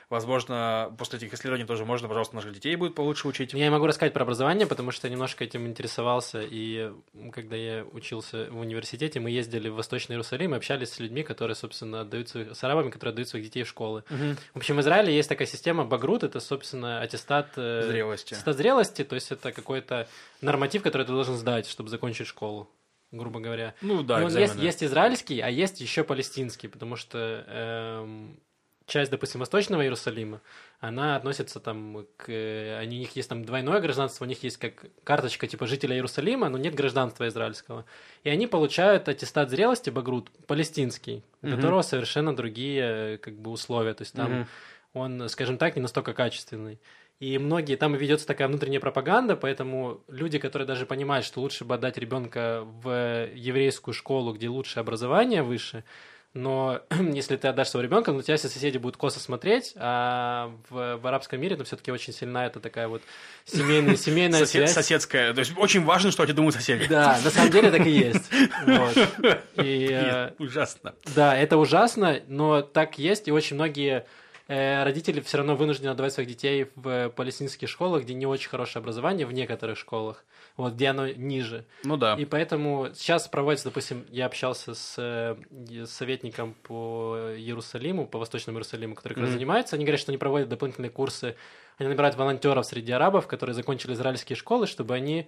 Возможно, 0.09 0.91
после 0.97 1.19
этих 1.19 1.33
исследований 1.35 1.65
тоже 1.65 1.85
можно, 1.85 2.07
пожалуйста, 2.07 2.35
наших 2.35 2.53
детей 2.53 2.75
будет 2.75 2.95
получше 2.95 3.27
учить. 3.27 3.53
Я 3.53 3.65
не 3.65 3.69
могу 3.69 3.85
рассказать 3.85 4.11
про 4.11 4.23
образование, 4.23 4.65
потому 4.65 4.89
что 4.89 5.07
немножко 5.07 5.43
этим 5.43 5.67
интересовался. 5.67 6.41
И 6.41 6.91
когда 7.31 7.55
я 7.55 7.83
учился 7.91 8.47
в 8.49 8.57
университете, 8.59 9.19
мы 9.19 9.29
ездили 9.29 9.69
в 9.69 9.75
Восточный 9.75 10.13
Иерусалим 10.13 10.53
и 10.55 10.57
общались 10.57 10.93
с 10.93 10.99
людьми, 10.99 11.21
которые, 11.21 11.53
собственно, 11.53 12.01
отдают 12.01 12.27
своих, 12.29 12.55
с 12.55 12.63
арабами, 12.63 12.89
которые 12.89 13.11
отдают 13.11 13.29
своих 13.29 13.45
детей 13.45 13.61
в 13.63 13.67
школы. 13.67 14.03
В 14.09 14.57
общем, 14.57 14.77
в 14.77 14.81
Израиле 14.81 15.15
есть 15.15 15.29
такая 15.29 15.47
система 15.47 15.85
Багрут, 15.85 16.23
это, 16.23 16.39
собственно, 16.39 17.01
аттестат... 17.01 17.49
э, 17.57 17.83
Зрелости. 17.85 18.33
Аттестат 18.33 18.57
зрелости, 18.57 19.03
то 19.03 19.13
есть 19.13 19.31
это 19.31 19.51
какой-то 19.51 20.07
норматив, 20.41 20.81
который 20.81 21.03
ты 21.05 21.11
должен 21.11 21.35
сдать, 21.35 21.67
чтобы 21.67 21.89
закончить 21.89 22.25
школу, 22.25 22.67
грубо 23.11 23.39
говоря. 23.39 23.73
Ну 23.81 24.03
да, 24.03 24.15
он 24.17 24.23
есть, 24.23 24.35
экзамены. 24.37 24.65
есть 24.65 24.83
израильский, 24.83 25.39
а 25.39 25.49
есть 25.49 25.81
еще 25.81 26.03
палестинский, 26.03 26.67
потому 26.69 26.95
что 26.95 27.43
эм, 27.47 28.39
часть, 28.85 29.11
допустим, 29.11 29.39
Восточного 29.39 29.81
Иерусалима, 29.83 30.41
она 30.79 31.15
относится 31.15 31.59
там 31.59 32.05
к... 32.17 32.29
э, 32.29 32.77
Они, 32.79 32.97
у 32.97 32.99
них 33.01 33.15
есть 33.15 33.29
там 33.29 33.43
двойное 33.45 33.79
гражданство, 33.81 34.25
у 34.25 34.27
них 34.27 34.43
есть 34.43 34.57
как 34.57 34.85
карточка 35.03 35.47
типа 35.47 35.67
жителя 35.67 35.95
Иерусалима, 35.95 36.49
но 36.49 36.57
нет 36.57 36.73
гражданства 36.75 37.27
израильского. 37.27 37.85
И 38.23 38.29
они 38.29 38.47
получают 38.47 39.07
аттестат 39.09 39.49
зрелости, 39.49 39.89
багрут, 39.89 40.29
палестинский, 40.47 41.23
у 41.41 41.47
Мгм. 41.47 41.55
которого 41.55 41.81
совершенно 41.81 42.35
другие 42.35 43.15
э, 43.15 43.17
как 43.17 43.35
бы 43.35 43.51
условия. 43.51 43.93
То 43.93 44.03
есть 44.03 44.13
там 44.15 44.31
Мгм. 44.31 44.47
он, 44.93 45.29
скажем 45.29 45.57
так, 45.57 45.75
не 45.75 45.81
настолько 45.81 46.13
качественный. 46.13 46.79
И 47.19 47.37
многие, 47.37 47.75
там 47.75 47.95
ведется 47.95 48.25
такая 48.25 48.47
внутренняя 48.47 48.79
пропаганда, 48.79 49.35
поэтому 49.35 50.01
люди, 50.07 50.39
которые 50.39 50.65
даже 50.65 50.85
понимают, 50.85 51.25
что 51.25 51.41
лучше 51.41 51.65
бы 51.65 51.75
отдать 51.75 51.97
ребенка 51.97 52.61
в 52.81 53.27
еврейскую 53.33 53.93
школу, 53.93 54.33
где 54.33 54.47
лучше 54.47 54.79
образование 54.79 55.43
выше, 55.43 55.83
но 56.33 56.79
если 57.13 57.35
ты 57.35 57.49
отдашь 57.49 57.69
своего 57.69 57.85
ребенка, 57.87 58.13
на 58.13 58.23
тебя 58.23 58.37
все 58.37 58.47
соседи 58.47 58.77
будут 58.77 58.95
косо 58.95 59.19
смотреть, 59.19 59.73
а 59.75 60.51
в, 60.69 60.95
в 60.97 61.07
арабском 61.07 61.41
мире, 61.41 61.57
ну, 61.57 61.65
все-таки 61.65 61.91
очень 61.91 62.13
сильна 62.13 62.45
эта 62.45 62.61
такая 62.61 62.87
вот 62.87 63.01
семейная, 63.45 63.95
семейная 63.97 64.39
Сосед- 64.39 64.69
связь. 64.69 64.73
соседская. 64.73 65.33
То 65.33 65.39
есть 65.39 65.51
очень 65.57 65.83
важно, 65.83 66.11
что 66.11 66.23
о 66.23 66.25
тебе 66.25 66.35
думают 66.35 66.55
соседи. 66.55 66.87
Да, 66.87 67.19
на 67.21 67.29
самом 67.31 67.51
деле 67.51 67.69
так 67.71 67.85
и 67.85 67.89
есть. 67.91 68.29
Вот. 68.65 68.95
И, 69.57 69.87
э, 69.91 70.25
Нет, 70.29 70.35
ужасно. 70.39 70.93
да, 71.15 71.35
это 71.37 71.57
ужасно, 71.57 72.21
но 72.27 72.61
так 72.61 72.97
есть, 72.99 73.27
и 73.27 73.31
очень 73.31 73.55
многие 73.55 73.97
э, 73.97 74.03
родители 74.55 75.21
все 75.21 75.37
равно 75.37 75.55
вынуждены 75.55 75.89
отдавать 75.89 76.11
своих 76.13 76.27
детей 76.27 76.67
в 76.75 77.09
палестинские 77.09 77.67
школы, 77.67 78.01
где 78.01 78.13
не 78.15 78.25
очень 78.25 78.49
хорошее 78.49 78.81
образование, 78.81 79.27
в 79.27 79.31
некоторых 79.31 79.77
школах, 79.77 80.25
вот, 80.57 80.73
где 80.73 80.87
оно 80.87 81.07
ниже. 81.07 81.65
Ну 81.83 81.97
да. 81.97 82.15
И 82.15 82.25
поэтому 82.25 82.89
сейчас 82.95 83.27
проводится, 83.27 83.65
допустим, 83.69 84.05
я 84.09 84.25
общался 84.25 84.73
с, 84.73 84.95
э, 84.97 85.85
советником 85.85 86.55
по 86.63 87.15
Иерусалиму, 87.37 88.07
по 88.07 88.17
Восточному 88.17 88.57
Иерусалиму, 88.57 88.95
который 88.95 89.13
как 89.13 89.21
раз 89.21 89.29
Мгм. 89.29 89.37
занимается, 89.37 89.75
они 89.75 89.85
говорят, 89.85 90.01
что 90.01 90.11
они 90.11 90.17
проводят 90.17 90.49
дополнительные 90.49 90.89
курсы, 90.89 91.35
они 91.77 91.87
набирают 91.87 92.17
волонтеров 92.17 92.65
среди 92.65 92.91
арабов, 92.91 93.27
которые 93.27 93.53
закончили 93.53 93.93
израильские 93.93 94.35
школы, 94.35 94.65
чтобы 94.67 94.95
они 94.95 95.21
э, 95.21 95.25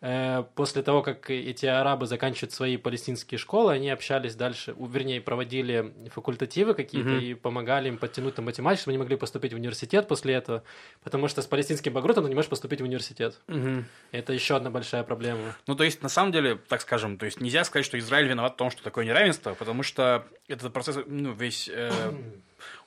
после 0.00 0.82
того, 0.82 1.02
как 1.02 1.28
эти 1.28 1.66
арабы 1.66 2.06
заканчивают 2.06 2.52
свои 2.52 2.78
палестинские 2.78 3.38
школы, 3.38 3.72
они 3.72 3.90
общались 3.90 4.34
дальше, 4.34 4.74
вернее, 4.78 5.20
проводили 5.20 5.92
факультативы 6.14 6.72
какие-то 6.72 7.10
Мгм. 7.10 7.20
и 7.20 7.34
помогали 7.34 7.88
им 7.88 7.98
подтянуть 7.98 8.34
там 8.34 8.46
математику, 8.46 8.80
чтобы 8.82 8.92
они 8.92 8.98
могли 8.98 9.16
поступить 9.16 9.52
в 9.52 9.56
университет 9.56 10.08
после 10.08 10.34
этого, 10.34 10.62
потому 11.04 11.28
что 11.28 11.42
с 11.42 11.46
палестинским 11.46 11.92
багрутом 11.92 12.24
ты 12.24 12.30
не 12.30 12.34
можешь 12.34 12.48
поступить 12.48 12.80
в 12.80 12.84
университет. 12.84 13.40
Мгм. 13.46 13.84
Это 14.10 14.32
еще 14.32 14.56
одна 14.56 14.70
большая 14.70 15.02
проблема. 15.02 15.54
Ну, 15.66 15.74
то 15.74 15.84
есть, 15.84 16.02
на 16.02 16.08
самом 16.08 16.32
деле, 16.32 16.56
так 16.56 16.80
скажем, 16.80 17.18
то 17.18 17.26
есть 17.26 17.38
нельзя 17.40 17.64
сказать, 17.64 17.84
что 17.84 17.98
Израиль 17.98 18.26
виноват 18.28 18.54
в 18.54 18.56
том, 18.56 18.70
что 18.70 18.82
такое 18.82 19.04
неравенство, 19.04 19.52
потому 19.54 19.82
что 19.82 20.26
этот 20.48 20.72
процесс, 20.72 20.96
ну, 21.06 21.32
весь 21.32 21.68
э, 21.70 21.90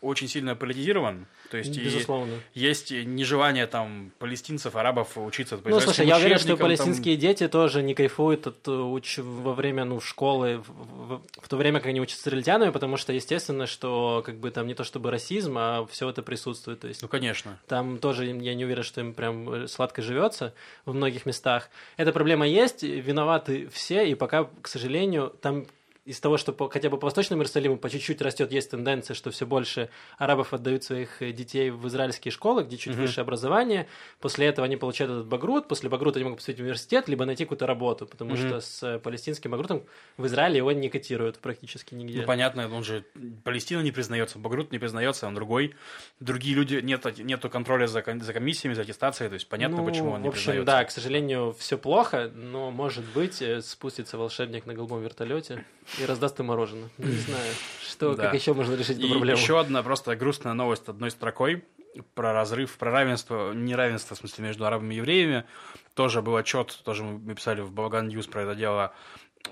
очень 0.02 0.28
сильно 0.28 0.56
политизирован. 0.56 1.26
То 1.52 1.58
есть, 1.58 1.78
Безусловно. 1.78 2.34
есть 2.54 2.92
нежелание 2.92 3.68
там 3.68 4.12
палестинцев, 4.18 4.76
арабов 4.76 5.18
учиться 5.18 5.60
Ну, 5.64 5.80
слушай, 5.80 6.06
я 6.08 6.18
уверен, 6.18 6.38
что 6.38 6.54
учебникам, 6.54 6.58
там. 6.58 6.66
палестинские 6.68 7.16
дети 7.16 7.48
тоже 7.48 7.84
не 7.84 7.94
кайфуют 7.94 8.48
от, 8.48 8.68
э, 8.68 8.72
уч... 8.72 9.20
во 9.20 9.54
время 9.54 9.86
ну, 9.86 10.00
школы, 10.02 10.58
в, 10.58 10.70
в- 10.70 11.22
в 11.42 11.48
то 11.48 11.58
время, 11.58 11.80
как 11.80 11.88
они 11.90 12.02
учатся 12.02 12.30
израильтянами, 12.30 12.72
потому 12.72 12.98
что, 12.98 13.14
естественно, 13.14 13.68
что 13.68 14.24
как 14.26 14.38
бы 14.40 14.50
там 14.50 14.66
не 14.66 14.74
то 14.74 14.84
чтобы 14.84 15.12
расизм, 15.12 15.56
а 15.58 15.86
все 15.92 16.10
это 16.10 16.24
присутствует. 16.24 16.80
То 16.80 16.88
есть 16.88 17.02
Ну, 17.04 17.08
конечно. 17.08 17.60
там 17.68 18.00
тоже 18.00 18.26
я 18.26 18.56
не 18.56 18.66
уверен, 18.66 18.84
что 18.84 19.02
им 19.02 19.14
прям 19.14 19.68
сладко 19.68 20.02
живется 20.02 20.54
в 20.86 20.94
многих 20.96 21.26
местах. 21.28 21.70
Эта 21.98 22.12
проблема 22.12 22.48
есть, 22.48 22.82
виноваты 22.82 23.70
все, 23.72 24.08
и 24.10 24.16
пока, 24.16 24.50
к 24.62 24.68
сожалению, 24.68 25.34
там 25.42 25.68
из 26.06 26.20
того, 26.20 26.38
что 26.38 26.52
по- 26.52 26.70
хотя 26.70 26.90
бы 26.90 26.98
по 26.98 27.06
Восточному 27.08 27.42
Иерусалиму 27.42 27.78
по 27.78 27.90
чуть-чуть 27.90 28.22
растет, 28.22 28.52
есть 28.52 28.72
тенденция, 28.72 29.14
что 29.14 29.32
все 29.32 29.46
больше 29.46 29.90
арабов 30.18 30.54
отдают 30.54 30.84
своих 30.84 31.22
э, 31.22 31.32
детей 31.32 31.70
в 31.72 31.88
израильские 31.88 32.32
школы, 32.34 32.64
где 32.64 32.76
чуть 32.78 32.94
Мгм. 32.94 33.04
выше 33.04 33.22
образование. 33.22 33.88
После 34.20 34.48
этого 34.48 34.66
они 34.66 34.76
получают 34.76 35.12
этот 35.14 35.28
багрут, 35.28 35.68
после 35.70 35.90
багрута 35.90 36.20
они 36.20 36.26
могут 36.26 36.40
поступить 36.40 36.60
в 36.60 36.64
университет, 36.64 37.08
либо 37.08 37.24
найти 37.26 37.46
какую-то 37.46 37.66
работу, 37.68 38.06
потому 38.06 38.32
Мгм. 38.36 38.48
что 38.48 38.60
с 38.62 38.84
э, 38.84 39.00
палестинским 39.00 39.52
багрутом 39.52 39.84
в 40.18 40.26
Израиле 40.26 40.58
его 40.58 40.72
не 40.74 40.90
котируют 40.90 41.40
практически 41.40 41.96
нигде. 41.96 42.20
Ну, 42.20 42.26
понятно, 42.26 42.74
он 42.74 42.84
же 42.84 43.06
Палестина 43.46 43.80
не 43.82 43.92
признается, 43.92 44.40
Багрут 44.40 44.72
не 44.74 44.80
признается, 44.80 45.26
он 45.28 45.36
другой. 45.36 45.74
Другие 46.20 46.56
люди, 46.56 46.76
нет, 46.84 47.06
нету 47.20 47.50
контроля 47.50 47.88
за, 47.88 48.04
за 48.06 48.34
комиссиями, 48.34 48.74
за 48.74 48.82
аттестацией, 48.82 49.30
то 49.30 49.36
есть 49.36 49.48
понятно, 49.48 49.78
Ну, 49.78 49.86
почему 49.86 50.12
он 50.12 50.22
не 50.22 50.28
В 50.28 50.32
общем, 50.32 50.44
признается. 50.52 50.66
да, 50.66 50.84
к 50.84 50.92
сожалению, 50.92 51.56
все 51.58 51.78
плохо, 51.78 52.30
но 52.34 52.72
может 52.72 53.06
быть 53.14 53.42
э, 53.42 53.62
спустится 53.62 54.18
волшебник 54.18 54.66
на 54.66 54.74
голубом 54.74 55.02
вертолете 55.02 55.64
и 56.00 56.06
раздаст 56.06 56.40
им 56.40 56.48
мороженое. 56.48 56.90
Не 56.98 57.12
знаю, 57.28 57.54
что, 57.82 58.16
Да. 58.16 58.24
как 58.24 58.34
еще 58.36 58.54
можно 58.54 58.76
решить 58.76 59.00
И 59.00 59.06
эту 59.06 59.12
проблему. 59.16 59.38
еще 59.40 59.60
одна 59.60 59.84
просто 59.84 60.16
грустная 60.16 60.54
новость 60.54 60.88
одной 60.88 61.12
строкой. 61.12 61.64
про 62.16 62.34
разрыв, 62.34 62.76
про 62.78 62.90
равенство, 62.92 63.54
неравенство, 63.54 64.16
в 64.16 64.20
смысле, 64.20 64.46
между 64.46 64.66
арабами 64.66 64.96
и 64.96 64.98
евреями. 64.98 65.46
Тоже 65.94 66.22
был 66.24 66.36
отчет, 66.36 66.82
тоже 66.84 67.04
мы 67.04 67.36
писали 67.36 67.62
в 67.62 67.72
Balagan 67.72 68.08
News 68.08 68.26
про 68.26 68.42
это 68.44 68.56
дело, 68.56 68.94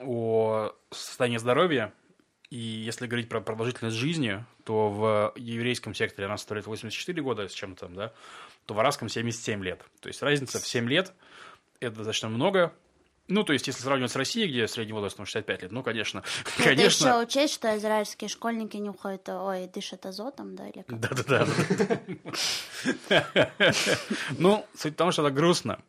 о 0.03 0.71
состоянии 0.89 1.37
здоровья. 1.37 1.93
И 2.49 2.57
если 2.57 3.05
говорить 3.07 3.29
про 3.29 3.39
продолжительность 3.41 3.95
жизни, 3.95 4.43
то 4.65 4.89
в 4.89 5.33
еврейском 5.37 5.93
секторе 5.93 6.25
она 6.25 6.37
составляет 6.37 6.65
84 6.67 7.21
года 7.21 7.47
с 7.47 7.53
чем-то, 7.53 7.87
да, 7.89 8.11
то 8.65 8.73
в 8.73 8.79
арабском 8.79 9.07
77 9.07 9.63
лет. 9.63 9.81
То 10.01 10.07
есть 10.07 10.21
разница 10.21 10.59
в 10.59 10.67
7 10.67 10.89
лет– 10.89 11.13
это 11.79 11.97
достаточно 11.97 12.27
много. 12.29 12.73
Ну, 13.31 13.43
то 13.43 13.53
есть, 13.53 13.65
если 13.65 13.81
сравнивать 13.81 14.11
с 14.11 14.15
Россией, 14.17 14.49
где 14.49 14.67
средний 14.67 14.91
возраст 14.93 15.15
там, 15.15 15.25
65 15.25 15.61
лет, 15.63 15.71
ну, 15.71 15.83
конечно, 15.83 16.23
Это 16.57 16.63
конечно. 16.63 17.07
еще 17.07 17.17
учесть, 17.21 17.53
что 17.53 17.77
израильские 17.77 18.27
школьники 18.27 18.75
нюхают, 18.75 19.27
ой, 19.29 19.67
дышат 19.67 20.05
азотом, 20.05 20.55
да, 20.55 20.67
или 20.67 20.83
как? 20.83 20.99
Да-да-да. 20.99 21.47
Ну, 24.37 24.65
суть 24.75 24.93
в 24.93 24.97
том, 24.97 25.11
что 25.11 25.25
это 25.25 25.33
грустно. 25.33 25.81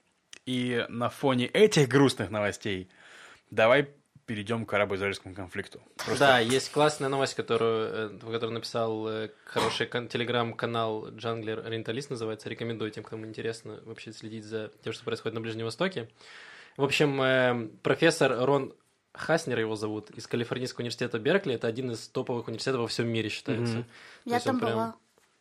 И 0.47 0.85
на 0.89 1.09
фоне 1.09 1.47
этих 1.47 1.89
грустных 1.89 2.31
новостей 2.31 2.89
давай 3.51 3.89
перейдем 4.27 4.65
к 4.65 4.73
арабо-израильскому 4.73 5.35
конфликту. 5.35 5.81
Просто 5.97 6.27
Да, 6.27 6.39
есть 6.39 6.71
классная 6.71 7.09
новость, 7.09 7.35
которую, 7.35 8.13
э, 8.15 8.19
которую 8.19 8.53
написал 8.53 9.09
э, 9.09 9.31
хороший 9.45 9.87
телеграм-канал 9.87 11.11
Джанглер 11.11 11.67
Ориенталист 11.67 12.11
называется. 12.11 12.49
Рекомендую 12.49 12.91
тем, 12.93 13.03
кому 13.03 13.27
интересно 13.27 13.81
вообще 13.85 14.13
следить 14.13 14.45
за 14.45 14.71
тем, 14.83 14.93
что 14.93 15.05
происходит 15.05 15.35
на 15.35 15.41
Ближнем 15.41 15.65
Востоке. 15.65 16.09
В 16.83 16.85
общем, 16.85 17.23
э, 17.23 17.69
профессор 17.85 18.45
Рон 18.45 18.75
Хаснер 19.15 19.61
его 19.61 19.77
зовут, 19.77 20.11
из 20.11 20.27
Калифорнийского 20.27 20.81
университета 20.81 21.21
Беркли. 21.21 21.55
Это 21.55 21.69
один 21.69 21.93
из 21.93 22.09
топовых 22.09 22.49
университетов 22.49 22.81
во 22.81 22.89
всем 22.89 23.07
мире 23.07 23.29
считается. 23.29 23.85
То 24.25 24.31
Я 24.31 24.41
там 24.41 24.59
прям 24.59 24.73
была. 24.73 24.95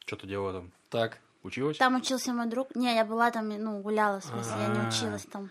Что 0.06 0.18
ты 0.18 0.28
делала 0.28 0.54
там? 0.54 0.72
Так. 0.92 1.18
Училась? 1.42 1.78
Там 1.78 1.96
учился 1.96 2.32
мой 2.32 2.46
друг. 2.46 2.76
Не, 2.76 2.94
я 2.94 3.06
была 3.06 3.32
там, 3.32 3.50
ну, 3.50 3.80
гуляла, 3.82 4.20
в 4.20 4.24
смысле, 4.24 4.54
я 4.60 4.68
не 4.68 4.82
А. 4.82 4.88
училась 4.88 5.26
там. 5.26 5.50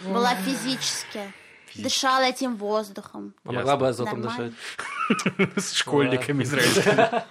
Была 0.00 0.34
физически. 0.36 1.30
Дышала 1.74 2.22
этим 2.22 2.56
воздухом. 2.56 3.34
А 3.44 3.52
могла 3.52 3.76
бы 3.76 3.88
азотом 3.88 4.22
Нормально. 4.22 4.54
дышать? 5.08 5.58
С 5.62 5.74
школьниками 5.74 6.44
израильскими. 6.44 7.24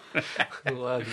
Ладно. 0.80 1.06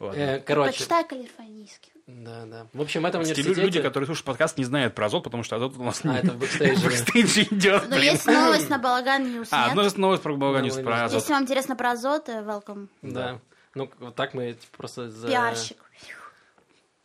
Ладно. 0.00 0.18
Э, 0.18 0.40
Короче, 0.40 0.72
Почитай 0.72 1.06
калифорнийский. 1.06 1.92
Да, 2.06 2.44
да. 2.44 2.66
В 2.72 2.82
общем, 2.82 3.02
лю- 3.02 3.08
университете... 3.08 3.62
люди, 3.62 3.80
которые 3.80 4.06
слушают 4.06 4.26
подкаст, 4.26 4.58
не 4.58 4.64
знают 4.64 4.94
про 4.94 5.06
азот, 5.06 5.24
потому 5.24 5.42
что 5.42 5.56
азот 5.56 5.76
у 5.78 5.82
нас 5.82 6.02
А, 6.04 6.18
это 6.18 6.32
в 6.32 6.38
бэкстейдже. 6.38 6.80
в 6.80 6.84
бэкстейдже 6.84 7.42
идет. 7.44 7.82
Но 7.88 7.96
блин. 7.96 8.12
есть 8.12 8.26
новость 8.26 8.68
на 8.68 8.78
Балаган 8.78 9.24
Ньюс, 9.24 9.48
А, 9.50 9.66
нет? 9.66 9.72
множество 9.74 10.00
новость 10.00 10.22
про 10.22 10.36
Балаганис, 10.36 10.76
Ну, 10.76 10.82
про 10.82 11.04
азот. 11.04 11.20
Если 11.20 11.32
вам 11.32 11.42
интересно 11.44 11.76
про 11.76 11.92
азот, 11.92 12.28
э, 12.28 12.42
welcome. 12.42 12.88
Да. 13.00 13.40
Ну, 13.74 13.90
вот 13.98 14.14
так 14.14 14.34
мы 14.34 14.52
типа, 14.52 14.76
просто 14.76 15.10
за... 15.10 15.28
Пиарщик. 15.28 15.78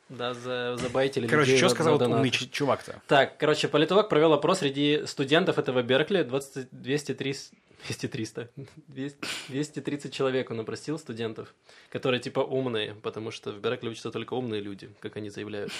Да, 0.10 0.34
за, 0.34 0.76
забайтили 0.78 1.28
Короче, 1.28 1.52
людей 1.52 1.60
что 1.60 1.70
сказал 1.70 1.94
на 2.00 2.04
этот 2.04 2.16
умный 2.16 2.32
чувак-то? 2.32 3.00
Так, 3.08 3.38
короче, 3.38 3.68
политолог 3.68 4.10
провел 4.10 4.34
опрос 4.34 4.60
среди 4.60 5.06
студентов 5.06 5.60
этого 5.60 5.84
Беркли. 5.84 6.24
20, 6.24 6.68
230, 6.72 7.54
200, 7.88 8.08
300, 8.08 8.50
200, 8.88 9.18
230 9.50 10.14
человек 10.14 10.52
он 10.52 10.60
опросил 10.60 11.00
студентов, 11.00 11.54
которые 11.90 12.20
типа 12.20 12.40
умные, 12.40 12.96
потому 12.96 13.32
что 13.32 13.52
в 13.52 13.60
Беркли 13.60 13.90
учатся 13.90 14.12
только 14.12 14.34
умные 14.34 14.62
люди, 14.62 14.90
как 15.00 15.18
они 15.18 15.30
заявляют. 15.30 15.72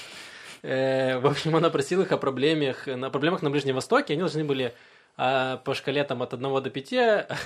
Э, 0.62 1.20
В 1.20 1.28
общем, 1.28 1.54
он 1.54 1.66
опросил 1.66 2.02
их 2.02 2.12
о 2.12 2.18
проблемах, 2.18 2.88
на 2.88 3.10
проблемах 3.10 3.42
на 3.42 3.50
Ближнем 3.50 3.76
Востоке. 3.76 4.14
Они 4.14 4.22
должны 4.22 4.44
были 4.44 4.74
а, 5.18 5.58
по 5.58 5.74
шкале 5.74 6.04
там 6.04 6.24
от 6.24 6.34
1 6.34 6.64
до 6.64 6.70
5 6.70 6.94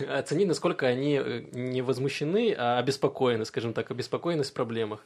оценить, 0.09 0.47
насколько 0.47 0.85
они 0.87 1.19
э, 1.23 1.43
не 1.53 1.81
возмущены, 1.81 2.53
а 2.57 2.77
обеспокоены, 2.77 3.45
скажем 3.45 3.73
так, 3.73 3.89
обеспокоены 3.89 4.43
в 4.43 4.53
проблемах. 4.53 5.03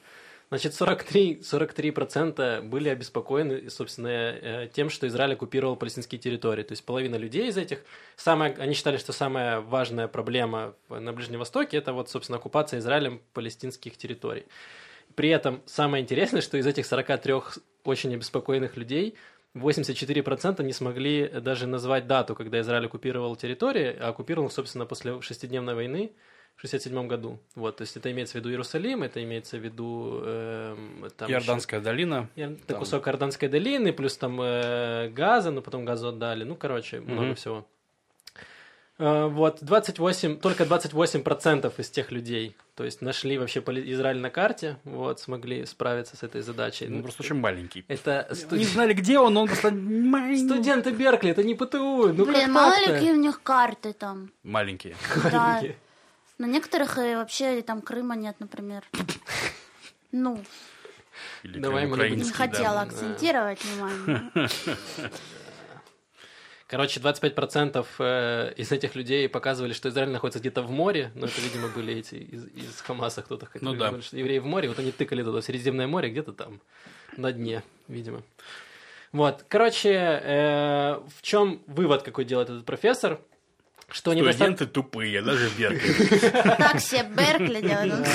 Значит, 0.49 0.73
43, 0.75 1.41
43% 1.41 2.61
были 2.61 2.87
обеспокоены, 2.87 3.69
собственно, 3.69 4.07
э, 4.07 4.69
тем, 4.71 4.89
что 4.89 5.05
Израиль 5.07 5.33
оккупировал 5.33 5.75
палестинские 5.75 6.19
территории. 6.19 6.63
То 6.63 6.71
есть 6.71 6.85
половина 6.85 7.17
людей 7.17 7.49
из 7.49 7.57
этих, 7.57 7.83
самое, 8.15 8.53
они 8.57 8.73
считали, 8.73 8.95
что 8.95 9.11
самая 9.11 9.59
важная 9.59 10.07
проблема 10.07 10.73
на 10.87 11.11
Ближнем 11.11 11.39
Востоке– 11.39 11.77
это 11.79 11.91
вот, 11.91 12.09
собственно, 12.09 12.37
оккупация 12.37 12.79
Израилем 12.79 13.21
палестинских 13.33 13.97
территорий. 13.97 14.45
При 15.15 15.29
этом 15.29 15.61
самое 15.65 16.01
интересное, 16.01 16.41
что 16.41 16.57
из 16.57 16.65
этих 16.65 16.85
43 16.85 17.33
очень 17.83 18.13
обеспокоенных 18.13 18.77
людей 18.77 19.15
84% 19.53 20.63
не 20.63 20.73
смогли 20.73 21.27
даже 21.27 21.67
назвать 21.67 22.07
дату, 22.07 22.35
когда 22.35 22.61
Израиль 22.61 22.85
оккупировал 22.85 23.35
территории, 23.35 23.97
а 23.99 24.09
оккупировал, 24.09 24.49
собственно, 24.49 24.85
после 24.85 25.19
шестидневной 25.21 25.75
войны 25.75 26.11
67 26.61 27.07
году. 27.07 27.39
Вот, 27.55 27.77
то 27.77 27.83
есть 27.83 27.95
это 27.97 28.11
имеется 28.11 28.33
в 28.33 28.35
виду 28.35 28.49
Иерусалим, 28.49 29.03
это 29.03 29.23
имеется 29.23 29.57
в 29.57 29.61
виду 29.63 30.21
эм, 30.23 31.05
там 31.15 31.29
Иорданская 31.31 31.79
долина. 31.79 32.29
еще- 32.35 32.45
Иор- 32.49 32.59
там. 32.65 32.79
кусок 32.79 33.07
Иорданской 33.07 33.47
долины, 33.47 33.93
плюс 33.93 34.17
там 34.17 34.39
э, 34.41 35.09
газа, 35.09 35.51
но 35.51 35.61
потом 35.61 35.85
газу 35.85 36.07
отдали. 36.07 36.43
Ну, 36.43 36.55
короче, 36.55 36.99
много 36.99 37.21
Мгм. 37.27 37.35
всего. 37.35 37.67
Э, 38.99 39.27
Вот, 39.27 39.59
28, 39.61 40.37
только 40.39 40.65
28% 40.65 41.71
из 41.79 41.89
тех 41.91 42.11
людей, 42.11 42.55
то 42.73 42.83
есть 42.83 43.03
нашли 43.03 43.37
вообще 43.37 43.61
поли- 43.61 43.91
Израиль 43.93 44.17
на 44.19 44.31
карте, 44.31 44.77
вот, 44.85 45.19
смогли 45.19 45.63
справиться 45.67 46.17
с 46.17 46.23
этой 46.23 46.41
задачей. 46.41 46.87
Ну, 46.87 47.03
просто 47.03 47.21
очень 47.21 47.35
маленький. 47.35 47.85
Это 47.87 48.27
студ- 48.31 48.57
Не 48.57 48.65
знали, 48.65 48.93
где 48.93 49.19
он, 49.19 49.35
но 49.35 49.41
он 49.41 49.47
просто 49.47 49.69
маленький. 49.71 50.47
студенты 50.47 50.89
Беркли, 50.89 51.29
это 51.29 51.43
не 51.43 51.53
ПТУ, 51.53 52.11
ну 52.11 52.25
Блин, 52.25 52.51
мало 52.51 52.71
так-то? 52.71 52.89
ли 52.89 52.95
какие 52.95 53.11
у 53.13 53.17
них 53.21 53.43
карты 53.43 53.93
там. 53.93 54.31
Маленькие. 54.43 54.95
Да. 55.31 55.61
На 56.37 56.45
некоторых 56.45 56.97
и 56.97 57.15
вообще 57.15 57.61
там 57.61 57.81
Крыма 57.81 58.15
нет, 58.15 58.35
например. 58.39 58.83
Ну, 60.11 60.41
Или 61.43 61.59
Давай 61.59 61.85
не 61.85 62.31
хотела 62.31 62.81
акцентировать 62.81 63.63
внимание. 63.63 64.49
Короче, 66.67 66.99
25% 66.99 67.85
э, 67.99 68.53
из 68.57 68.71
этих 68.73 68.95
людей 68.95 69.29
показывали, 69.29 69.71
что 69.71 69.87
Израиль 69.87 70.09
находится 70.09 70.39
где-то 70.39 70.61
в 70.61 70.69
море, 70.69 71.11
но 71.15 71.25
это, 71.25 71.39
видимо, 71.39 71.69
были 71.69 71.95
эти 71.95 72.15
из, 72.15 72.45
из 72.47 72.81
Хамаса 72.81 73.21
кто-то 73.21 73.45
хотел. 73.45 73.71
Ну 73.71 73.79
да. 73.79 74.01
что 74.01 74.17
евреи 74.17 74.39
в 74.39 74.45
море, 74.45 74.67
вот 74.67 74.77
они 74.77 74.91
тыкали 74.91 75.23
туда, 75.23 75.39
в 75.39 75.45
Средиземное 75.45 75.87
море, 75.87 76.09
где-то 76.09 76.33
там, 76.33 76.59
на 77.15 77.31
дне, 77.31 77.63
видимо. 77.87 78.21
Вот, 79.13 79.45
короче, 79.47 79.91
э, 79.93 80.99
в 81.15 81.21
чем 81.21 81.63
вывод 81.67 82.03
какой 82.03 82.25
делает 82.25 82.49
этот 82.49 82.65
профессор? 82.65 83.21
Что. 83.89 84.11
Студенты 84.11 84.65
тупые, 84.67 85.21
даже 85.21 85.47
в 85.49 85.57
Беркли. 85.57 86.29
Так 86.57 86.77
все 86.79 87.03
Беркли 87.03 87.61
делают. 87.61 88.07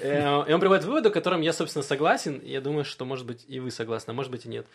Э, 0.00 0.44
И 0.48 0.52
он 0.52 0.60
приводит 0.60 0.84
к 0.84 0.86
выводу, 0.86 1.10
которым 1.10 1.40
я, 1.40 1.52
собственно, 1.52 1.82
согласен. 1.82 2.40
Я 2.44 2.60
думаю, 2.60 2.84
что, 2.84 3.04
может 3.04 3.26
быть, 3.26 3.44
и 3.48 3.58
вы 3.58 3.70
согласны, 3.70 4.12
а 4.12 4.14
может 4.14 4.30
быть, 4.30 4.44
и 4.46 4.48
нет. 4.48 4.66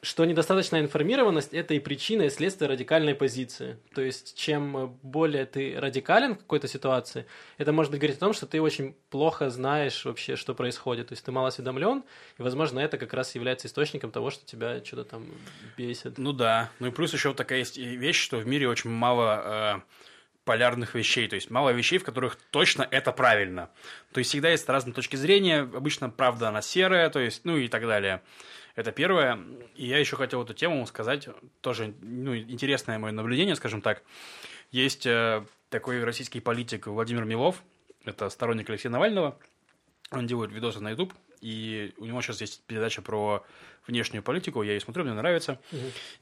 Что 0.00 0.24
недостаточная 0.24 0.80
информированность– 0.80 1.48
это 1.52 1.74
и 1.74 1.80
причина, 1.80 2.22
и 2.22 2.30
следствие 2.30 2.68
радикальной 2.68 3.14
позиции. 3.14 3.78
То 3.94 4.00
есть, 4.00 4.38
чем 4.38 4.96
более 5.02 5.44
ты 5.44 5.74
радикален 5.78 6.36
в 6.36 6.38
какой-то 6.38 6.68
ситуации, 6.68 7.26
это 7.56 7.72
может 7.72 7.92
говорить 7.92 8.16
о 8.16 8.20
том, 8.20 8.32
что 8.32 8.46
ты 8.46 8.62
очень 8.62 8.94
плохо 9.10 9.50
знаешь 9.50 10.04
вообще, 10.04 10.36
что 10.36 10.54
происходит. 10.54 11.08
То 11.08 11.12
есть, 11.14 11.24
ты 11.24 11.32
мало 11.32 11.48
осведомлен, 11.48 12.04
и, 12.38 12.42
возможно, 12.42 12.78
это 12.78 12.96
как 12.96 13.12
раз 13.12 13.34
является 13.34 13.66
источником 13.66 14.12
того, 14.12 14.30
что 14.30 14.46
тебя 14.46 14.84
что-то 14.84 15.04
там 15.04 15.26
бесит. 15.76 16.16
Ну 16.16 16.32
да. 16.32 16.70
Ну 16.78 16.86
и 16.86 16.90
плюс 16.90 17.12
еще 17.12 17.28
вот 17.28 17.36
такая 17.36 17.58
есть 17.58 17.76
вещь, 17.76 18.20
что 18.20 18.36
в 18.36 18.46
мире 18.46 18.68
очень 18.68 18.90
мало 18.90 19.42
э, 19.44 19.80
полярных 20.48 20.94
вещей. 20.94 21.28
То 21.28 21.34
есть 21.34 21.50
мало 21.50 21.70
вещей, 21.70 21.98
в 21.98 22.04
которых 22.04 22.36
точно 22.50 22.88
это 22.90 23.12
правильно. 23.12 23.68
То 24.12 24.18
есть 24.20 24.30
всегда 24.30 24.48
есть 24.48 24.66
разные 24.66 24.94
точки 24.94 25.16
зрения. 25.16 25.60
Обычно 25.60 26.08
правда 26.08 26.48
она 26.48 26.62
серая, 26.62 27.10
то 27.10 27.20
есть, 27.20 27.44
ну 27.44 27.58
и 27.58 27.68
так 27.68 27.82
далее. 27.82 28.22
Это 28.78 28.92
первое. 28.92 29.40
И 29.74 29.88
я 29.88 29.98
еще 29.98 30.14
хотел 30.14 30.44
эту 30.44 30.54
тему 30.54 30.86
сказать, 30.86 31.28
тоже 31.62 31.96
ну, 32.00 32.36
интересное 32.36 32.96
мое 33.00 33.10
наблюдение, 33.10 33.56
скажем 33.56 33.82
так. 33.82 34.04
Есть 34.70 35.04
э, 35.04 35.44
такой 35.68 36.04
российский 36.04 36.38
политик 36.38 36.86
Владимир 36.86 37.24
Милов, 37.24 37.64
это 38.04 38.30
сторонник 38.30 38.70
Алексея 38.70 38.92
Навального. 38.92 39.36
Он 40.12 40.28
делает 40.28 40.52
видосы 40.52 40.78
на 40.78 40.90
YouTube, 40.90 41.12
и 41.40 41.92
у 41.98 42.04
него 42.04 42.22
сейчас 42.22 42.40
есть 42.40 42.62
передача 42.66 43.02
про 43.02 43.44
внешнюю 43.84 44.22
политику, 44.22 44.62
я 44.62 44.74
ее 44.74 44.80
смотрю, 44.80 45.02
мне 45.02 45.12
нравится. 45.12 45.60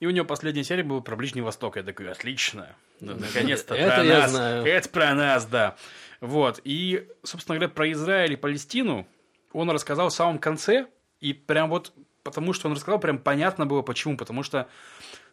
И 0.00 0.06
у 0.06 0.10
него 0.10 0.24
последняя 0.24 0.64
серия 0.64 0.82
была 0.82 1.02
про 1.02 1.14
Ближний 1.14 1.42
Восток. 1.42 1.76
Я 1.76 1.82
такой, 1.82 2.10
отлично, 2.10 2.74
ну, 3.00 3.16
наконец-то 3.16 3.74
Это 3.74 3.96
про 3.96 4.04
я 4.04 4.18
нас. 4.20 4.30
знаю. 4.30 4.64
Это 4.64 4.88
про 4.88 5.14
нас, 5.14 5.44
да. 5.44 5.76
Вот, 6.22 6.62
и, 6.64 7.06
собственно 7.22 7.58
говоря, 7.58 7.74
про 7.74 7.92
Израиль 7.92 8.32
и 8.32 8.36
Палестину 8.36 9.06
он 9.52 9.68
рассказал 9.68 10.08
в 10.08 10.14
самом 10.14 10.38
конце, 10.38 10.86
и 11.20 11.34
прям 11.34 11.68
вот 11.68 11.92
потому 12.26 12.52
что 12.52 12.66
он 12.68 12.74
рассказал, 12.74 12.98
прям 12.98 13.18
понятно 13.18 13.66
было 13.66 13.82
почему, 13.82 14.16
потому 14.16 14.42
что 14.42 14.68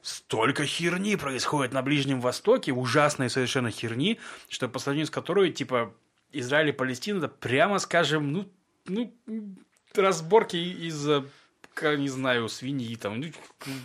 столько 0.04 0.64
херни 0.66 1.16
происходит 1.16 1.74
на 1.74 1.82
Ближнем 1.82 2.22
Востоке, 2.22 2.72
ужасной 2.72 3.32
совершенно 3.32 3.72
херни, 3.72 4.20
что 4.48 4.70
по 4.70 4.78
сравнению 4.78 5.08
с 5.08 5.10
которой, 5.10 5.52
типа, 5.52 5.92
Израиль 6.32 6.70
и 6.70 6.72
Палестина, 6.72 7.18
это 7.18 7.30
прямо 7.30 7.80
скажем, 7.80 8.32
ну, 8.32 8.48
ну, 8.86 9.12
разборки 9.96 10.56
из 10.56 11.10
э, 11.10 11.24
не 11.82 12.10
знаю, 12.10 12.48
свиньи, 12.48 12.96
там, 12.96 13.20
ну, 13.20 13.28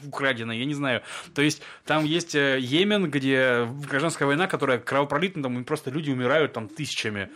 украденные, 0.04 0.58
я 0.58 0.66
не 0.66 0.74
знаю. 0.74 1.02
То 1.34 1.40
есть, 1.40 1.62
там 1.86 2.04
есть 2.04 2.34
э, 2.34 2.58
Йемен, 2.60 3.10
где 3.10 3.66
гражданская 3.88 4.28
война, 4.28 4.46
которая 4.48 4.78
кровопролитна, 4.78 5.42
там 5.42 5.64
просто 5.64 5.90
люди 5.90 6.10
умирают 6.10 6.52
там 6.52 6.68
тысячами. 6.68 7.30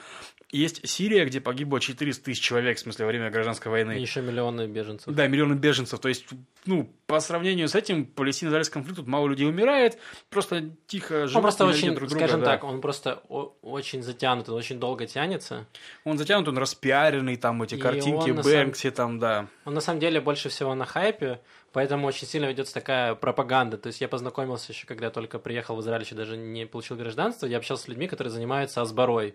Есть 0.53 0.87
Сирия, 0.87 1.25
где 1.25 1.41
погибло 1.41 1.81
400 1.81 2.25
тысяч 2.25 2.41
человек, 2.41 2.77
в 2.77 2.81
смысле, 2.81 3.07
во 3.07 3.09
время 3.11 3.31
гражданской 3.31 3.73
войны. 3.73 3.99
И 3.99 4.03
еще 4.03 4.21
миллионы 4.21 4.67
беженцев. 4.67 5.13
Да, 5.15 5.27
миллионы 5.27 5.55
беженцев. 5.55 5.99
То 5.99 6.09
есть, 6.09 6.27
ну, 6.67 6.93
по 7.07 7.21
сравнению 7.21 7.69
с 7.69 7.75
этим, 7.75 8.05
палестино-израильский 8.05 8.75
конфликт, 8.75 8.99
тут 8.99 9.09
мало 9.09 9.29
людей 9.29 9.49
умирает, 9.49 9.99
просто 10.29 10.71
тихо 10.87 11.27
живут, 11.27 11.37
Он 11.37 11.43
просто 11.43 11.65
очень, 11.65 11.95
друг 11.95 12.11
друга, 12.11 12.27
скажем 12.27 12.41
да. 12.41 12.47
так, 12.47 12.65
он 12.65 12.83
просто 12.83 13.23
очень 13.63 14.03
затянут, 14.03 14.51
он 14.51 14.57
очень 14.57 14.79
долго 14.79 15.07
тянется. 15.07 15.67
Он 16.05 16.19
затянут, 16.19 16.47
он 16.49 16.59
распиаренный, 16.59 17.37
там 17.37 17.63
эти 17.63 17.77
И 17.77 17.79
картинки 17.79 18.31
Бэнкси, 18.31 18.91
там, 18.91 19.19
да. 19.19 19.49
Он 19.65 19.73
на 19.73 19.81
самом 19.81 20.01
деле 20.01 20.21
больше 20.21 20.51
всего 20.51 20.75
на 20.75 20.85
хайпе, 20.85 21.41
поэтому 21.73 22.07
очень 22.07 22.27
сильно 22.27 22.47
ведется 22.47 22.75
такая 22.75 23.15
пропаганда. 23.15 23.79
То 23.79 23.87
есть 23.87 24.03
я 24.03 24.09
познакомился 24.09 24.73
еще, 24.73 24.87
когда 24.87 25.09
только 25.09 25.39
приехал 25.39 25.77
в 25.77 25.81
Израиль, 25.81 26.03
еще 26.03 26.15
даже 26.15 26.37
не 26.37 26.67
получил 26.67 26.97
гражданство, 26.97 27.47
я 27.47 27.57
общался 27.57 27.85
с 27.85 27.89
людьми, 27.89 28.07
которые 28.07 28.31
занимаются 28.31 28.83
Асборой. 28.83 29.35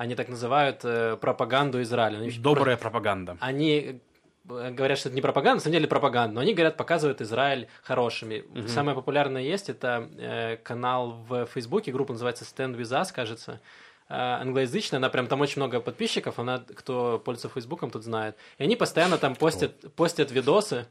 Они 0.00 0.14
так 0.14 0.30
называют 0.30 0.80
э, 0.82 1.18
пропаганду 1.20 1.82
Израиля. 1.82 2.16
Они 2.16 2.30
Добрая 2.30 2.78
пропаганда. 2.78 3.36
они 3.38 4.00
э, 4.48 4.70
говорят, 4.70 4.98
что 4.98 5.10
это 5.10 5.14
не 5.14 5.20
пропаганда, 5.20 5.56
на 5.56 5.60
самом 5.60 5.74
деле 5.74 5.88
пропаганда, 5.88 6.36
но 6.36 6.40
они 6.40 6.54
говорят, 6.54 6.78
показывают 6.78 7.20
Израиль 7.20 7.68
хорошими. 7.82 8.42
Самое 8.66 8.94
популярное 8.94 9.42
есть, 9.42 9.68
это 9.68 10.08
э, 10.16 10.56
канал 10.56 11.22
в 11.28 11.44
Фейсбуке, 11.52 11.92
группа 11.92 12.14
называется 12.14 12.44
Stand 12.44 12.78
With 12.78 12.98
Us, 12.98 13.12
кажется, 13.14 13.60
э, 14.08 14.14
англоязычная, 14.14 14.96
она 14.96 15.10
прям 15.10 15.26
там 15.26 15.42
очень 15.42 15.60
много 15.60 15.80
подписчиков, 15.80 16.38
она, 16.38 16.64
кто 16.74 17.18
пользуется 17.22 17.50
Фейсбуком, 17.50 17.90
тут 17.90 18.02
знает. 18.02 18.36
И 18.56 18.62
они 18.62 18.76
постоянно 18.76 19.18
там 19.18 19.36
постят, 19.36 19.72
постят 19.96 20.30
видосы. 20.30 20.86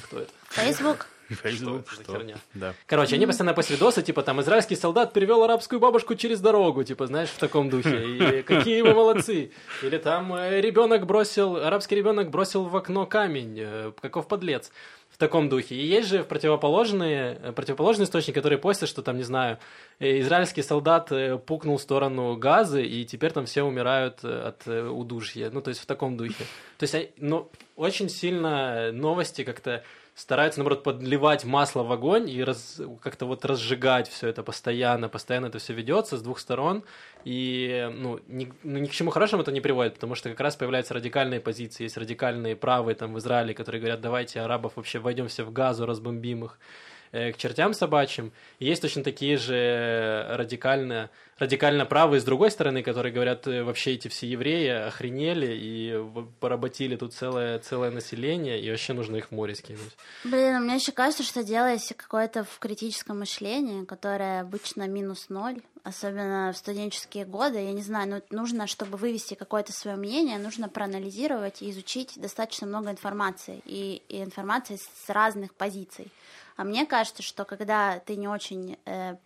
Кто 0.00 0.20
это? 0.20 0.30
Facebook. 0.50 1.08
Facebook, 1.42 1.88
Что 1.90 2.02
что? 2.02 2.12
херня? 2.12 2.36
Да. 2.54 2.74
Короче, 2.86 3.16
они 3.16 3.26
постоянно 3.26 3.54
постят 3.54 3.78
видосы, 3.78 4.02
типа 4.02 4.22
там 4.22 4.40
израильский 4.40 4.76
солдат 4.76 5.12
перевел 5.12 5.42
арабскую 5.42 5.80
бабушку 5.80 6.14
через 6.14 6.40
дорогу, 6.40 6.84
типа, 6.84 7.06
знаешь, 7.06 7.28
в 7.30 7.38
таком 7.38 7.70
духе. 7.70 8.16
И 8.16 8.42
какие 8.46 8.82
мы 8.82 8.94
молодцы. 8.94 9.50
Или 9.82 9.98
там 9.98 10.34
э, 10.34 10.60
ребенок 10.60 11.06
бросил, 11.06 11.56
арабский 11.56 11.96
ребенок 11.96 12.30
бросил 12.30 12.64
в 12.64 12.76
окно 12.76 13.06
камень, 13.06 13.58
э, 13.58 13.92
каков 14.00 14.28
подлец. 14.28 14.70
В 15.10 15.18
таком 15.18 15.50
духе. 15.50 15.74
И 15.74 15.86
есть 15.86 16.08
же 16.08 16.24
противоположные, 16.24 17.38
э, 17.42 17.52
противоположный 17.52 18.04
источник, 18.06 18.34
который 18.34 18.56
постят, 18.56 18.88
что 18.88 19.02
там, 19.02 19.18
не 19.18 19.22
знаю, 19.22 19.58
израильский 20.00 20.62
солдат 20.62 21.12
пукнул 21.46 21.76
в 21.76 21.82
сторону 21.82 22.36
газы, 22.36 22.82
и 22.82 23.04
теперь 23.04 23.30
там 23.30 23.44
все 23.44 23.62
умирают 23.62 24.24
от 24.24 24.66
удушья. 24.66 25.50
Ну, 25.50 25.60
то 25.60 25.68
есть 25.68 25.82
в 25.82 25.86
таком 25.86 26.16
духе. 26.16 26.44
То 26.78 26.84
есть, 26.84 27.10
ну, 27.18 27.50
очень 27.76 28.08
сильно 28.08 28.90
новости 28.92 29.44
как-то 29.44 29.84
стараются, 30.14 30.60
наоборот, 30.60 30.82
подливать 30.82 31.44
масло 31.44 31.82
в 31.82 31.92
огонь 31.92 32.28
и 32.28 32.42
раз- 32.44 32.80
как-то 33.00 33.26
вот 33.26 33.44
разжигать 33.44 34.08
все 34.08 34.28
это 34.28 34.42
постоянно, 34.42 35.08
постоянно 35.08 35.46
это 35.46 35.58
все 35.58 35.72
ведется 35.72 36.16
с 36.16 36.22
двух 36.22 36.38
сторон, 36.38 36.84
и 37.24 37.90
ну 37.94 38.20
ни, 38.28 38.52
ну, 38.62 38.78
ни 38.78 38.86
к 38.86 38.90
чему 38.90 39.10
хорошему 39.10 39.42
это 39.42 39.52
не 39.52 39.60
приводит, 39.60 39.94
потому 39.94 40.14
что 40.14 40.28
как 40.28 40.40
раз 40.40 40.56
появляются 40.56 40.94
радикальные 40.94 41.40
позиции, 41.40 41.84
есть 41.84 41.96
радикальные 41.96 42.56
правые 42.56 42.94
там 42.94 43.14
в 43.14 43.18
Израиле, 43.18 43.54
которые 43.54 43.80
говорят, 43.80 44.00
давайте 44.00 44.40
арабов 44.40 44.72
вообще 44.76 44.98
войдем 44.98 45.28
все 45.28 45.44
в 45.44 45.52
газу, 45.52 45.86
разбомбим 45.86 46.44
их 46.44 46.58
к 47.12 47.36
чертям 47.36 47.74
собачьим. 47.74 48.32
И 48.58 48.66
есть 48.66 48.80
точно 48.80 49.04
такие 49.04 49.36
же 49.36 50.26
радикально, 50.30 51.10
радикально 51.38 51.84
правые 51.84 52.20
с 52.20 52.24
другой 52.24 52.50
стороны, 52.50 52.82
которые 52.82 53.12
говорят, 53.12 53.46
э, 53.46 53.62
вообще 53.62 53.92
эти 53.92 54.08
все 54.08 54.26
евреи 54.26 54.68
охренели 54.68 55.54
и 55.54 56.02
поработили 56.40 56.96
тут 56.96 57.12
целое, 57.12 57.58
целое 57.58 57.90
население, 57.90 58.60
и 58.60 58.70
вообще 58.70 58.94
нужно 58.94 59.16
их 59.16 59.28
в 59.28 59.32
море 59.32 59.54
скинуть. 59.54 59.96
Блин, 60.24 60.62
мне 60.62 60.76
еще 60.76 60.92
кажется, 60.92 61.22
что 61.22 61.44
делается 61.44 61.94
какое-то 61.94 62.44
в 62.44 62.58
критическом 62.58 63.18
мышлении, 63.18 63.84
которое 63.84 64.40
обычно 64.40 64.88
минус 64.88 65.26
ноль, 65.28 65.60
особенно 65.84 66.52
в 66.54 66.56
студенческие 66.56 67.24
годы. 67.26 67.58
Я 67.58 67.72
не 67.72 67.82
знаю, 67.82 68.08
но 68.08 68.20
нужно, 68.30 68.66
чтобы 68.66 68.96
вывести 68.96 69.34
какое-то 69.34 69.72
свое 69.72 69.96
мнение, 69.96 70.38
нужно 70.38 70.68
проанализировать 70.68 71.60
и 71.60 71.70
изучить 71.70 72.14
достаточно 72.16 72.66
много 72.66 72.90
информации, 72.90 73.60
и, 73.66 74.02
и 74.08 74.22
информации 74.22 74.76
с 74.76 75.10
разных 75.10 75.52
позиций. 75.52 76.10
А 76.56 76.64
мне 76.64 76.86
кажется, 76.86 77.22
что 77.22 77.44
когда 77.44 77.98
ты 78.00 78.16
не 78.16 78.28
очень 78.28 78.78
э, 78.84 79.16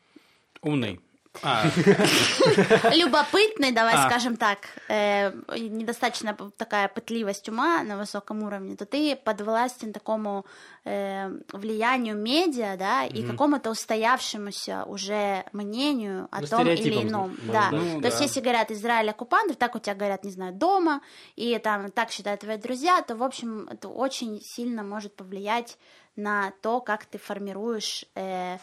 Умный. 0.63 1.01
А, 1.43 1.65
любопытный, 2.95 3.73
давай 3.73 3.95
А. 3.95 4.09
скажем 4.09 4.37
так, 4.37 4.59
э, 4.89 5.33
недостаточно 5.57 6.37
такая 6.57 6.89
пытливость 6.89 7.49
ума 7.49 7.83
на 7.83 7.97
высоком 7.97 8.43
уровне, 8.43 8.77
то 8.77 8.85
ты 8.87 9.17
подвластен 9.17 9.93
такому 9.93 10.45
э, 10.85 11.31
влиянию 11.53 12.17
медиа, 12.17 12.77
да, 12.79 13.05
и 13.05 13.23
какому-то 13.25 13.71
устоявшемуся 13.71 14.85
уже 14.85 15.45
мнению 15.53 16.29
о 16.31 16.41
Ну, 16.41 16.47
том 16.47 16.69
или 16.69 17.03
ином. 17.03 17.37
Да. 17.45 17.69
да. 17.71 17.71
Ну, 17.71 18.01
то 18.01 18.09
есть, 18.09 18.21
если 18.21 18.41
говорят 18.41 18.71
Израиль 18.71 19.11
оккупант, 19.11 19.59
так 19.59 19.75
у 19.75 19.79
тебя 19.79 19.95
говорят, 19.95 20.25
не 20.25 20.31
знаю, 20.31 20.53
дома, 20.53 21.01
и 21.35 21.59
там 21.59 21.91
так 21.91 22.11
считают 22.11 22.41
твои 22.41 22.57
друзья, 22.57 23.03
то, 23.03 23.17
в 23.17 23.23
общем, 23.23 23.69
это 23.71 23.89
очень 23.89 24.41
сильно 24.41 24.83
может 24.83 25.15
повлиять 25.15 25.77
на 26.17 26.53
то, 26.63 26.81
как 26.81 27.05
ты 27.05 27.19
формируешь 27.19 28.05
э, 28.15 28.57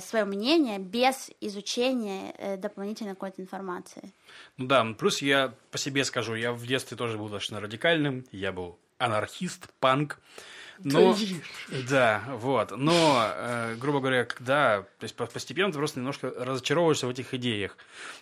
свое 0.00 0.24
мнение 0.24 0.78
без 0.78 1.30
изучения 1.40 2.34
э, 2.36 2.56
дополнительной 2.56 3.12
какой-то 3.12 3.40
информации. 3.40 4.12
ну 4.56 4.66
да, 4.66 4.84
плюс 4.98 5.22
я 5.22 5.54
по 5.70 5.78
себе 5.78 6.04
скажу, 6.04 6.34
я 6.34 6.52
в 6.52 6.66
детстве 6.66 6.96
тоже 6.96 7.16
был 7.16 7.28
достаточно 7.28 7.60
радикальным, 7.60 8.24
я 8.32 8.52
был 8.52 8.78
анархист, 8.98 9.68
панк. 9.80 10.20
Но, 10.84 11.12
да, 11.88 12.22
вот. 12.34 12.76
Но, 12.76 13.30
э, 13.34 13.74
грубо 13.80 14.00
говоря, 14.00 14.24
когда, 14.24 14.82
то 14.98 15.04
есть 15.04 15.14
по- 15.16 15.26
постепенно 15.26 15.72
ты 15.72 15.78
просто 15.78 15.98
немножко 15.98 16.32
разочаровываешься 16.36 17.06
в 17.06 17.10
этих 17.10 17.34
идеях. 17.34 17.76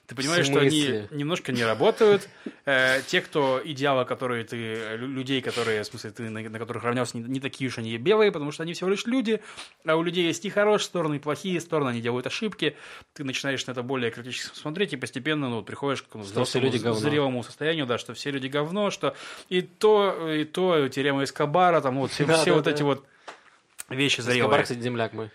Ты 0.07 0.14
понимаешь, 0.14 0.46
что 0.46 0.61
они 0.61 0.80
немножко 1.11 1.52
не 1.52 1.64
работают. 1.64 2.28
Э, 2.64 3.00
те, 3.07 3.20
кто 3.20 3.61
идеалы, 3.64 4.04
которые 4.04 4.44
ты, 4.44 4.57
лю- 4.96 5.07
людей, 5.09 5.40
которые, 5.42 5.82
в 5.82 5.86
смысле, 5.86 6.11
ты 6.11 6.22
на, 6.30 6.40
на 6.40 6.59
которых 6.59 6.82
равнялся, 6.84 7.16
не, 7.18 7.24
не 7.24 7.40
такие 7.40 7.68
уж 7.68 7.78
они 7.78 7.90
и 7.92 7.98
белые, 7.98 8.32
потому 8.32 8.52
что 8.52 8.62
они 8.62 8.72
всего 8.72 8.90
лишь 8.90 9.07
люди, 9.07 9.40
а 9.84 9.96
у 9.96 10.02
людей 10.02 10.26
есть 10.26 10.44
и 10.44 10.50
хорошие 10.50 10.86
стороны, 10.86 11.16
и 11.16 11.18
плохие 11.18 11.61
стороны, 11.61 11.90
они 11.90 12.00
делают 12.00 12.26
ошибки. 12.26 12.76
Ты 13.12 13.24
начинаешь 13.24 13.66
на 13.66 13.72
это 13.72 13.82
более 13.82 14.11
критически 14.11 14.57
смотреть, 14.57 14.92
и 14.92 14.96
постепенно, 14.96 15.48
ну, 15.48 15.62
приходишь 15.62 16.02
к 16.02 16.14
взрослому, 16.16 16.66
зрелому 17.11 17.42
состоянию, 17.44 17.86
да, 17.86 17.98
что 17.98 18.14
все 18.14 18.30
люди 18.30 18.46
говно, 18.46 18.90
что 18.90 19.14
и 19.48 19.61
то, 19.62 20.28
и 20.30 20.44
то, 20.44 20.88
теорема 20.88 21.24
Эскобара, 21.24 21.80
там 21.80 21.98
вот 21.98 22.11
все, 22.11 22.24
Да, 22.24 22.45
все 22.47 22.51
да, 22.53 22.57
вот 22.57 22.64
да. 22.64 22.70
эти 22.70 22.82
вот 22.82 23.05
вещи 23.88 24.20
Эскобар, 24.20 24.34
зрелые. 24.34 24.62
кстати, 24.62 24.80
земляк 24.80 25.12
мой. 25.12 25.30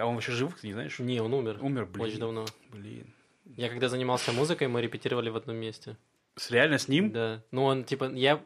А 0.00 0.06
он 0.06 0.14
вообще 0.14 0.32
жив, 0.32 0.54
ты 0.60 0.66
не 0.66 0.72
знаешь? 0.72 0.98
Не, 0.98 1.20
он 1.20 1.34
умер. 1.34 1.58
Умер, 1.60 1.86
блин. 1.86 2.06
Очень 2.06 2.18
давно. 2.18 2.46
Блин. 2.70 3.12
Я 3.56 3.68
когда 3.68 3.88
занимался 3.88 4.32
музыкой, 4.32 4.68
мы 4.68 4.80
репетировали 4.80 5.28
в 5.28 5.36
одном 5.36 5.56
месте. 5.56 5.96
С, 6.36 6.50
реально 6.50 6.78
с 6.78 6.88
ним? 6.88 7.12
Да. 7.12 7.42
Ну, 7.50 7.64
он, 7.64 7.84
типа, 7.84 8.10
я... 8.14 8.40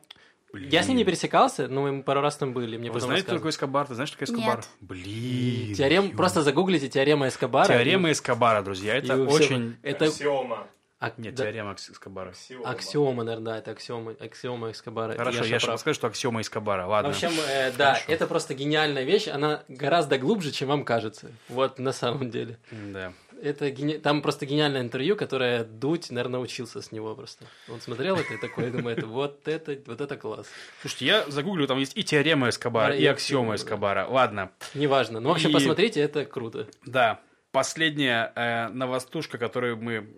Блин. 0.53 0.71
Я 0.71 0.83
с 0.83 0.89
ним 0.89 0.97
не 0.97 1.05
пересекался, 1.05 1.69
но 1.69 1.83
мы 1.83 2.03
пару 2.03 2.21
раз 2.23 2.37
там 2.37 2.53
были. 2.55 2.77
Мне 2.77 2.91
Вы 2.91 3.01
знаете, 3.01 3.25
кто 3.27 3.37
такой 3.37 3.51
Эскобар? 3.51 3.87
Ты 3.87 3.95
знаешь, 3.95 4.09
что 4.09 4.19
такое 4.19 4.35
Эскобар? 4.35 4.57
Нет. 4.57 4.69
Блин. 4.81 5.75
Теорем... 5.75 6.05
ё- 6.09 6.17
Просто 6.17 6.43
загуглите 6.43 6.89
теорема 6.89 7.29
Эскобара. 7.29 7.69
Теорема 7.69 8.11
Эскобара, 8.11 8.63
друзья. 8.63 8.97
и 8.97 8.99
Это 8.99 9.15
все- 9.15 9.25
очень... 9.37 9.77
Это... 9.83 10.07
Аксиома. 10.07 10.67
А, 11.01 11.13
Нет, 11.17 11.37
да, 11.37 11.45
теорема 11.45 11.73
Экс- 11.73 11.91
Эскобара. 11.91 12.31
Аксиома. 12.31 12.69
Аксиома, 12.71 13.23
наверное, 13.23 13.53
да, 13.53 13.59
это 13.59 13.71
аксиома, 13.71 14.17
аксиома 14.19 14.73
Эскобара. 14.73 15.17
Хорошо, 15.17 15.39
я 15.39 15.45
сейчас 15.45 15.65
прав. 15.65 15.81
скажу, 15.81 15.95
что 15.95 16.07
аксиома 16.09 16.41
Эскобара. 16.41 16.87
В 16.87 16.91
Ладно. 16.91 17.11
общем, 17.11 17.31
э, 17.49 17.71
да, 17.79 17.95
Хорошо. 17.95 18.13
это 18.13 18.27
просто 18.27 18.55
гениальная 18.55 19.05
вещь, 19.05 19.29
она 19.29 19.63
гораздо 19.69 20.19
глубже, 20.19 20.51
чем 20.51 20.69
вам 20.69 20.85
кажется. 20.85 21.31
Вот 21.49 21.79
на 21.79 21.93
самом 21.93 22.31
деле. 22.31 22.59
Да. 22.73 23.13
Это 23.41 23.71
гени- 23.71 23.99
Там 23.99 24.23
просто 24.23 24.45
гениальное 24.47 24.81
интервью, 24.81 25.15
которое 25.15 25.63
Дудь, 25.63 26.11
наверное, 26.11 26.41
учился 26.41 26.83
с 26.83 26.91
него 26.91 27.15
просто. 27.15 27.45
Он 27.69 27.81
смотрел 27.81 28.17
это 28.17 28.35
и 28.35 28.37
такой 28.37 28.69
думает, 28.73 29.05
вот 29.05 29.47
это, 29.47 29.79
вот 29.87 30.01
это 30.01 30.17
класс. 30.17 30.49
Слушайте, 30.81 31.07
я 31.07 31.25
загуглю, 31.31 31.69
там 31.69 31.79
есть 31.79 31.97
и 31.97 32.03
теорема 32.03 32.49
Эскобара, 32.49 32.97
и 32.97 33.05
аксиома. 33.07 33.55
Эскобара. 33.55 34.05
Ладно. 34.09 34.51
Неважно. 34.75 35.21
Ну, 35.21 35.29
вообще, 35.29 35.49
И- 35.51 35.53
посмотрите, 35.53 36.01
это 36.01 36.25
круто. 36.25 36.67
Да, 36.85 37.21
последняя 37.53 38.33
э, 38.35 38.69
новостушка, 38.71 39.39
которую 39.39 39.77
мы 39.77 40.09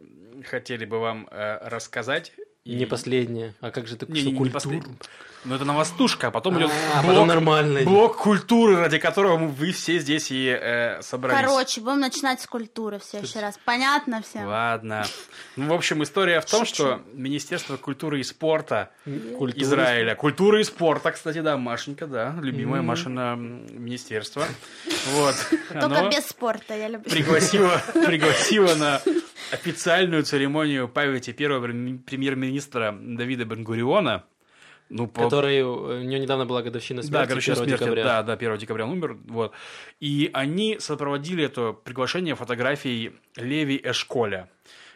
хотели 0.45 0.85
бы 0.85 0.99
вам 0.99 1.29
э, 1.31 1.59
рассказать. 1.69 2.33
И- 2.65 2.75
Не 2.75 2.87
последнее. 2.87 3.55
А 3.61 3.71
как 3.71 3.87
же 3.87 3.97
ты 3.97 4.07
Не, 4.07 4.23
не, 4.23 4.33
не 4.33 4.37
культуру? 4.39 4.83
Но 5.45 5.55
это 5.57 5.65
новостушка, 5.65 6.27
а 6.27 6.31
потом 6.31 6.59
идет 6.59 6.71
А, 6.95 7.03
потом 7.03 7.27
нормально. 7.29 7.81
блок 7.83 8.19
культуры, 8.19 8.77
ради 8.77 8.99
которого 8.99 9.39
мы- 9.39 9.49
вы 9.49 9.73
все 9.73 9.99
здесь 9.99 10.31
и 10.31 10.47
э, 10.49 11.01
собрались. 11.01 11.47
Короче, 11.47 11.81
будем 11.81 12.01
начинать 12.01 12.43
с 12.43 12.47
культуры 12.47 12.99
в 12.99 13.05
следующий 13.05 13.39
раз. 13.41 13.59
Понятно 13.65 14.21
всем? 14.21 14.47
Ладно. 14.47 15.07
Ну, 15.57 15.69
в 15.69 15.73
общем, 15.73 16.03
история 16.03 16.41
в 16.43 16.45
том, 16.45 16.67
что 16.67 17.01
Министерство 17.15 17.79
культуры 17.79 18.21
и 18.21 18.23
спорта 18.23 18.91
Культура. 19.39 19.63
Израиля. 19.63 20.15
Культуры 20.15 20.61
и 20.61 20.65
спорта, 20.65 21.11
кстати, 21.13 21.41
да, 21.41 21.57
Машенька, 21.57 22.07
да, 22.07 22.35
любимое 22.43 22.83
Машина 22.83 23.33
м, 23.33 23.67
министерство. 23.83 24.45
Вот. 25.13 25.35
Только 25.71 26.09
без 26.11 26.27
спорта, 26.27 26.77
я 26.77 26.89
люблю. 26.89 27.11
пригласило, 27.11 27.81
пригласило 27.95 28.75
на 28.75 29.01
официальную 29.53 30.23
церемонию 30.25 30.87
памяти 30.89 31.33
первого 31.33 31.63
прем- 31.67 31.99
премьер-министра 31.99 32.95
Давида 33.01 33.47
Бенгуриона. 33.47 34.25
Ну, 34.91 35.07
по- 35.07 35.23
Который, 35.23 35.59
э, 35.59 35.65
у 35.65 36.03
него 36.03 36.21
недавно 36.23 36.47
была 36.47 36.63
годовщина 36.63 37.03
смерти, 37.03 37.13
да, 37.23 37.27
короче, 37.27 37.53
1 37.53 37.65
смерти, 37.65 37.81
декабря. 37.83 38.05
да, 38.05 38.23
да, 38.25 38.37
1 38.37 38.57
декабря 38.59 38.85
он 38.85 38.91
умер, 38.93 39.17
вот. 39.29 39.53
И 40.01 40.31
они 40.33 40.79
сопроводили 40.81 41.45
это 41.45 41.73
приглашение 41.73 42.35
фотографией 42.35 43.13
Леви 43.37 43.81
Эшколя. 43.85 44.49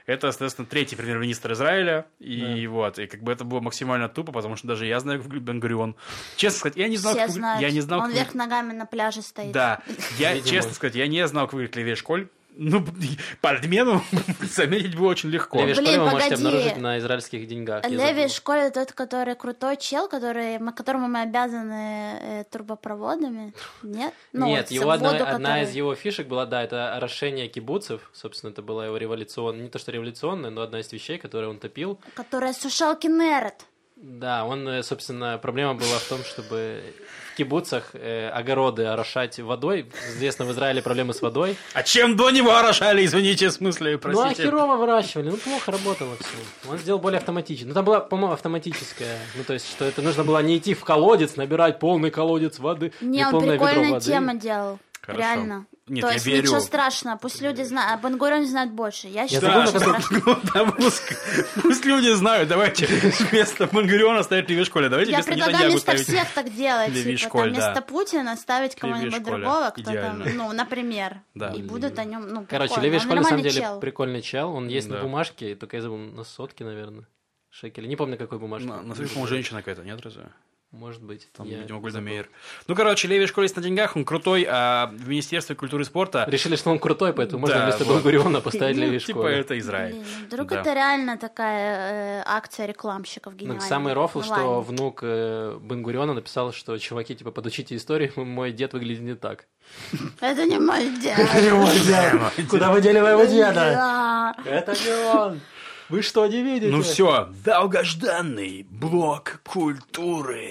Это, 0.07 0.31
соответственно, 0.33 0.67
третий 0.67 0.97
премьер-министр 0.97 1.53
Израиля. 1.53 2.07
И 2.19 2.65
Да. 2.65 2.71
вот, 2.71 2.99
и 2.99 3.07
как 3.07 3.23
бы 3.23 3.33
это 3.33 3.45
было 3.45 3.61
максимально 3.61 4.09
тупо, 4.11 4.33
потому 4.33 4.55
что 4.57 4.67
даже 4.69 4.85
я 4.85 5.01
знаю, 5.01 5.21
как 5.21 5.27
выглядит 5.29 5.47
Бен-Гурион. 5.47 5.95
Честно 6.37 6.59
сказать, 6.59 6.77
я 6.77 6.89
не 6.89 6.99
знал, 6.99 7.15
Все 7.15 7.23
как 7.23 7.31
знают. 7.31 7.63
я 7.63 7.71
не 7.71 7.81
знал, 7.81 8.01
Он 8.01 8.07
как 8.09 8.15
вверх 8.15 8.35
ногами 8.35 8.73
на 8.75 8.85
пляже 8.85 9.23
стоит. 9.23 9.53
Да, 9.53 9.81
я, 10.19 10.39
честно 10.43 10.73
сказать, 10.75 10.95
я 10.97 11.07
не 11.07 11.27
знал, 11.27 11.47
как 11.47 11.55
выглядит 11.55 11.77
Леви 11.77 11.95
Школь. 11.95 12.29
Ну, 12.57 12.85
по 13.41 13.51
отмену 13.51 14.03
заметить 14.43 14.97
было 14.97 15.09
очень 15.09 15.31
легко. 15.31 15.59
Леви 15.59 15.75
Блин, 15.75 15.85
Школь 15.87 15.99
вы 15.99 16.11
можете 16.11 16.31
погоди. 16.31 16.47
обнаружить 16.47 16.77
на 16.77 16.99
израильских 16.99 17.47
деньгах. 17.49 17.89
Леви. 17.89 18.29
Школе 18.29 18.71
тот, 18.71 18.93
который 18.93 19.35
крутой 19.35 19.77
чел, 19.77 20.09
который, 20.09 20.59
которому 20.73 21.09
мы 21.09 21.23
обязаны 21.23 22.19
э, 22.21 22.45
турбопроводами. 22.51 23.55
Нет? 23.83 24.15
Ну, 24.33 24.47
Нет, 24.47 24.67
вот 24.67 24.71
его 24.71 24.91
одна, 24.91 25.13
воду, 25.13 25.25
одна 25.25 25.37
который- 25.39 25.63
из 25.65 25.75
его 25.75 25.95
фишек 25.95 26.29
была, 26.29 26.47
да, 26.47 26.63
это 26.63 26.95
орошение 26.95 27.49
кибуцев. 27.49 28.09
Собственно, 28.13 28.51
это 28.53 28.63
была 28.63 28.87
его 28.87 28.97
революционная, 28.97 29.63
не 29.63 29.69
то 29.69 29.79
что 29.79 29.91
революционная, 29.93 30.51
но 30.51 30.63
одна 30.63 30.81
из 30.81 30.93
вещей, 30.93 31.19
которую 31.19 31.51
он 31.51 31.59
топил. 31.59 31.99
Которая 32.15 32.53
сушалки 32.53 33.09
Нерет. 33.09 33.65
Да, 34.07 34.45
он, 34.45 34.69
э, 34.69 34.83
собственно, 34.83 35.39
проблема 35.39 35.73
была 35.75 35.99
в 35.99 36.05
том, 36.05 36.23
чтобы 36.25 36.83
в 37.33 37.37
кибуцах 37.37 37.91
э, 37.95 38.29
огороды 38.29 38.85
орошать 38.85 39.39
водой. 39.41 39.87
Известно, 40.11 40.45
в 40.45 40.53
Израиле 40.53 40.83
проблемы 40.83 41.15
с 41.15 41.23
водой. 41.23 41.57
А 41.73 41.83
чем 41.83 42.15
до 42.15 42.29
него 42.31 42.55
орошали, 42.55 43.03
извините, 43.07 43.49
в 43.49 43.53
смысле, 43.53 43.93
Ну, 43.93 43.97
а 43.97 43.99
простите? 44.01 44.43
херово 44.43 44.77
выращивали, 44.77 45.31
ну, 45.31 45.39
плохо 45.39 45.73
работало 45.73 46.17
все. 46.21 46.71
Он 46.71 46.77
сделал 46.77 47.01
более 47.01 47.17
автоматично. 47.19 47.69
Ну, 47.69 47.75
там 47.75 47.87
была, 47.87 48.01
по-моему, 48.01 48.35
автоматическая. 48.35 49.19
Ну, 49.37 49.45
то 49.45 49.55
есть, 49.55 49.71
что 49.71 49.87
это 49.87 50.03
нужно 50.03 50.23
было 50.23 50.43
не 50.43 50.59
идти 50.59 50.75
в 50.75 50.85
колодец, 50.85 51.37
набирать 51.37 51.79
полный 51.79 52.11
колодец 52.11 52.59
воды, 52.59 52.93
Не, 53.01 53.25
он 53.25 53.31
полное 53.33 53.55
ведро 53.55 53.67
прикольную 53.67 53.93
воды. 53.95 54.05
тему 54.05 54.39
делал. 54.39 54.79
Хорошо. 55.01 55.19
Реально. 55.19 55.67
Нет, 55.87 56.01
То 56.01 56.07
я 56.09 56.15
есть 56.15 56.25
верю. 56.27 56.43
ничего 56.45 56.61
страшного, 56.61 57.19
пусть 57.19 57.43
люди 57.43 57.61
знают, 57.63 57.93
а 57.93 58.03
Бангурен 58.03 58.47
знает 58.47 58.73
больше. 58.73 59.07
Я 59.09 59.29
считаю, 59.29 59.67
что 59.67 59.79
страшно. 59.81 60.73
Пусть, 60.79 61.03
пусть 61.63 61.85
люди 61.85 62.11
знают, 62.15 62.49
давайте 62.49 62.87
вместо 62.87 63.67
Бен-Гуриона 63.67 64.23
ставить 64.23 64.49
Леви 64.49 64.65
Школе, 64.65 64.89
давайте 64.89 65.13
Я 65.13 65.23
предлагаю 65.23 65.71
вместо 65.73 65.81
ставить. 65.99 66.07
всех 66.07 66.31
так 66.33 66.55
делать. 66.55 66.95
Типа, 66.95 67.19
Школь, 67.19 67.43
там, 67.43 67.53
вместо 67.53 67.75
да. 67.75 67.81
Путина 67.83 68.37
ставить 68.37 68.75
кого-нибудь 68.77 69.15
Школя, 69.17 69.37
другого, 69.37 69.71
кто 69.77 69.93
там, 69.93 70.23
ну, 70.35 70.53
например. 70.53 71.21
Да. 71.35 71.51
И 71.53 71.61
будут 71.63 71.99
о 71.99 72.05
нем, 72.05 72.29
ну, 72.29 72.47
Короче. 72.49 72.81
Леви 72.81 72.97
Он 72.97 73.03
Школь, 73.03 73.17
на 73.17 73.25
самом 73.25 73.43
деле, 73.43 73.61
чел. 73.61 73.79
прикольный 73.81 74.23
чел. 74.23 74.55
Он 74.55 74.69
есть 74.69 74.89
Да. 74.89 74.97
на 74.97 75.03
бумажке, 75.03 75.55
только 75.55 75.77
я 75.77 75.83
забыл, 75.83 75.99
на 75.99 76.25
сотке, 76.25 76.65
наверное. 76.65 77.07
Шекели. 77.51 77.87
Не 77.87 77.97
помню, 77.97 78.17
какой 78.17 78.39
бумажке. 78.39 78.69
На, 78.69 78.81
на 78.81 78.95
по-моему, 78.95 79.27
женщина 79.27 79.61
какая-то, 79.61 79.83
нет, 79.85 80.01
разве? 80.03 80.25
Может 80.75 81.03
быть. 81.03 81.29
Там, 81.33 81.49
я 81.49 81.59
видимо. 81.59 81.79
Гольдемейр. 81.81 82.29
Ну, 82.67 82.75
короче, 82.75 83.07
Леви 83.07 83.27
Школе 83.27 83.45
есть 83.45 83.57
на 83.57 83.63
деньгах, 83.63 83.95
он 83.97 84.05
крутой, 84.05 84.45
а 84.51 84.87
в 84.93 85.09
Министерстве 85.09 85.55
культуры 85.55 85.83
и 85.83 85.87
спорта... 85.87 86.25
Решили, 86.29 86.57
что 86.57 86.71
он 86.71 86.81
крутой, 86.81 87.13
поэтому 87.13 87.43
можно 87.43 87.59
Да, 87.59 87.65
вместо 87.65 87.85
вот. 87.85 88.03
Бен-Гуриона 88.03 88.41
поставить 88.41 88.77
ну, 88.77 88.83
Леви 88.83 88.99
типа, 88.99 89.21
Школе. 89.21 89.39
это 89.39 89.59
Израиль. 89.59 89.93
Блин, 89.93 90.05
ну, 90.21 90.27
вдруг 90.27 90.49
Да. 90.49 90.61
это 90.61 90.75
реально 90.75 91.17
такая 91.17 92.21
э, 92.21 92.23
акция 92.27 92.67
рекламщиков 92.67 93.33
Ну, 93.35 93.39
гениальная. 93.39 93.69
самый 93.69 93.93
рофл, 93.93 94.19
Ну, 94.19 94.25
что 94.25 94.61
внук 94.63 95.01
э, 95.03 95.59
Бен-Гуриона 95.63 96.13
написал, 96.15 96.53
что 96.53 96.77
чуваки, 96.79 97.15
типа, 97.15 97.31
подучите 97.31 97.77
историю, 97.77 98.13
мой 98.17 98.51
дед 98.51 98.73
выглядит 98.73 99.03
не 99.03 99.15
так. 99.15 99.47
Это 100.21 100.45
не 100.45 100.59
мой 100.59 100.91
дед. 101.01 101.17
Куда 102.51 102.73
вы 102.73 102.81
дели 102.81 103.01
моего 103.01 103.25
Да. 103.25 104.35
Это 104.45 104.73
не 104.73 105.09
он! 105.15 105.41
Вы 105.89 106.03
что, 106.03 106.27
не 106.27 106.43
видите? 106.43 106.73
Ну 106.73 106.83
все, 106.83 107.29
долгожданный 107.45 108.67
блок 108.71 109.41
культуры. 109.45 110.51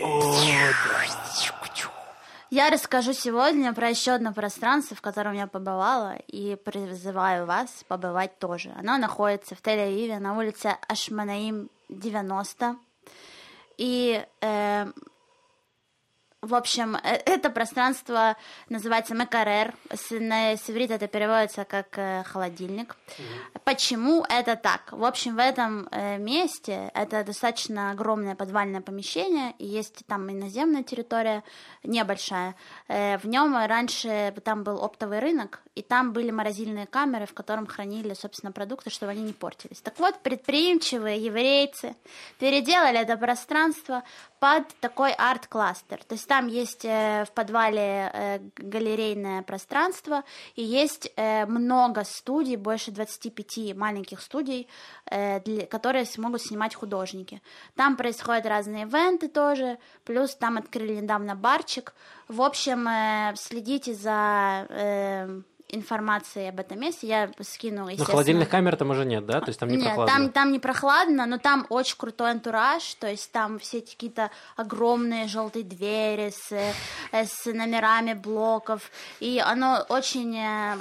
Я 2.52 2.70
расскажу 2.70 3.14
сегодня 3.14 3.74
про 3.74 3.90
еще 3.90 4.12
одно 4.12 4.32
пространство, 4.32 4.96
в 4.96 5.02
котором 5.02 5.34
я 5.34 5.48
побывала, 5.48 6.18
и 6.28 6.56
призываю 6.56 7.48
вас 7.48 7.84
побывать 7.88 8.38
тоже. 8.38 8.72
Оно 8.78 9.00
находится 9.00 9.56
в 9.56 9.62
Тель-Авиве 9.62 10.20
на 10.20 10.38
улице 10.38 10.78
Ашманаим 10.88 11.70
90. 11.90 12.76
И, 13.80 14.24
э, 14.42 14.86
в 16.44 16.56
общем, 16.56 16.96
э, 16.98 17.22
это 17.26 17.50
пространство 17.50 18.36
называется 18.68 19.16
Мекарер. 19.16 19.74
На, 20.12 20.58
с 20.58 20.70
иврита 20.70 20.96
это 20.96 21.08
переводится 21.08 21.64
как 21.64 21.98
э, 21.98 22.24
холодильник. 22.26 22.98
Почему 23.64 24.26
это 24.28 24.58
так? 24.58 24.92
В 24.92 25.06
общем, 25.06 25.36
в 25.36 25.40
этом 25.40 25.88
э, 25.90 26.18
месте 26.18 26.92
это 26.94 27.24
достаточно 27.24 27.92
огромное 27.92 28.36
подвальное 28.36 28.82
помещение, 28.82 29.54
и 29.58 29.66
есть 29.66 30.06
там 30.06 30.30
и 30.30 30.34
наземная 30.34 30.84
территория, 30.84 31.44
небольшая. 31.84 32.56
В 32.90 33.22
нем 33.24 33.56
раньше 33.56 34.34
там 34.44 34.64
был 34.64 34.84
оптовый 34.84 35.20
рынок, 35.20 35.62
и 35.76 35.82
там 35.82 36.14
были 36.14 36.30
морозильные 36.30 36.86
камеры, 36.86 37.26
в 37.26 37.34
котором 37.34 37.66
хранили, 37.66 38.14
собственно, 38.14 38.52
продукты, 38.52 38.90
чтобы 38.90 39.12
они 39.12 39.24
не 39.24 39.34
портились. 39.34 39.82
Так 39.82 39.98
вот, 40.00 40.20
предприимчивые 40.22 41.24
еврейцы 41.24 41.96
переделали 42.38 43.00
это 43.00 43.18
пространство 43.18 44.04
под 44.40 44.68
такой 44.82 45.14
арт-кластер. 45.14 46.04
То 46.04 46.16
есть 46.16 46.28
там 46.28 46.48
есть 46.48 46.86
э, 46.86 47.26
в 47.26 47.32
подвале 47.32 48.12
э, 48.14 48.40
галерейное 48.58 49.42
пространство, 49.42 50.24
и 50.56 50.64
есть 50.64 51.12
э, 51.16 51.46
много 51.46 52.04
студий, 52.04 52.58
больше 52.58 52.92
25 52.92 53.76
маленьких 53.76 54.22
студий, 54.22 54.68
которые 55.70 56.06
смогут 56.06 56.42
снимать 56.42 56.76
художники. 56.76 57.42
Там 57.76 57.98
происходят 57.98 58.46
разные 58.46 58.84
ивенты 58.84 59.28
тоже, 59.28 59.78
плюс 60.06 60.36
там 60.36 60.58
открыли 60.58 60.96
недавно 60.96 61.36
барчик. 61.36 61.94
В 62.34 62.42
общем, 62.42 62.88
э, 62.88 63.34
следите 63.36 63.94
за 63.94 64.66
э, 64.70 65.42
информацией 65.70 66.50
об 66.50 66.60
этом 66.60 66.80
месте. 66.80 67.08
Я 67.08 67.32
скину, 67.42 67.78
Ну, 67.82 67.88
естественно. 67.90 68.06
холодильных 68.12 68.50
камер 68.50 68.76
там 68.76 68.92
уже 68.92 69.06
нет, 69.06 69.26
да? 69.26 69.40
То 69.42 69.48
есть 69.48 69.60
там 69.60 69.70
не 69.70 69.78
Нет, 69.78 69.86
прохладно. 69.86 70.14
там, 70.14 70.30
там 70.32 70.52
не 70.52 70.60
прохладно, 70.60 71.26
но 71.26 71.40
там 71.40 71.66
очень 71.70 71.98
крутой 71.98 72.30
антураж, 72.32 72.84
то 73.00 73.08
есть 73.08 73.32
там 73.32 73.58
все 73.58 73.80
эти 73.80 73.92
какие-то 73.96 74.30
огромные 74.56 75.28
желтые 75.28 75.64
двери 75.66 76.30
с, 76.30 76.52
э, 76.52 76.74
с 77.26 77.46
номерами 77.52 78.14
блоков, 78.14 78.92
и 79.20 79.42
оно 79.44 79.84
очень, 79.90 80.38
э, 80.38 80.78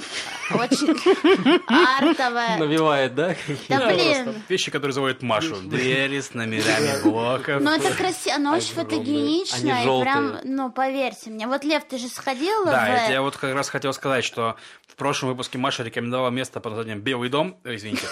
очень 0.55 0.88
артовое. 1.98 2.59
Навевает, 2.59 3.14
да? 3.14 3.34
Да 3.70 3.86
блин, 3.88 4.34
Вещи, 4.48 4.70
которые 4.70 4.92
заводят 4.92 5.22
Машу. 5.22 5.57
Двери 5.57 6.20
с 6.20 6.34
номерами 6.34 7.03
блоков. 7.03 7.62
ну 7.62 7.70
это 7.70 7.94
красиво, 7.94 8.36
оно 8.36 8.53
очень 8.57 8.74
фотогенично, 8.74 10.00
прям, 10.03 10.36
ну 10.44 10.70
поверьте 10.70 11.30
мне. 11.30 11.41
Вот, 11.47 11.64
Лев, 11.64 11.84
ты 11.84 11.99
же 11.99 12.09
сходил 12.09 12.64
Да, 12.64 12.84
в... 12.84 12.88
это 12.88 13.12
я 13.12 13.22
вот 13.22 13.36
как 13.36 13.55
раз 13.55 13.68
хотел 13.68 13.93
сказать, 13.93 14.24
что 14.24 14.57
в 14.86 14.97
прошлом 14.97 15.30
выпуске 15.30 15.59
Маша 15.59 15.82
рекомендовала 15.82 16.30
место 16.30 16.61
под 16.61 16.72
названием 16.72 17.01
«Белый 17.01 17.28
дом». 17.28 17.59
Ой, 17.64 17.76
Извините. 17.76 18.07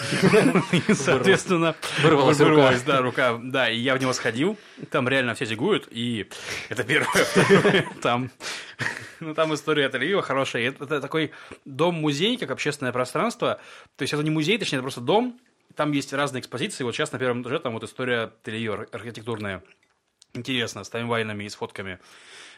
Соответственно, 0.95 1.74
Вырвалась 2.03 2.39
вырвалась, 2.39 2.83
да, 2.83 3.03
рука. 3.03 3.39
Да, 3.43 3.68
и 3.68 3.78
я 3.78 3.95
в 3.95 4.01
него 4.01 4.12
сходил. 4.12 4.57
Там 4.91 5.09
реально 5.09 5.35
все 5.35 5.45
зигуют. 5.45 5.89
И 5.91 6.28
это 6.68 6.85
первое. 6.85 7.87
Там, 8.03 8.31
ну, 9.20 9.35
там 9.35 9.53
история 9.55 9.87
от 9.87 9.95
Ильева 9.95 10.22
хорошая. 10.22 10.68
Это, 10.68 10.85
это 10.85 11.01
такой 11.01 11.33
дом-музей, 11.64 12.37
как 12.39 12.51
общественное 12.51 12.93
пространство. 12.93 13.61
То 13.97 14.03
есть 14.03 14.14
это 14.14 14.22
не 14.22 14.31
музей, 14.31 14.59
точнее, 14.59 14.78
это 14.78 14.83
просто 14.85 15.01
дом. 15.01 15.39
Там 15.76 15.93
есть 15.93 16.12
разные 16.12 16.41
экспозиции. 16.41 16.83
Вот 16.83 16.95
сейчас 16.95 17.12
на 17.12 17.18
первом 17.18 17.43
этаже 17.43 17.59
там 17.61 17.74
вот 17.74 17.85
история 17.85 18.22
ателье 18.22 18.87
архитектурная. 18.91 19.62
Интересно, 20.35 20.85
с 20.85 20.89
таймлайнами 20.89 21.45
и 21.45 21.49
с 21.49 21.55
фотками. 21.55 21.99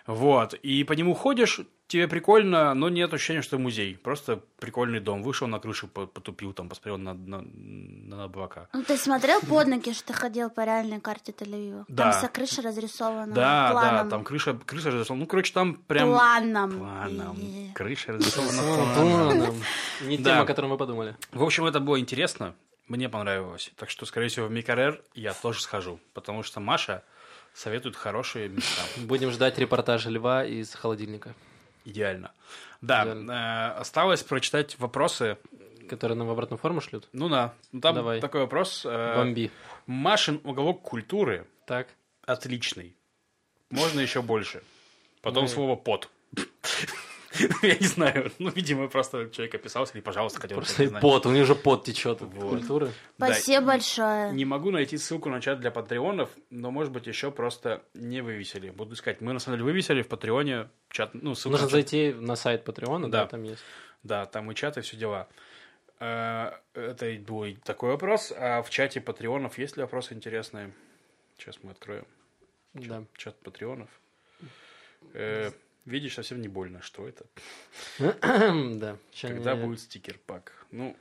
Вот. 0.06 0.54
И 0.54 0.82
по 0.82 0.94
нему 0.94 1.14
ходишь, 1.14 1.60
тебе 1.86 2.08
прикольно, 2.08 2.74
но 2.74 2.88
нет 2.88 3.14
ощущения, 3.14 3.40
что 3.40 3.56
музей. 3.58 3.96
Просто 3.96 4.40
прикольный 4.58 4.98
дом. 4.98 5.22
Вышел 5.22 5.46
на 5.46 5.60
крышу, 5.60 5.86
по- 5.86 6.06
потупил, 6.06 6.52
там, 6.52 6.68
посмотрел 6.68 6.98
на, 6.98 7.14
на, 7.14 7.40
на 7.42 8.24
облака. 8.24 8.68
Ну, 8.72 8.82
ты 8.82 8.96
смотрел 8.96 9.40
под 9.40 9.68
ноги, 9.68 9.92
что 9.92 10.08
ты 10.08 10.12
ходил 10.12 10.50
по 10.50 10.64
реальной 10.64 11.00
карте 11.00 11.30
Тель-Авива? 11.32 11.84
Да. 11.86 12.10
Там 12.10 12.12
вся 12.18 12.28
крыша 12.28 12.62
разрисована 12.62 13.32
Да, 13.32 13.68
планом. 13.70 14.04
да, 14.04 14.10
там 14.10 14.24
крыша, 14.24 14.54
крыша 14.66 14.90
разрисована. 14.90 15.20
Ну, 15.22 15.26
короче, 15.28 15.52
там 15.52 15.74
прям... 15.76 16.08
Планом. 16.10 16.78
Планом. 16.78 17.36
И- 17.38 17.72
Крыша 17.72 18.12
разрисована 18.12 18.62
планом. 18.94 19.54
Не 20.02 20.18
тема, 20.18 20.40
о 20.40 20.46
которой 20.46 20.66
мы 20.66 20.76
подумали. 20.76 21.16
В 21.30 21.44
общем, 21.44 21.64
это 21.66 21.78
было 21.78 22.00
интересно. 22.00 22.54
Мне 22.88 23.08
понравилось. 23.08 23.70
Так 23.76 23.88
что, 23.88 24.04
скорее 24.04 24.26
всего, 24.28 24.46
в 24.48 24.50
Микарер 24.50 25.00
я 25.14 25.32
тоже 25.32 25.60
схожу. 25.62 26.00
Потому 26.12 26.42
что 26.42 26.58
Маша 26.58 27.04
советует 27.54 27.96
хорошие 27.96 28.48
места. 28.48 28.82
Будем 28.96 29.30
ждать 29.30 29.58
репортажа 29.58 30.10
Льва 30.10 30.44
из 30.44 30.74
холодильника, 30.74 31.34
Идеально. 31.84 32.30
Да, 32.80 33.02
Идеально. 33.04 33.32
э, 33.76 33.80
осталось 33.80 34.22
прочитать 34.22 34.78
вопросы. 34.78 35.36
который 35.88 36.16
нам 36.16 36.28
в 36.28 36.30
обратную 36.30 36.58
форму 36.58 36.80
шлют. 36.80 37.08
Ну 37.12 37.28
да, 37.28 37.52
ну 37.72 37.80
там 37.80 37.94
Давай. 37.96 38.20
такой 38.20 38.42
вопрос. 38.42 38.84
э, 38.86 39.16
Бомби. 39.16 39.50
Машин 39.86 40.40
уголок 40.44 40.80
культуры 40.80 41.46
Так. 41.66 41.88
отличный. 42.24 42.96
Можно 43.68 44.00
еще 44.00 44.22
больше. 44.22 44.62
Потом 45.22 45.44
и- 45.46 45.48
слово 45.48 45.76
«пот». 45.76 46.08
Я 47.62 47.76
не 47.76 47.86
знаю. 47.86 48.30
Ну, 48.38 48.50
видимо, 48.50 48.88
просто 48.88 49.28
человек 49.30 49.54
описался, 49.54 49.94
или, 49.94 50.02
пожалуйста, 50.02 50.40
хотел 50.40 50.58
Просто 50.58 50.98
пот, 51.00 51.26
у 51.26 51.30
него 51.30 51.44
же 51.44 51.54
пот 51.54 51.84
течет 51.84 52.22
от 52.22 52.34
культуры. 52.34 52.90
Спасибо 53.16 53.66
большое. 53.66 54.32
Не 54.32 54.44
могу 54.44 54.70
найти 54.70 54.98
ссылку 54.98 55.28
на 55.30 55.40
чат 55.40 55.60
для 55.60 55.70
патреонов, 55.70 56.30
но, 56.50 56.70
может 56.70 56.92
быть, 56.92 57.06
еще 57.06 57.30
просто 57.30 57.82
не 57.94 58.20
вывесили. 58.20 58.70
Буду 58.70 58.94
искать. 58.94 59.20
Мы, 59.20 59.32
на 59.32 59.38
самом 59.38 59.58
деле, 59.58 59.64
вывесили 59.64 60.02
в 60.02 60.08
Патреоне 60.08 60.68
чат. 60.90 61.14
Ну, 61.14 61.34
ссылку 61.34 61.52
Нужно 61.52 61.68
зайти 61.68 62.12
на 62.12 62.36
сайт 62.36 62.64
Патреона, 62.64 63.10
да, 63.10 63.26
там 63.26 63.42
есть. 63.44 63.62
Да, 64.02 64.26
там 64.26 64.50
и 64.50 64.54
чат, 64.54 64.78
и 64.78 64.80
все 64.80 64.96
дела. 64.96 65.28
А, 66.00 66.58
Это 66.74 67.16
был 67.26 67.46
такой 67.62 67.90
вопрос. 67.90 68.32
А 68.36 68.62
в 68.62 68.70
чате 68.70 69.00
патреонов 69.00 69.56
есть 69.58 69.76
ли 69.76 69.82
вопросы 69.82 70.14
интересные? 70.14 70.72
Сейчас 71.38 71.58
мы 71.62 71.70
откроем 71.70 72.04
Да. 72.74 73.04
чат 73.16 73.36
патреонов. 73.36 73.88
Э, 75.86 75.90
видишь, 75.90 76.14
совсем 76.14 76.40
не 76.40 76.48
больно. 76.48 76.80
Что 76.82 77.08
это? 77.08 77.24
да. 78.78 78.96
Когда 79.20 79.54
не- 79.54 79.64
будет 79.64 79.80
стикер-пак? 79.80 80.52
Ну, 80.70 80.96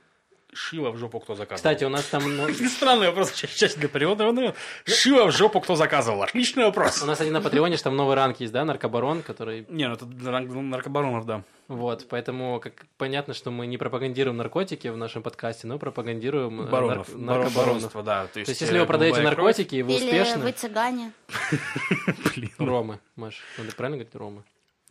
шило 0.52 0.90
в 0.90 0.98
жопу 0.98 1.20
кто 1.20 1.34
заказывал. 1.34 1.56
Кстати, 1.56 1.84
у 1.84 1.88
нас 1.88 2.04
там... 2.04 2.36
ну, 2.36 2.52
Странный 2.68 3.08
вопрос 3.08 3.32
чате 3.32 3.68
для 3.76 3.88
патреонов. 3.88 4.56
Шило 4.84 5.26
в 5.26 5.32
жопу 5.32 5.60
кто 5.60 5.76
заказывал? 5.76 6.22
Отличный 6.22 6.64
вопрос. 6.64 7.02
У 7.02 7.06
нас 7.06 7.20
один 7.20 7.32
на 7.32 7.40
Патреоне, 7.40 7.76
что 7.76 7.84
там 7.84 7.96
новый 7.96 8.16
ранг 8.16 8.40
есть, 8.40 8.52
да, 8.52 8.64
наркобарон, 8.64 9.22
который... 9.22 9.66
Не, 9.68 9.88
ну 9.88 9.94
это 9.94 10.06
ранг 10.24 10.50
наркобаронов, 10.52 11.26
да. 11.26 11.42
Вот, 11.68 12.06
поэтому 12.08 12.60
как 12.60 12.84
понятно, 12.98 13.32
что 13.32 13.50
мы 13.50 13.66
не 13.66 13.78
пропагандируем 13.78 14.36
наркотики 14.36 14.88
в 14.88 14.96
нашем 14.96 15.22
подкасте, 15.22 15.66
но 15.66 15.78
пропагандируем 15.78 16.60
э, 16.60 16.68
Баронов. 16.68 17.08
нар- 17.14 17.38
Бар- 17.38 17.38
наркобаронов. 17.44 18.04
Да. 18.04 18.26
То 18.26 18.40
есть, 18.40 18.46
То 18.46 18.50
есть, 18.50 18.60
если 18.60 18.76
э, 18.76 18.80
вы 18.80 18.86
продаете 18.86 19.14
голубая 19.14 19.34
кровь, 19.34 19.46
наркотики, 19.56 19.76
и 19.76 19.82
вы 19.82 19.94
Или 19.94 20.04
успешны... 20.04 20.42
вы 20.42 20.52
цыгане. 20.52 21.12
блин. 22.34 22.52
Ромы, 22.58 23.00
Маш, 23.16 23.40
надо 23.56 23.72
правильно 23.74 23.96
говорить 23.96 24.14
Ромы? 24.14 24.42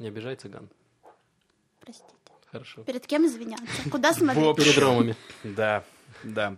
Не 0.01 0.07
обижай 0.07 0.35
цыган. 0.35 0.67
Простите. 1.79 2.11
Хорошо. 2.51 2.83
Перед 2.83 3.05
кем 3.05 3.27
извиняться? 3.27 3.89
Куда 3.91 4.13
смотреть? 4.13 4.55
Перед 4.55 4.77
Ромами. 4.79 5.15
Да, 5.43 5.83
да. 6.23 6.57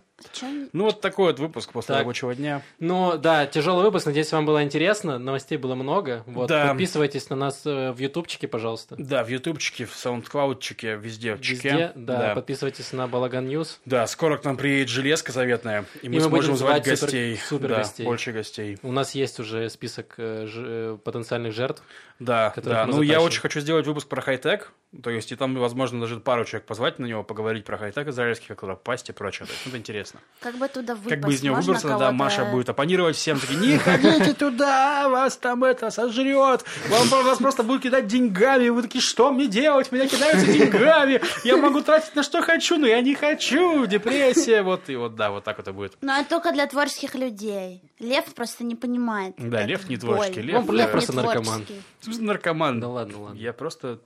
Ну, 0.72 0.84
вот 0.84 1.00
такой 1.00 1.26
вот 1.26 1.38
выпуск 1.38 1.72
после 1.72 1.88
Так. 1.94 1.98
рабочего 2.00 2.34
дня. 2.34 2.62
Ну, 2.78 3.16
да, 3.18 3.46
тяжелый 3.46 3.84
выпуск. 3.84 4.06
Надеюсь, 4.06 4.30
вам 4.32 4.46
было 4.46 4.62
интересно. 4.62 5.18
Новостей 5.18 5.58
было 5.58 5.74
много. 5.74 6.22
Вот, 6.26 6.48
Да. 6.48 6.68
подписывайтесь 6.68 7.30
на 7.30 7.36
нас 7.36 7.62
э, 7.64 7.92
в 7.92 7.98
ютубчике, 7.98 8.48
пожалуйста. 8.48 8.96
Да, 8.98 9.22
в 9.24 9.28
ютубчике, 9.28 9.84
в 9.84 9.94
саундклаудчике, 9.94 10.96
везде. 10.96 11.38
чеке. 11.40 11.54
Везде, 11.68 11.92
да, 11.94 12.16
да. 12.18 12.34
Подписывайтесь 12.34 12.92
на 12.92 13.06
Балаган 13.06 13.46
News. 13.46 13.80
Да, 13.84 14.06
скоро 14.06 14.36
к 14.38 14.44
нам 14.44 14.56
приедет 14.56 14.88
железка 14.88 15.32
заветная, 15.32 15.84
и 16.02 16.08
мы, 16.08 16.16
мы 16.16 16.20
сможем 16.22 16.56
звать 16.56 16.84
звать 16.84 16.98
супер- 16.98 17.00
гостей. 17.06 17.36
супер 17.36 17.68
да, 17.68 17.76
гостей. 17.78 18.04
больше 18.04 18.32
гостей. 18.32 18.78
У 18.82 18.92
нас 18.92 19.14
есть 19.14 19.38
уже 19.40 19.68
список 19.70 20.14
э, 20.18 20.46
ж- 20.46 20.62
э, 20.64 20.98
потенциальных 21.04 21.52
жертв. 21.52 21.82
Да, 22.18 22.52
да. 22.56 22.86
Ну, 22.86 23.02
я 23.02 23.20
очень 23.20 23.40
хочу 23.40 23.60
сделать 23.60 23.86
выпуск 23.86 24.08
про 24.08 24.20
хай-тек. 24.22 24.72
То 25.02 25.10
есть, 25.10 25.32
и 25.32 25.36
там, 25.36 25.56
возможно, 25.56 26.00
даже 26.00 26.20
пару 26.20 26.44
человек 26.44 26.66
позвать 26.66 27.00
на 27.00 27.06
него, 27.06 27.24
поговорить 27.24 27.64
про 27.64 27.76
хай-тек 27.76 28.06
израильский, 28.08 28.46
как 28.46 28.60
туда 28.60 28.74
попасть 28.74 29.08
и 29.08 29.12
прочее. 29.12 29.46
То 29.46 29.52
есть, 29.52 29.66
это 29.66 29.76
интересно. 29.76 30.13
Как 30.44 30.56
бы 30.56 30.68
туда 30.68 30.94
выпасть? 30.94 31.08
Как 31.08 31.20
бы 31.20 31.32
из 31.32 31.42
него 31.42 31.54
Можно 31.54 31.72
выбраться, 31.72 31.98
да, 31.98 32.12
Маша 32.12 32.44
будет 32.44 32.68
оппонировать 32.68 33.16
всем, 33.16 33.40
такие, 33.40 33.58
не 33.58 33.78
ходите 33.78 34.34
туда, 34.34 35.08
вас 35.08 35.38
там 35.38 35.64
это 35.64 35.90
сожрет, 35.90 36.64
вам, 36.90 37.08
вас 37.24 37.38
просто 37.38 37.62
будут 37.62 37.82
кидать 37.82 38.06
деньгами, 38.06 38.68
вы 38.68 38.82
такие, 38.82 39.00
что 39.00 39.32
мне 39.32 39.46
делать, 39.46 39.90
меня 39.90 40.06
кидаются 40.06 40.44
деньгами, 40.52 41.22
я 41.44 41.56
могу 41.56 41.80
тратить 41.80 42.14
на 42.14 42.22
что 42.22 42.42
хочу, 42.42 42.76
но 42.76 42.86
я 42.86 43.00
не 43.00 43.14
хочу, 43.14 43.86
депрессия, 43.86 44.62
вот, 44.62 44.90
и 44.90 44.96
вот, 44.96 45.14
да, 45.14 45.30
вот 45.30 45.44
так 45.44 45.66
и 45.66 45.72
будет. 45.72 45.96
Но 46.02 46.14
это 46.14 46.28
только 46.28 46.52
для 46.52 46.66
творческих 46.66 47.14
людей. 47.14 47.80
Лев 47.98 48.26
просто 48.34 48.64
не 48.64 48.74
понимает. 48.74 49.36
Да, 49.38 49.62
Лев 49.62 49.88
не 49.88 49.96
творческий, 49.96 50.42
Лев, 50.42 50.68
Лев 50.70 50.90
просто 50.90 51.14
наркоман. 51.14 51.64
наркоман. 52.06 52.80
Да 52.80 52.88
ладно, 52.88 53.22
ладно. 53.22 53.38
Я 53.38 53.54
просто... 53.54 54.00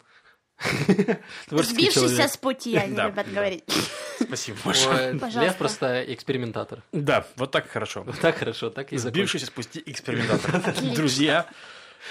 Сбившийся 1.51 2.29
с 2.29 2.37
пути, 2.37 2.77
они 2.77 2.95
Да, 2.97 3.07
любят 3.07 3.33
говорить. 3.33 3.65
Спасибо, 4.21 4.59
Маша. 4.65 5.13
Лев 5.41 5.57
просто 5.57 6.03
экспериментатор. 6.13 6.83
Да, 6.93 7.27
вот 7.37 7.51
так 7.51 7.71
хорошо. 7.71 8.03
Вот 8.03 8.19
так 8.19 8.37
хорошо, 8.37 8.71
так 8.71 8.93
и. 8.93 8.99
Сбившийся 8.99 9.47
спусти 9.47 9.83
экспериментатор. 9.87 10.75
Друзья, 10.95 11.47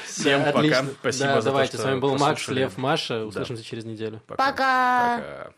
всем 0.06 0.44
пока. 0.46 0.86
Спасибо 1.00 1.30
за 1.30 1.36
то, 1.36 1.42
давайте, 1.42 1.74
что 1.74 1.82
с 1.82 1.86
вами 1.86 2.00
был 2.00 2.18
Макс. 2.18 2.48
Лев, 2.48 2.78
Маша. 2.78 3.26
Услышимся 3.26 3.64
через 3.64 3.86
неделю. 3.86 4.22
Пока. 4.28 4.52
Пока. 4.52 5.52